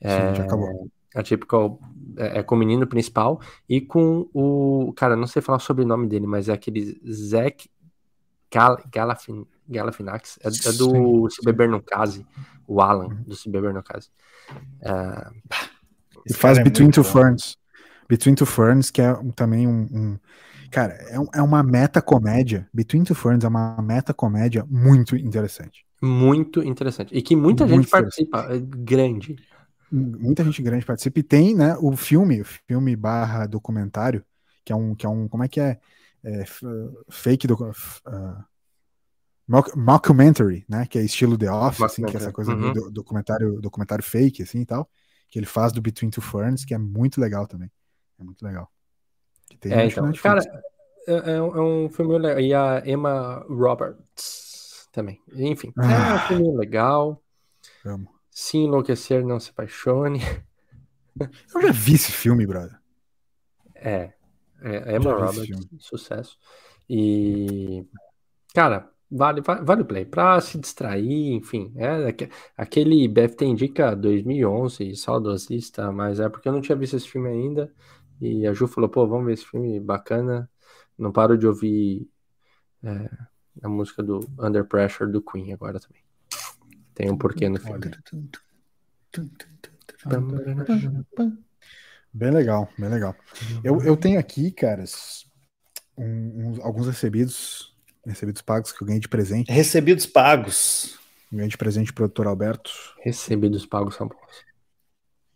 É, 0.00 0.28
Sim, 0.28 0.34
já 0.36 0.44
acabou. 0.44 0.88
A 1.14 1.22
Typical 1.24 1.80
é, 2.16 2.38
é, 2.38 2.42
com 2.42 2.54
o 2.54 2.58
menino 2.58 2.86
principal 2.86 3.40
e 3.68 3.80
com 3.80 4.28
o. 4.32 4.92
Cara, 4.96 5.16
não 5.16 5.26
sei 5.26 5.42
falar 5.42 5.58
o 5.58 5.60
sobrenome 5.60 6.06
dele, 6.06 6.26
mas 6.26 6.48
é 6.48 6.52
aquele 6.52 7.00
Zack 7.10 7.68
Gal, 8.52 8.80
Galafin, 8.92 9.46
Galafinax. 9.68 10.38
É, 10.42 10.48
é 10.48 10.72
do 10.72 11.28
Se 11.28 11.42
Beber 11.44 11.68
No 11.68 11.82
Case, 11.82 12.24
o 12.66 12.80
Alan, 12.80 13.06
uhum. 13.06 13.22
do 13.22 13.34
Se 13.34 13.48
Beber 13.50 13.74
No 13.74 13.82
Case. 13.82 14.10
Uh, 14.82 15.34
e 16.26 16.34
faz 16.34 16.58
é 16.58 16.62
Between 16.62 16.90
Two 16.90 17.04
Ferns. 17.04 17.56
Between 18.10 18.34
Two 18.34 18.46
Ferns, 18.46 18.90
que 18.90 19.00
é 19.00 19.14
também 19.34 19.66
um. 19.66 19.88
um 19.92 20.18
cara, 20.70 20.94
é, 20.94 21.38
é 21.38 21.42
uma 21.42 21.62
meta-comédia. 21.62 22.68
Between 22.74 23.04
Two 23.04 23.16
Ferns 23.16 23.44
é 23.44 23.48
uma 23.48 23.80
meta-comédia 23.80 24.66
muito 24.68 25.16
interessante. 25.16 25.86
Muito 26.02 26.62
interessante. 26.62 27.16
E 27.16 27.22
que 27.22 27.36
muita 27.36 27.64
muito 27.64 27.82
gente 27.82 27.90
participa, 27.90 28.48
é 28.50 28.58
grande 28.58 29.36
muita 29.90 30.44
gente 30.44 30.62
grande 30.62 30.86
participa 30.86 31.18
e 31.18 31.22
tem, 31.22 31.54
né, 31.54 31.76
o 31.80 31.96
filme, 31.96 32.40
o 32.40 32.44
filme 32.44 32.94
barra 32.94 33.46
documentário, 33.46 34.24
que 34.64 34.72
é 34.72 34.76
um, 34.76 34.94
que 34.94 35.04
é 35.04 35.08
um, 35.08 35.26
como 35.26 35.42
é 35.42 35.48
que 35.48 35.60
é, 35.60 35.78
é 36.22 36.44
fake 37.08 37.46
do, 37.46 37.54
uh, 37.54 38.44
mockumentary, 39.76 40.64
né, 40.68 40.86
que 40.86 40.98
é 40.98 41.02
estilo 41.02 41.36
The 41.36 41.50
Office, 41.50 41.82
assim, 41.82 42.04
que 42.04 42.16
é 42.16 42.20
essa 42.20 42.32
coisa 42.32 42.54
uhum. 42.54 42.72
do 42.72 42.90
documentário, 42.90 43.60
documentário 43.60 44.04
fake, 44.04 44.42
assim, 44.42 44.60
e 44.60 44.66
tal, 44.66 44.88
que 45.28 45.38
ele 45.38 45.46
faz 45.46 45.72
do 45.72 45.82
Between 45.82 46.10
Two 46.10 46.22
Ferns, 46.22 46.64
que 46.64 46.72
é 46.72 46.78
muito 46.78 47.20
legal 47.20 47.46
também, 47.46 47.70
é 48.20 48.24
muito 48.24 48.44
legal. 48.44 48.70
é, 49.64 49.86
então, 49.86 50.12
cara, 50.22 50.40
é, 51.08 51.12
é, 51.12 51.36
é, 51.36 51.42
um 51.42 51.88
filme 51.88 52.18
legal, 52.18 52.40
e 52.40 52.54
a 52.54 52.82
Emma 52.86 53.44
Roberts 53.48 54.88
também, 54.92 55.20
enfim, 55.34 55.72
ah, 55.78 55.84
é 55.84 55.88
um 55.88 56.16
ah. 56.16 56.18
filme 56.20 56.56
legal. 56.56 57.22
Amo. 57.84 58.08
Se 58.30 58.58
enlouquecer, 58.58 59.24
não 59.24 59.40
se 59.40 59.50
apaixone. 59.50 60.20
Eu 61.54 61.62
já 61.62 61.72
vi 61.72 61.94
esse 61.94 62.12
filme, 62.12 62.46
brother. 62.46 62.78
É. 63.74 64.12
É, 64.62 64.96
Emma 64.96 65.12
Roberts, 65.12 65.66
sucesso. 65.78 66.38
E. 66.88 67.84
Cara, 68.54 68.90
vale, 69.10 69.40
vale 69.40 69.82
o 69.82 69.84
play. 69.84 70.04
Pra 70.04 70.40
se 70.40 70.58
distrair, 70.58 71.34
enfim. 71.34 71.72
É, 71.76 72.14
aquele 72.56 73.08
BFT 73.08 73.44
indica 73.44 73.94
2011, 73.94 74.96
saudosista, 74.96 75.90
mas 75.90 76.20
é 76.20 76.28
porque 76.28 76.48
eu 76.48 76.52
não 76.52 76.60
tinha 76.60 76.76
visto 76.76 76.96
esse 76.96 77.08
filme 77.08 77.28
ainda. 77.28 77.72
E 78.20 78.46
a 78.46 78.52
Ju 78.52 78.66
falou: 78.66 78.90
pô, 78.90 79.06
vamos 79.06 79.26
ver 79.26 79.34
esse 79.34 79.46
filme 79.46 79.80
bacana. 79.80 80.48
Não 80.98 81.10
paro 81.10 81.38
de 81.38 81.46
ouvir 81.46 82.08
é, 82.82 83.10
a 83.62 83.68
música 83.68 84.02
do 84.02 84.20
Under 84.38 84.64
Pressure 84.64 85.10
do 85.10 85.22
Queen 85.22 85.52
agora 85.52 85.80
também. 85.80 86.02
Tem 86.94 87.10
um 87.10 87.16
porquê 87.16 87.48
no 87.48 87.58
filme. 87.58 87.80
Bem 92.12 92.30
legal, 92.30 92.68
bem 92.78 92.88
legal. 92.88 93.14
Eu, 93.62 93.80
eu 93.82 93.96
tenho 93.96 94.18
aqui, 94.18 94.50
caras, 94.50 95.26
um, 95.96 96.04
um, 96.04 96.62
alguns 96.62 96.86
recebidos, 96.86 97.74
recebidos 98.04 98.42
pagos 98.42 98.72
que 98.72 98.82
eu 98.82 98.86
ganhei 98.86 99.00
de 99.00 99.08
presente. 99.08 99.50
Recebidos 99.50 100.06
pagos. 100.06 100.98
Ganhei 101.32 101.48
de 101.48 101.56
presente 101.56 101.92
pro 101.92 102.06
doutor 102.06 102.26
Alberto. 102.26 102.70
Recebidos 103.02 103.64
pagos 103.64 103.94
são 103.94 104.08
bons. 104.08 104.49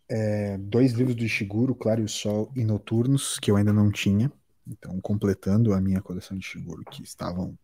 É, 0.07 0.57
dois 0.57 0.93
livros 0.93 1.15
do 1.15 1.23
Ishiguro, 1.23 1.73
Claro 1.73 2.01
e 2.01 2.05
o 2.05 2.09
Sol 2.09 2.51
e 2.55 2.63
Noturnos, 2.63 3.39
que 3.39 3.49
eu 3.49 3.55
ainda 3.55 3.73
não 3.73 3.91
tinha. 3.91 4.31
Então, 4.67 4.99
completando 4.99 5.73
a 5.73 5.81
minha 5.81 6.01
coleção 6.01 6.37
de 6.37 6.43
Ishiguro, 6.43 6.83
que 6.85 7.03
estavam 7.03 7.57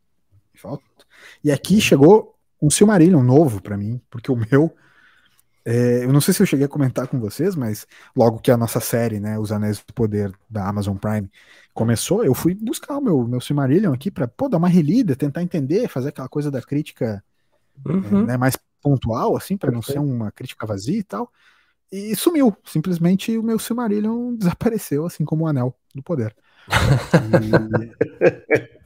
em 0.54 0.58
falta. 0.58 0.84
E 1.44 1.52
aqui 1.52 1.82
chegou 1.82 2.36
um 2.62 2.70
Silmarillion 2.70 3.24
novo 3.24 3.62
para 3.62 3.78
mim, 3.78 4.00
porque 4.10 4.32
o 4.32 4.36
meu. 4.36 4.74
É, 5.64 6.04
eu 6.04 6.12
não 6.12 6.22
sei 6.22 6.34
se 6.34 6.42
eu 6.42 6.46
cheguei 6.46 6.66
a 6.66 6.70
comentar 6.70 7.08
com 7.08 7.20
vocês, 7.20 7.56
mas 7.56 7.86
logo 8.16 8.40
que 8.40 8.50
a 8.50 8.58
nossa 8.58 8.80
série, 8.80 9.20
né, 9.20 9.38
Os 9.38 9.52
Anéis 9.52 9.78
do 9.78 9.94
Poder 9.94 10.32
da 10.50 10.68
Amazon 10.68 10.98
Prime 10.98 11.30
começou, 11.72 12.24
eu 12.24 12.34
fui 12.34 12.56
buscar 12.56 12.98
o 12.98 13.02
meu, 13.02 13.28
meu 13.28 13.40
Silmarillion 13.40 13.94
aqui 13.94 14.10
para 14.10 14.30
dar 14.50 14.58
uma 14.58 14.68
relida, 14.68 15.16
tentar 15.16 15.44
entender, 15.44 15.88
fazer 15.88 16.10
aquela 16.10 16.28
coisa 16.28 16.50
da 16.50 16.62
crítica 16.62 17.24
uhum. 17.86 18.24
é, 18.24 18.26
né, 18.26 18.38
mais 18.38 18.58
pontual, 18.82 19.38
assim, 19.38 19.56
para 19.56 19.72
não 19.72 19.82
ser 19.82 20.00
uma 20.00 20.32
crítica 20.32 20.66
vazia 20.66 20.98
e 20.98 21.04
tal. 21.04 21.32
E 21.92 22.16
sumiu. 22.16 22.56
Simplesmente 22.64 23.38
o 23.38 23.44
meu 23.44 23.60
Silmarillion 23.60 24.36
desapareceu, 24.40 25.06
assim 25.06 25.26
como 25.26 25.44
o 25.44 25.48
Anel 25.48 25.76
do 25.94 26.04
Poder. 26.04 26.36
E... 26.70 28.72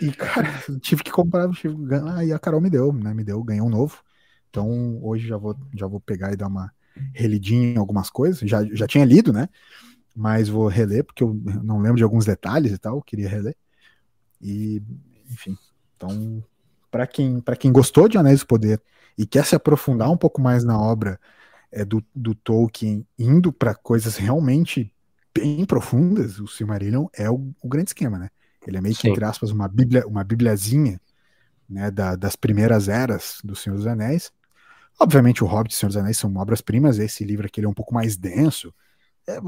E, 0.00 0.12
cara, 0.12 0.48
tive 0.80 1.04
que 1.04 1.10
comprar. 1.10 1.48
Tive, 1.50 1.76
ah, 1.94 2.24
e 2.24 2.32
a 2.32 2.38
Carol 2.38 2.60
me 2.60 2.70
deu, 2.70 2.92
né? 2.92 3.14
Me 3.14 3.22
deu, 3.22 3.42
ganhei 3.42 3.62
um 3.62 3.68
novo. 3.68 4.02
Então 4.50 4.98
hoje 5.02 5.26
já 5.26 5.36
vou, 5.36 5.56
já 5.74 5.86
vou 5.86 6.00
pegar 6.00 6.32
e 6.32 6.36
dar 6.36 6.48
uma 6.48 6.72
relidinha 7.14 7.74
em 7.74 7.78
algumas 7.78 8.10
coisas. 8.10 8.48
Já, 8.48 8.64
já 8.64 8.86
tinha 8.86 9.04
lido, 9.04 9.32
né? 9.32 9.48
Mas 10.14 10.48
vou 10.48 10.68
reler, 10.68 11.04
porque 11.04 11.22
eu 11.22 11.34
não 11.62 11.80
lembro 11.80 11.96
de 11.96 12.02
alguns 12.02 12.24
detalhes 12.24 12.72
e 12.72 12.78
tal, 12.78 13.00
queria 13.00 13.28
reler. 13.28 13.56
E, 14.40 14.82
enfim, 15.30 15.56
então, 15.96 16.44
para 16.90 17.06
quem, 17.06 17.42
quem 17.58 17.72
gostou 17.72 18.08
de 18.08 18.18
Anéis 18.18 18.40
do 18.40 18.46
Poder 18.46 18.82
e 19.16 19.24
quer 19.24 19.46
se 19.46 19.54
aprofundar 19.54 20.10
um 20.10 20.16
pouco 20.16 20.40
mais 20.40 20.64
na 20.64 20.78
obra 20.78 21.18
é, 21.72 21.84
do, 21.84 22.04
do 22.14 22.34
Tolkien, 22.34 23.06
indo 23.18 23.52
para 23.52 23.74
coisas 23.74 24.16
realmente 24.16 24.92
bem 25.34 25.64
profundas, 25.64 26.38
o 26.38 26.46
Silmarillion 26.46 27.06
é 27.14 27.30
o, 27.30 27.52
o 27.62 27.68
grande 27.68 27.90
esquema, 27.90 28.18
né? 28.18 28.28
Ele 28.66 28.76
é 28.76 28.80
meio 28.80 28.94
que, 28.94 29.02
Sim. 29.02 29.08
entre 29.08 29.24
aspas, 29.24 29.50
uma, 29.50 29.66
bíblia, 29.66 30.06
uma 30.06 30.22
bibliazinha 30.22 31.00
né, 31.68 31.90
da, 31.90 32.14
das 32.14 32.36
primeiras 32.36 32.88
eras 32.88 33.38
do 33.42 33.56
Senhor 33.56 33.76
dos 33.76 33.86
Anéis. 33.86 34.30
Obviamente, 35.00 35.42
o 35.42 35.46
Hobbit 35.46 35.74
e 35.74 35.76
o 35.76 35.78
Senhor 35.78 35.88
dos 35.88 35.96
Anéis 35.96 36.18
são 36.18 36.32
obras-primas, 36.36 36.98
esse 36.98 37.24
livro 37.24 37.46
aqui 37.46 37.64
é 37.64 37.68
um 37.68 37.74
pouco 37.74 37.94
mais 37.94 38.16
denso. 38.16 38.72
É 39.26 39.40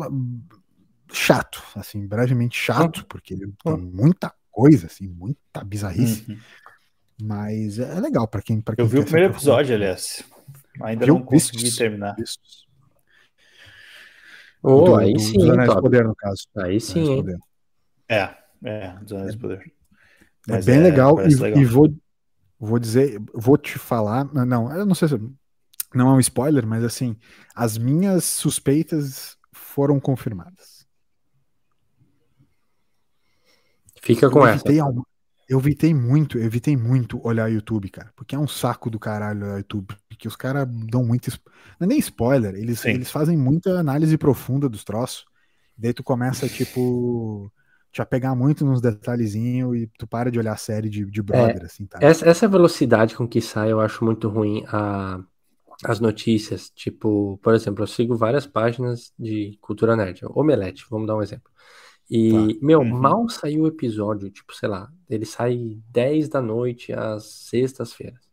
chato, 1.12 1.62
assim, 1.76 2.06
brevemente 2.06 2.58
chato, 2.58 2.98
uhum. 2.98 3.04
porque 3.08 3.36
tem 3.36 3.76
muita 3.76 4.32
coisa, 4.50 4.86
assim, 4.86 5.06
muita 5.06 5.62
bizarrice. 5.64 6.24
Uhum. 6.28 6.38
Mas 7.22 7.78
é 7.78 8.00
legal 8.00 8.26
para 8.26 8.42
quem, 8.42 8.60
pra 8.60 8.74
quem. 8.74 8.84
Eu 8.84 8.88
vi 8.88 8.98
o 8.98 9.04
primeiro 9.04 9.32
episódio, 9.32 9.74
aliás. 9.74 10.24
Ainda 10.82 11.04
Viu? 11.04 11.14
não 11.14 11.22
consegui 11.22 11.62
Vistos. 11.62 11.76
terminar. 11.78 12.14
Vistos. 12.16 12.66
Oh, 14.62 14.84
do, 14.84 14.96
aí 14.96 15.12
do, 15.12 15.20
sim. 15.20 15.50
Anéis 15.50 15.74
Poder, 15.74 16.04
no 16.04 16.14
caso. 16.14 16.42
Aí 16.56 16.80
sim. 16.80 17.22
É, 18.08 18.34
é, 18.64 18.88
dos 19.02 19.12
Anéis 19.12 19.36
Poder. 19.36 19.72
É 20.48 20.62
bem 20.62 20.76
é, 20.76 20.82
legal, 20.82 21.20
e, 21.20 21.34
legal, 21.34 21.62
e, 21.62 21.64
vou, 21.64 21.94
vou 22.58 22.78
dizer, 22.78 23.18
vou 23.32 23.56
te 23.56 23.78
falar, 23.78 24.24
não, 24.32 24.70
eu 24.74 24.84
não 24.84 24.94
sei 24.94 25.08
se 25.08 25.18
não 25.94 26.10
é 26.10 26.12
um 26.14 26.20
spoiler, 26.20 26.66
mas 26.66 26.84
assim, 26.84 27.16
as 27.54 27.78
minhas 27.78 28.24
suspeitas 28.24 29.38
foram 29.52 29.98
confirmadas. 30.00 30.86
Fica 34.02 34.28
com 34.28 34.40
eu 34.40 34.46
essa. 34.46 34.64
Eu 35.48 35.58
evitei 35.58 35.92
muito, 35.92 36.38
eu 36.38 36.44
evitei 36.44 36.76
muito 36.76 37.20
olhar 37.26 37.50
YouTube, 37.50 37.88
cara, 37.88 38.12
porque 38.16 38.34
é 38.34 38.38
um 38.38 38.48
saco 38.48 38.90
do 38.90 38.98
caralho 38.98 39.44
olhar 39.44 39.56
YouTube, 39.58 39.94
porque 40.08 40.28
os 40.28 40.36
caras 40.36 40.66
dão 40.68 41.04
muito, 41.04 41.30
não 41.78 41.86
é 41.86 41.86
nem 41.86 41.98
spoiler, 41.98 42.54
eles, 42.54 42.84
eles 42.84 43.10
fazem 43.10 43.36
muita 43.36 43.78
análise 43.78 44.16
profunda 44.16 44.68
dos 44.68 44.84
troços, 44.84 45.24
daí 45.76 45.92
tu 45.92 46.02
começa, 46.02 46.48
tipo, 46.48 47.50
te 47.92 48.02
apegar 48.02 48.34
muito 48.34 48.64
nos 48.64 48.80
detalhezinhos 48.80 49.76
e 49.76 49.86
tu 49.98 50.06
para 50.06 50.30
de 50.30 50.38
olhar 50.38 50.54
a 50.54 50.56
série 50.56 50.88
de, 50.88 51.04
de 51.04 51.22
brother, 51.22 51.62
é, 51.62 51.66
assim, 51.66 51.86
tá? 51.86 51.98
Essa, 52.02 52.28
essa 52.28 52.48
velocidade 52.48 53.14
com 53.14 53.26
que 53.26 53.40
sai 53.40 53.70
eu 53.70 53.80
acho 53.80 54.04
muito 54.04 54.28
ruim 54.28 54.64
a, 54.66 55.20
as 55.84 56.00
notícias. 56.00 56.70
Tipo, 56.70 57.38
por 57.42 57.54
exemplo, 57.54 57.82
eu 57.82 57.86
sigo 57.86 58.16
várias 58.16 58.46
páginas 58.46 59.12
de 59.18 59.56
cultura 59.60 59.96
nerd. 59.96 60.20
Omelete, 60.30 60.84
vamos 60.90 61.06
dar 61.06 61.16
um 61.16 61.22
exemplo. 61.22 61.50
E, 62.10 62.54
tá. 62.54 62.58
meu, 62.60 62.80
uhum. 62.80 63.00
mal 63.00 63.28
saiu 63.28 63.64
o 63.64 63.66
episódio, 63.66 64.30
tipo, 64.30 64.54
sei 64.54 64.68
lá, 64.68 64.90
ele 65.08 65.24
sai 65.24 65.78
10 65.88 66.28
da 66.28 66.40
noite 66.40 66.92
às 66.92 67.24
sextas-feiras. 67.24 68.28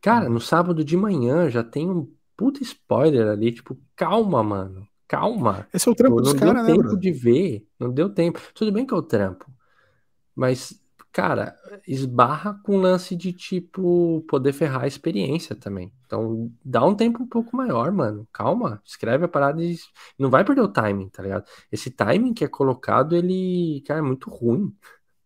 Cara, 0.00 0.26
uhum. 0.26 0.34
no 0.34 0.40
sábado 0.40 0.84
de 0.84 0.96
manhã 0.96 1.50
já 1.50 1.64
tem 1.64 1.88
um 1.90 2.10
puta 2.36 2.62
spoiler 2.62 3.28
ali, 3.28 3.52
tipo, 3.52 3.76
calma, 3.96 4.42
mano 4.42 4.86
calma. 5.06 5.66
Esse 5.72 5.88
é 5.88 5.92
o 5.92 5.94
trampo 5.94 6.20
dos 6.20 6.32
caras, 6.32 6.66
né? 6.66 6.74
Não 6.74 6.76
deu 6.76 6.82
tempo 6.82 7.00
de 7.00 7.12
ver, 7.12 7.66
não 7.78 7.92
deu 7.92 8.08
tempo. 8.08 8.40
Tudo 8.54 8.72
bem 8.72 8.86
que 8.86 8.92
é 8.92 8.96
o 8.96 9.02
trampo, 9.02 9.46
mas, 10.34 10.80
cara, 11.16 11.56
esbarra 11.88 12.60
com 12.62 12.76
lance 12.76 13.16
de, 13.16 13.32
tipo, 13.32 14.22
poder 14.28 14.52
ferrar 14.52 14.82
a 14.82 14.86
experiência 14.86 15.56
também. 15.56 15.90
Então, 16.04 16.52
dá 16.62 16.84
um 16.84 16.94
tempo 16.94 17.22
um 17.22 17.26
pouco 17.26 17.56
maior, 17.56 17.90
mano. 17.90 18.28
Calma, 18.30 18.82
escreve 18.84 19.24
a 19.24 19.28
parada 19.28 19.62
e 19.64 19.78
não 20.18 20.28
vai 20.28 20.44
perder 20.44 20.60
o 20.60 20.68
timing, 20.68 21.08
tá 21.08 21.22
ligado? 21.22 21.46
Esse 21.72 21.90
timing 21.90 22.34
que 22.34 22.44
é 22.44 22.48
colocado, 22.48 23.16
ele, 23.16 23.82
cara, 23.86 24.00
é 24.00 24.02
muito 24.02 24.28
ruim. 24.28 24.76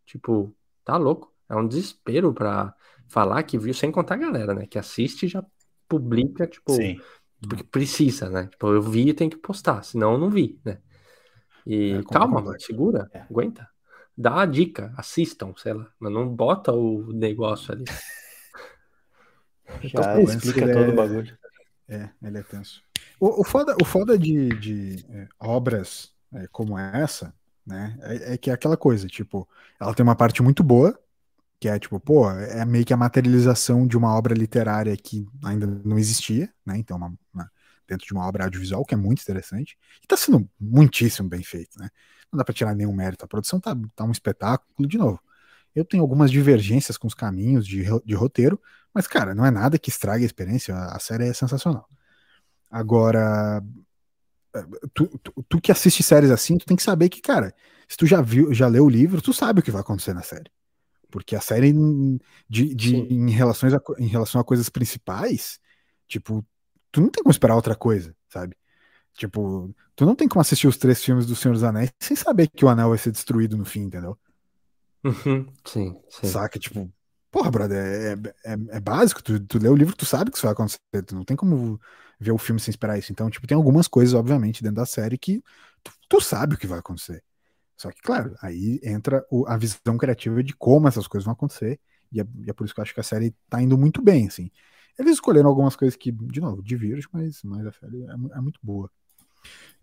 Tipo, 0.06 0.54
tá 0.84 0.96
louco. 0.96 1.34
É 1.48 1.56
um 1.56 1.66
desespero 1.66 2.32
pra 2.32 2.72
falar 3.08 3.42
que 3.42 3.58
viu, 3.58 3.74
sem 3.74 3.90
contar 3.90 4.14
a 4.14 4.18
galera, 4.18 4.54
né? 4.54 4.68
Que 4.68 4.78
assiste 4.78 5.26
e 5.26 5.28
já 5.28 5.44
publica, 5.88 6.46
tipo, 6.46 6.72
Sim 6.72 7.00
porque 7.48 7.64
precisa, 7.64 8.28
né? 8.28 8.48
Tipo, 8.48 8.68
eu 8.68 8.82
vi 8.82 9.08
e 9.08 9.14
tenho 9.14 9.30
que 9.30 9.38
postar, 9.38 9.82
senão 9.82 10.12
eu 10.12 10.18
não 10.18 10.28
vi, 10.28 10.60
né? 10.62 10.78
E 11.66 11.92
é, 11.92 12.02
calma, 12.02 12.38
mano, 12.40 12.60
segura, 12.60 13.08
é. 13.14 13.20
aguenta. 13.22 13.66
Dá 14.20 14.42
a 14.42 14.46
dica, 14.46 14.92
assistam, 14.98 15.54
sei 15.56 15.72
lá, 15.72 15.90
mas 15.98 16.12
não 16.12 16.28
bota 16.28 16.72
o 16.72 17.10
negócio 17.10 17.72
ali. 17.72 17.84
Já 19.82 19.88
então, 19.88 20.20
explica 20.20 20.60
todo 20.60 20.84
é... 20.84 20.88
o 20.88 20.94
bagulho. 20.94 21.38
É, 21.88 22.10
ele 22.22 22.36
é 22.36 22.42
tenso. 22.42 22.82
O, 23.18 23.40
o 23.40 23.44
foda, 23.44 23.74
o 23.80 23.84
foda 23.84 24.18
de, 24.18 24.50
de 24.50 25.06
é, 25.08 25.26
obras 25.38 26.12
é, 26.34 26.46
como 26.48 26.78
essa, 26.78 27.32
né, 27.66 27.98
é, 28.02 28.34
é, 28.34 28.36
que 28.36 28.50
é 28.50 28.52
aquela 28.52 28.76
coisa, 28.76 29.08
tipo, 29.08 29.48
ela 29.80 29.94
tem 29.94 30.04
uma 30.04 30.14
parte 30.14 30.42
muito 30.42 30.62
boa, 30.62 30.98
que 31.58 31.66
é 31.66 31.78
tipo, 31.78 31.98
pô, 31.98 32.30
é 32.30 32.62
meio 32.66 32.84
que 32.84 32.92
a 32.92 32.98
materialização 32.98 33.86
de 33.86 33.96
uma 33.96 34.14
obra 34.14 34.34
literária 34.34 34.94
que 34.98 35.26
ainda 35.42 35.66
não 35.66 35.98
existia, 35.98 36.52
né? 36.64 36.76
Então, 36.76 36.96
uma, 36.98 37.14
uma, 37.32 37.50
dentro 37.88 38.06
de 38.06 38.12
uma 38.12 38.26
obra 38.26 38.44
audiovisual, 38.44 38.84
que 38.84 38.94
é 38.94 38.96
muito 38.98 39.22
interessante, 39.22 39.78
e 40.02 40.06
tá 40.06 40.16
sendo 40.16 40.46
muitíssimo 40.60 41.28
bem 41.28 41.42
feito, 41.42 41.78
né? 41.78 41.88
Não 42.32 42.38
dá 42.38 42.44
para 42.44 42.54
tirar 42.54 42.74
nenhum 42.74 42.92
mérito. 42.92 43.24
A 43.24 43.28
produção 43.28 43.60
tá, 43.60 43.76
tá 43.94 44.04
um 44.04 44.12
espetáculo, 44.12 44.88
de 44.88 44.98
novo. 44.98 45.20
Eu 45.74 45.84
tenho 45.84 46.02
algumas 46.02 46.30
divergências 46.30 46.96
com 46.98 47.06
os 47.06 47.14
caminhos 47.14 47.66
de, 47.66 47.84
de 48.04 48.14
roteiro, 48.14 48.60
mas, 48.92 49.06
cara, 49.06 49.34
não 49.34 49.46
é 49.46 49.50
nada 49.50 49.78
que 49.78 49.90
estrague 49.90 50.24
a 50.24 50.26
experiência, 50.26 50.74
a 50.76 50.98
série 50.98 51.28
é 51.28 51.32
sensacional. 51.32 51.88
Agora, 52.70 53.62
tu, 54.94 55.06
tu, 55.18 55.44
tu 55.48 55.60
que 55.60 55.72
assiste 55.72 56.02
séries 56.02 56.30
assim, 56.30 56.58
tu 56.58 56.66
tem 56.66 56.76
que 56.76 56.82
saber 56.82 57.08
que, 57.08 57.20
cara, 57.20 57.54
se 57.88 57.96
tu 57.96 58.06
já 58.06 58.20
viu, 58.20 58.52
já 58.52 58.66
leu 58.68 58.84
o 58.84 58.88
livro, 58.88 59.22
tu 59.22 59.32
sabe 59.32 59.60
o 59.60 59.62
que 59.62 59.70
vai 59.70 59.80
acontecer 59.80 60.14
na 60.14 60.22
série. 60.22 60.50
Porque 61.10 61.34
a 61.34 61.40
série, 61.40 61.72
de, 62.48 62.74
de 62.74 62.96
em, 62.96 63.30
relação 63.30 63.68
a, 63.68 64.02
em 64.02 64.06
relação 64.06 64.40
a 64.40 64.44
coisas 64.44 64.68
principais, 64.68 65.58
tipo, 66.06 66.44
tu 66.92 67.00
não 67.00 67.08
tem 67.08 67.22
como 67.22 67.32
esperar 67.32 67.56
outra 67.56 67.74
coisa, 67.74 68.14
sabe? 68.28 68.56
Tipo, 69.20 69.70
tu 69.94 70.06
não 70.06 70.16
tem 70.16 70.26
como 70.26 70.40
assistir 70.40 70.66
os 70.66 70.78
três 70.78 71.04
filmes 71.04 71.26
do 71.26 71.36
Senhor 71.36 71.52
dos 71.52 71.62
Anéis 71.62 71.92
sem 72.00 72.16
saber 72.16 72.48
que 72.48 72.64
o 72.64 72.70
anel 72.70 72.88
vai 72.88 72.96
ser 72.96 73.12
destruído 73.12 73.54
no 73.54 73.66
fim, 73.66 73.80
entendeu? 73.82 74.16
Uhum, 75.04 75.46
sim, 75.62 76.00
sim. 76.08 76.26
Saca? 76.26 76.58
Tipo, 76.58 76.90
porra, 77.30 77.50
brother, 77.50 77.76
é, 77.76 78.52
é, 78.52 78.56
é 78.70 78.80
básico. 78.80 79.22
Tu, 79.22 79.38
tu 79.40 79.58
lê 79.58 79.68
o 79.68 79.76
livro, 79.76 79.94
tu 79.94 80.06
sabe 80.06 80.30
que 80.30 80.38
isso 80.38 80.46
vai 80.46 80.54
acontecer. 80.54 80.80
Tu 81.06 81.14
não 81.14 81.22
tem 81.22 81.36
como 81.36 81.78
ver 82.18 82.32
o 82.32 82.38
filme 82.38 82.58
sem 82.58 82.70
esperar 82.70 82.98
isso. 82.98 83.12
Então, 83.12 83.28
tipo, 83.28 83.46
tem 83.46 83.54
algumas 83.54 83.86
coisas, 83.86 84.14
obviamente, 84.14 84.62
dentro 84.62 84.76
da 84.76 84.86
série 84.86 85.18
que 85.18 85.42
tu, 85.84 85.92
tu 86.08 86.18
sabe 86.22 86.54
o 86.54 86.58
que 86.58 86.66
vai 86.66 86.78
acontecer. 86.78 87.22
Só 87.76 87.90
que, 87.90 88.00
claro, 88.00 88.34
aí 88.40 88.80
entra 88.82 89.22
o, 89.30 89.46
a 89.46 89.58
visão 89.58 89.98
criativa 89.98 90.42
de 90.42 90.54
como 90.54 90.88
essas 90.88 91.06
coisas 91.06 91.26
vão 91.26 91.34
acontecer, 91.34 91.78
e 92.10 92.22
é, 92.22 92.26
e 92.46 92.48
é, 92.50 92.54
por 92.54 92.64
isso 92.64 92.74
que 92.74 92.80
eu 92.80 92.84
acho 92.84 92.94
que 92.94 93.00
a 93.00 93.02
série 93.02 93.34
tá 93.50 93.60
indo 93.60 93.76
muito 93.76 94.00
bem, 94.00 94.28
assim. 94.28 94.50
Eles 94.98 95.12
escolheram 95.12 95.50
algumas 95.50 95.76
coisas 95.76 95.94
que, 95.94 96.10
de 96.10 96.40
novo, 96.40 96.62
divergem, 96.62 97.04
mas, 97.12 97.42
mas 97.42 97.66
a 97.66 97.72
série 97.72 98.02
é, 98.04 98.12
é 98.38 98.40
muito 98.40 98.58
boa. 98.62 98.90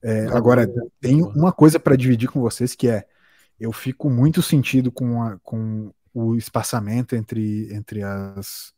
É, 0.01 0.25
agora, 0.27 0.71
tem 0.99 1.23
uma 1.23 1.51
coisa 1.51 1.79
para 1.79 1.95
dividir 1.95 2.29
com 2.29 2.39
vocês 2.39 2.75
que 2.75 2.87
é: 2.87 3.07
eu 3.59 3.71
fico 3.71 4.09
muito 4.09 4.41
sentido 4.41 4.91
com, 4.91 5.21
a, 5.21 5.39
com 5.39 5.91
o 6.13 6.35
espaçamento 6.35 7.15
entre, 7.15 7.73
entre 7.73 8.03
as. 8.03 8.73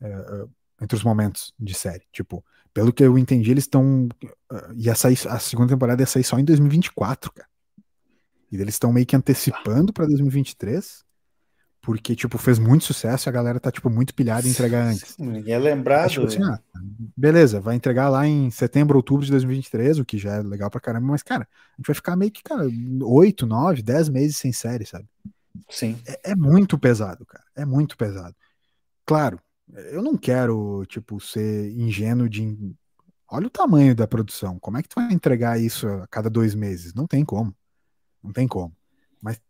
É, 0.00 0.08
é 0.08 0.62
entre 0.82 0.96
os 0.96 1.04
momentos 1.04 1.54
de 1.58 1.74
série. 1.74 2.02
Tipo, 2.12 2.44
pelo 2.74 2.92
que 2.92 3.04
eu 3.04 3.16
entendi, 3.16 3.50
eles 3.50 3.64
estão. 3.64 4.08
Uh, 4.50 4.72
ia 4.76 4.94
sair, 4.94 5.16
a 5.28 5.38
segunda 5.38 5.72
temporada 5.72 6.02
ia 6.02 6.06
sair 6.06 6.24
só 6.24 6.38
em 6.38 6.44
2024, 6.44 7.32
cara. 7.32 7.48
E 8.50 8.56
eles 8.56 8.74
estão 8.74 8.92
meio 8.92 9.06
que 9.06 9.16
antecipando 9.16 9.92
para 9.92 10.06
2023, 10.06 11.04
porque, 11.82 12.14
tipo, 12.14 12.38
fez 12.38 12.60
muito 12.60 12.84
sucesso 12.84 13.28
e 13.28 13.30
a 13.30 13.32
galera 13.32 13.58
tá, 13.58 13.70
tipo, 13.70 13.90
muito 13.90 14.14
pilhada 14.14 14.46
em 14.46 14.50
entregar 14.52 14.86
antes. 14.86 15.18
Ninguém 15.18 15.52
é 15.52 15.58
lembrado. 15.58 16.06
É, 16.06 16.08
tipo 16.08 16.26
assim, 16.26 16.42
ah, 16.44 16.60
beleza, 17.16 17.60
vai 17.60 17.74
entregar 17.74 18.08
lá 18.08 18.24
em 18.24 18.50
setembro, 18.52 18.96
outubro 18.96 19.26
de 19.26 19.32
2023, 19.32 19.98
o 19.98 20.04
que 20.04 20.16
já 20.16 20.36
é 20.36 20.42
legal 20.42 20.70
pra 20.70 20.80
caramba, 20.80 21.08
mas, 21.08 21.24
cara, 21.24 21.42
a 21.42 21.76
gente 21.76 21.86
vai 21.88 21.94
ficar 21.94 22.14
meio 22.14 22.30
que, 22.30 22.40
cara, 22.40 22.62
8, 23.02 23.44
9, 23.44 23.82
10 23.82 24.08
meses 24.10 24.36
sem 24.36 24.52
série, 24.52 24.86
sabe? 24.86 25.06
Sim. 25.68 26.00
É, 26.06 26.30
é 26.30 26.36
muito 26.36 26.78
pesado, 26.78 27.26
cara. 27.26 27.44
É 27.56 27.64
muito 27.64 27.96
pesado. 27.96 28.34
Claro, 29.04 29.40
eu 29.90 30.02
não 30.02 30.16
quero, 30.16 30.84
tipo, 30.86 31.20
ser 31.20 31.68
ingênuo 31.72 32.28
de. 32.28 32.56
Olha 33.28 33.48
o 33.48 33.50
tamanho 33.50 33.94
da 33.94 34.06
produção. 34.06 34.56
Como 34.60 34.78
é 34.78 34.82
que 34.82 34.88
tu 34.88 34.94
vai 34.94 35.12
entregar 35.12 35.58
isso 35.58 35.88
a 35.88 36.06
cada 36.06 36.30
dois 36.30 36.54
meses? 36.54 36.94
Não 36.94 37.08
tem 37.08 37.24
como. 37.24 37.52
Não 38.22 38.32
tem 38.32 38.46
como. 38.46 38.72
Mas 39.20 39.40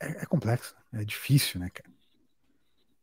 é, 0.00 0.22
é 0.22 0.26
complexo, 0.26 0.74
é 0.92 1.04
difícil, 1.04 1.60
né, 1.60 1.70
cara? 1.70 1.90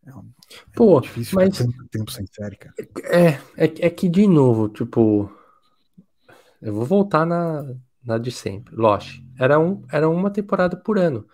É, 0.06 0.14
um, 0.16 0.30
é 0.52 0.76
Pô, 0.76 1.00
difícil 1.00 1.36
mas 1.36 1.58
tanto 1.58 1.88
tempo 1.88 2.12
sem 2.12 2.26
série, 2.28 2.58
cara. 2.58 2.74
É, 3.06 3.28
é, 3.58 3.88
é 3.88 3.90
que 3.90 4.10
de 4.10 4.28
novo, 4.28 4.68
tipo, 4.68 5.32
eu 6.62 6.74
vou 6.74 6.86
voltar 6.86 7.26
na, 7.26 7.64
na 8.04 8.18
de 8.18 8.32
sempre. 8.32 8.76
Lost. 8.76 9.22
Era, 9.40 9.60
um, 9.60 9.84
era 9.92 10.10
uma 10.10 10.30
temporada 10.30 10.76
por 10.78 10.98
ano. 10.98 11.26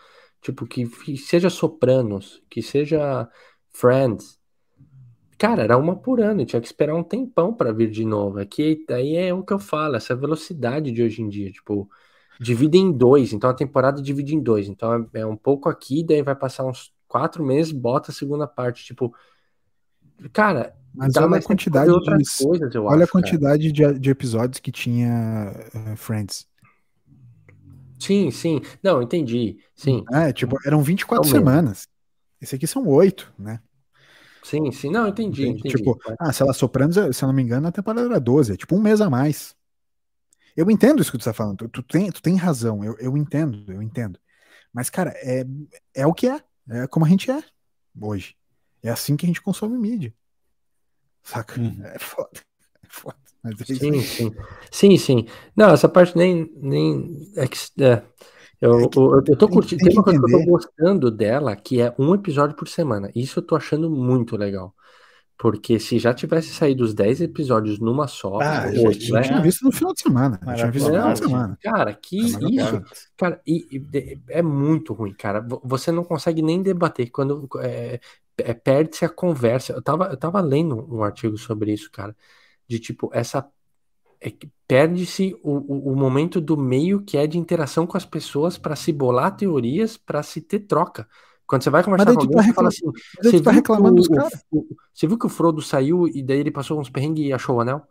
Tipo, 0.42 0.66
que, 0.66 0.88
que 0.88 1.18
seja 1.18 1.50
Sopranos, 1.50 2.42
que 2.50 2.62
seja 2.62 3.28
Friends. 3.72 4.40
Cara, 5.38 5.64
era 5.64 5.78
uma 5.78 5.96
por 5.96 6.20
ano, 6.22 6.46
tinha 6.46 6.60
que 6.62 6.68
esperar 6.68 6.96
um 6.96 7.04
tempão 7.04 7.54
para 7.54 7.72
vir 7.72 7.90
de 7.90 8.06
novo. 8.06 8.40
Aqui, 8.40 8.84
daí 8.88 9.16
é 9.16 9.34
o 9.34 9.44
que 9.44 9.54
eu 9.54 9.60
falo, 9.60 9.96
essa 9.96 10.16
velocidade 10.16 10.92
de 10.92 11.02
hoje 11.02 11.22
em 11.22 11.30
dia. 11.30 11.52
Tipo, 11.52 11.90
divide 12.40 12.78
em 12.78 12.92
dois, 12.92 13.34
então 13.34 13.50
a 13.50 13.54
temporada 13.54 14.02
divide 14.02 14.34
em 14.34 14.40
dois. 14.40 14.68
Então 14.68 15.08
é, 15.14 15.20
é 15.20 15.26
um 15.26 15.36
pouco 15.36 15.68
aqui, 15.68 16.04
daí 16.04 16.22
vai 16.22 16.36
passar 16.36 16.66
uns 16.66 16.94
quatro 17.08 17.44
meses, 17.44 17.72
bota 17.72 18.12
a 18.12 18.14
segunda 18.14 18.48
parte. 18.48 18.86
Tipo, 18.86 19.14
cara, 20.32 20.76
mas 20.94 21.16
olha 21.18 21.38
a 21.38 21.42
quantidade 21.42 21.92
de 21.92 22.44
coisas, 22.44 22.76
olha 22.76 22.96
acho, 22.96 23.04
a 23.04 23.08
quantidade 23.08 23.72
de, 23.72 24.00
de, 24.00 24.10
episódios 24.10 24.60
que 24.60 24.72
tinha 24.72 25.54
uh, 25.76 25.96
Friends. 25.96 26.48
Sim, 28.00 28.32
sim. 28.32 28.62
Não, 28.82 29.02
entendi. 29.02 29.58
Sim. 29.76 30.06
É, 30.12 30.32
tipo, 30.32 30.58
eram 30.66 30.82
24 30.82 31.28
então, 31.28 31.40
semanas. 31.40 31.88
Esse 32.42 32.56
aqui 32.56 32.66
são 32.66 32.88
oito, 32.88 33.32
né? 33.38 33.60
Sim, 34.42 34.72
sim. 34.72 34.90
Não, 34.90 35.10
entendi. 35.10 35.50
entendi. 35.50 35.76
Tipo, 35.76 36.00
ah, 36.18 36.32
se 36.32 36.42
ela 36.42 36.54
Sopranos, 36.54 36.96
se 36.96 37.24
eu 37.24 37.28
não 37.28 37.34
me 37.34 37.44
engano, 37.44 37.68
a 37.68 37.72
temporada 37.72 38.08
era 38.08 38.20
12. 38.20 38.54
É 38.54 38.58
tipo 38.58 38.76
um 38.76 38.82
mês 38.82 39.02
a 39.02 39.10
mais. 39.10 39.54
Eu 40.60 40.70
entendo 40.70 41.02
isso 41.02 41.10
que 41.10 41.18
tu 41.18 41.24
tá 41.24 41.32
falando. 41.32 41.56
Tu, 41.56 41.70
tu 41.70 41.84
tem, 41.84 42.12
tu 42.12 42.22
tem 42.22 42.36
razão. 42.36 42.84
Eu, 42.84 42.94
eu 43.00 43.16
entendo, 43.16 43.64
eu 43.72 43.82
entendo. 43.82 44.20
Mas, 44.74 44.90
cara, 44.90 45.14
é, 45.16 45.46
é 45.96 46.06
o 46.06 46.14
que 46.14 46.28
é. 46.28 46.44
É 46.70 46.86
como 46.86 47.06
a 47.06 47.08
gente 47.08 47.32
é 47.32 47.42
hoje. 48.00 48.36
É 48.84 48.90
assim 48.90 49.16
que 49.16 49.26
a 49.26 49.28
gente 49.28 49.42
consome 49.42 49.78
mídia. 49.78 50.14
Saca? 51.24 51.58
Uhum. 51.62 51.82
É 51.86 51.98
foda. 51.98 52.30
É 52.84 52.88
foda. 52.90 53.16
É 53.46 53.74
sim, 53.74 54.02
sim. 54.02 54.36
Sim, 54.70 54.98
sim. 54.98 55.28
Não, 55.56 55.70
essa 55.70 55.88
parte 55.88 56.18
nem. 56.18 56.52
nem 56.58 57.32
é 57.38 57.48
que, 57.48 57.58
é. 57.82 58.04
Eu, 58.60 58.80
é 58.82 58.88
que, 58.90 59.00
eu, 59.00 59.24
eu 59.28 59.38
tô 59.38 59.48
curtindo. 59.48 59.80
Tem, 59.80 59.90
tem 59.90 59.98
uma 59.98 60.04
coisa 60.04 60.20
que 60.20 60.36
eu 60.36 60.40
tô 60.40 60.46
gostando 60.46 61.10
dela, 61.10 61.56
que 61.56 61.80
é 61.80 61.96
um 61.98 62.14
episódio 62.14 62.58
por 62.58 62.68
semana. 62.68 63.10
Isso 63.16 63.40
eu 63.40 63.44
tô 63.44 63.56
achando 63.56 63.90
muito 63.90 64.36
legal. 64.36 64.76
Porque 65.40 65.80
se 65.80 65.98
já 65.98 66.14
tivesse 66.14 66.50
saído 66.50 66.84
os 66.84 66.94
10 66.94 67.22
episódios 67.22 67.80
numa 67.80 68.10
só, 68.10 68.42
ah, 68.42 68.66
hoje, 68.86 69.10
né? 69.14 69.22
tinha 69.22 69.40
visto 69.40 69.64
no 69.64 69.72
final 69.72 69.94
de 69.94 70.02
semana. 70.02 70.38
tinha 70.38 70.70
visto 70.70 70.88
no 70.88 70.96
final 70.96 71.14
de 71.14 71.20
semana. 71.20 71.58
Cara, 71.64 71.94
que 71.94 72.20
isso. 72.20 72.84
Cara, 73.16 73.42
e, 73.48 73.66
e, 73.72 74.20
é 74.28 74.42
muito 74.42 74.92
ruim, 74.92 75.14
cara. 75.14 75.40
Você 75.64 75.94
não 75.94 76.04
consegue 76.04 76.42
nem 76.42 76.62
debater. 76.62 77.10
Quando 77.10 77.48
é, 77.60 78.02
é, 78.38 78.54
perde-se 78.54 79.06
a 79.06 79.10
conversa. 79.10 79.72
Eu 79.72 79.82
tava, 79.82 80.08
eu 80.08 80.18
tava 80.18 80.42
lendo 80.42 80.76
um 80.94 81.02
artigo 81.04 81.38
sobre 81.38 81.72
isso, 81.72 81.90
cara. 81.90 82.14
De 82.68 82.78
tipo, 82.78 83.10
essa. 83.14 83.50
É, 84.20 84.34
perde-se 84.68 85.40
o, 85.42 85.92
o, 85.92 85.96
momento 85.96 86.42
do 86.42 86.58
meio 86.58 87.02
que 87.02 87.18
é 87.18 87.26
de 87.26 87.38
interação 87.38 87.88
com 87.88 87.96
as 87.96 88.04
pessoas 88.04 88.58
para 88.58 88.76
se 88.76 88.92
bolar 88.92 89.38
teorias, 89.38 89.96
para 89.96 90.22
se 90.22 90.42
ter 90.42 90.60
troca. 90.60 91.08
Quando 91.50 91.64
você 91.64 91.72
vai 91.72 91.84
conversar 91.84 92.14
com 92.14 92.22
alguém, 92.22 92.44
você 92.44 92.54
fala 92.54 92.68
assim, 92.68 92.86
você, 93.24 93.42
tá 93.42 93.50
reclamando 93.50 93.96
dos 93.96 94.08
caras. 94.08 94.46
Você 94.94 95.08
viu 95.08 95.18
que 95.18 95.26
o 95.26 95.30
Frodo 95.30 95.64
saiu 95.64 96.08
e 96.08 96.22
daí 96.22 96.42
ele 96.42 96.52
passou 96.52 96.80
uns 96.80 96.92
perrengues 96.92 97.26
e 97.26 97.34
achou 97.34 97.56
o 97.56 97.62
anel? 97.62 97.82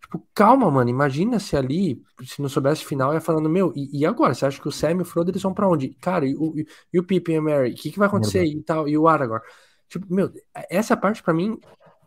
Tipo, 0.00 0.26
calma, 0.34 0.70
mano. 0.70 0.88
Imagina 0.88 1.38
se 1.38 1.58
ali, 1.58 2.02
se 2.24 2.40
não 2.40 2.48
soubesse 2.48 2.86
final, 2.86 3.12
ia 3.12 3.20
falando, 3.20 3.50
meu, 3.50 3.70
e, 3.76 4.00
e, 4.00 4.06
agora? 4.06 4.32
Você 4.32 4.46
acha 4.46 4.58
que 4.58 4.66
o 4.66 4.72
Sam 4.72 4.92
e 4.92 5.02
o 5.02 5.04
Frodo 5.04 5.30
eles 5.30 5.42
vão 5.42 5.52
pra 5.52 5.68
onde? 5.68 5.90
Cara, 6.00 6.26
e 6.26 6.34
o, 6.36 6.54
e 6.90 6.98
o 6.98 7.04
Pippin 7.04 7.32
e 7.32 7.36
a 7.36 7.42
Mary? 7.42 7.72
O 7.72 7.74
que, 7.74 7.90
que 7.90 7.98
vai 7.98 8.08
acontecer? 8.08 8.46
E 8.46 8.62
tal, 8.62 8.88
e 8.88 8.96
o 8.96 9.06
Aragorn? 9.06 9.44
Tipo, 9.90 10.06
meu, 10.08 10.32
essa 10.70 10.96
parte 10.96 11.22
para 11.22 11.34
mim 11.34 11.60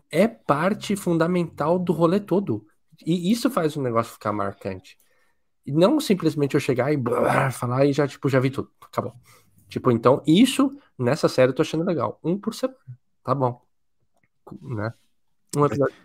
é 0.09 0.27
parte 0.27 0.95
fundamental 0.95 1.77
do 1.77 1.93
rolê 1.93 2.19
todo. 2.19 2.65
E 3.05 3.31
isso 3.31 3.47
faz 3.51 3.75
o 3.75 3.81
negócio 3.83 4.13
ficar 4.13 4.33
marcante. 4.33 4.97
E 5.67 5.71
não 5.71 5.99
simplesmente 5.99 6.55
eu 6.55 6.59
chegar 6.59 6.91
e 6.91 6.97
blá, 6.97 7.51
falar 7.51 7.85
e 7.85 7.93
já, 7.93 8.07
tipo, 8.07 8.27
já 8.27 8.39
vi 8.39 8.49
tudo. 8.49 8.71
Acabou. 8.81 9.13
Tipo, 9.69 9.91
então, 9.91 10.21
isso 10.25 10.75
nessa 10.97 11.29
série 11.29 11.51
eu 11.51 11.55
tô 11.55 11.61
achando 11.61 11.85
legal. 11.85 12.19
Um 12.23 12.37
por 12.37 12.53
semana. 12.55 12.79
Tá 13.23 13.35
bom. 13.35 13.63
Né? 14.61 14.91
Um 15.55 15.65
episódio. 15.65 15.95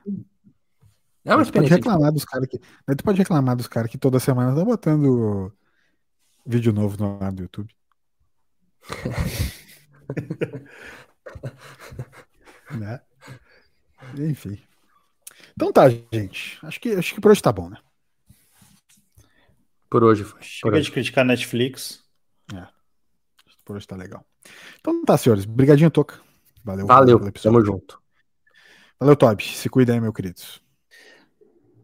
É 1.25 1.35
uma 1.35 1.43
experiência. 1.43 1.79
Pode 1.79 1.87
reclamar 1.87 2.13
dos 2.13 2.25
caras 2.27 2.47
que. 2.47 2.59
Tu 2.59 3.03
pode 3.03 3.19
reclamar 3.19 3.57
dos 3.57 3.67
caras 3.67 3.91
que 3.91 3.97
toda 3.97 4.21
semana 4.21 4.51
estão 4.51 4.65
botando 4.67 5.51
vídeo 6.45 6.73
novo 6.73 7.03
no 7.03 7.19
lado 7.19 7.37
do 7.37 7.43
YouTube. 7.43 7.75
né? 12.79 13.01
Enfim. 14.19 14.61
Então 15.57 15.73
tá, 15.73 15.89
gente. 15.89 16.59
Acho 16.63 16.79
que, 16.79 16.91
acho 16.91 17.15
que 17.15 17.21
por 17.21 17.31
hoje 17.31 17.41
tá 17.41 17.51
bom, 17.51 17.71
né? 17.71 17.79
Por 19.89 20.05
hoje 20.05 20.25
foi. 20.25 20.43
Chega 20.43 20.81
de 20.83 20.91
criticar 20.91 21.25
Netflix. 21.25 22.05
É. 22.53 22.67
Por 23.65 23.77
hoje 23.77 23.87
tá 23.87 23.97
legal. 23.97 24.25
Então 24.79 25.05
tá, 25.05 25.17
senhores. 25.17 25.45
Obrigadinho, 25.45 25.91
Toca. 25.91 26.21
Valeu. 26.63 26.87
Valeu. 26.87 27.33
Tamo 27.33 27.65
junto. 27.65 28.01
Valeu, 28.99 29.17
Toby. 29.17 29.45
Se 29.45 29.69
cuida 29.69 29.93
aí, 29.93 30.01
meu 30.01 30.13
querido. 30.13 30.41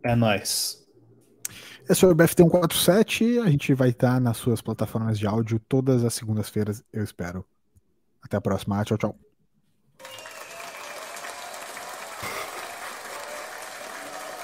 É 0.03 0.15
nóis. 0.15 0.81
Esse 1.89 2.03
foi 2.03 2.13
o 2.13 2.15
BFT 2.15 2.43
147. 2.45 3.39
A 3.41 3.51
gente 3.51 3.75
vai 3.75 3.91
estar 3.91 4.21
nas 4.21 4.37
suas 4.37 4.63
plataformas 4.63 5.19
de 5.19 5.27
áudio 5.27 5.59
todas 5.59 6.05
as 6.05 6.15
segundas-feiras, 6.15 6.85
eu 6.93 7.03
espero. 7.03 7.45
Até 8.23 8.37
a 8.37 8.41
próxima. 8.41 8.83
Tchau, 8.85 8.97
tchau. 8.97 9.30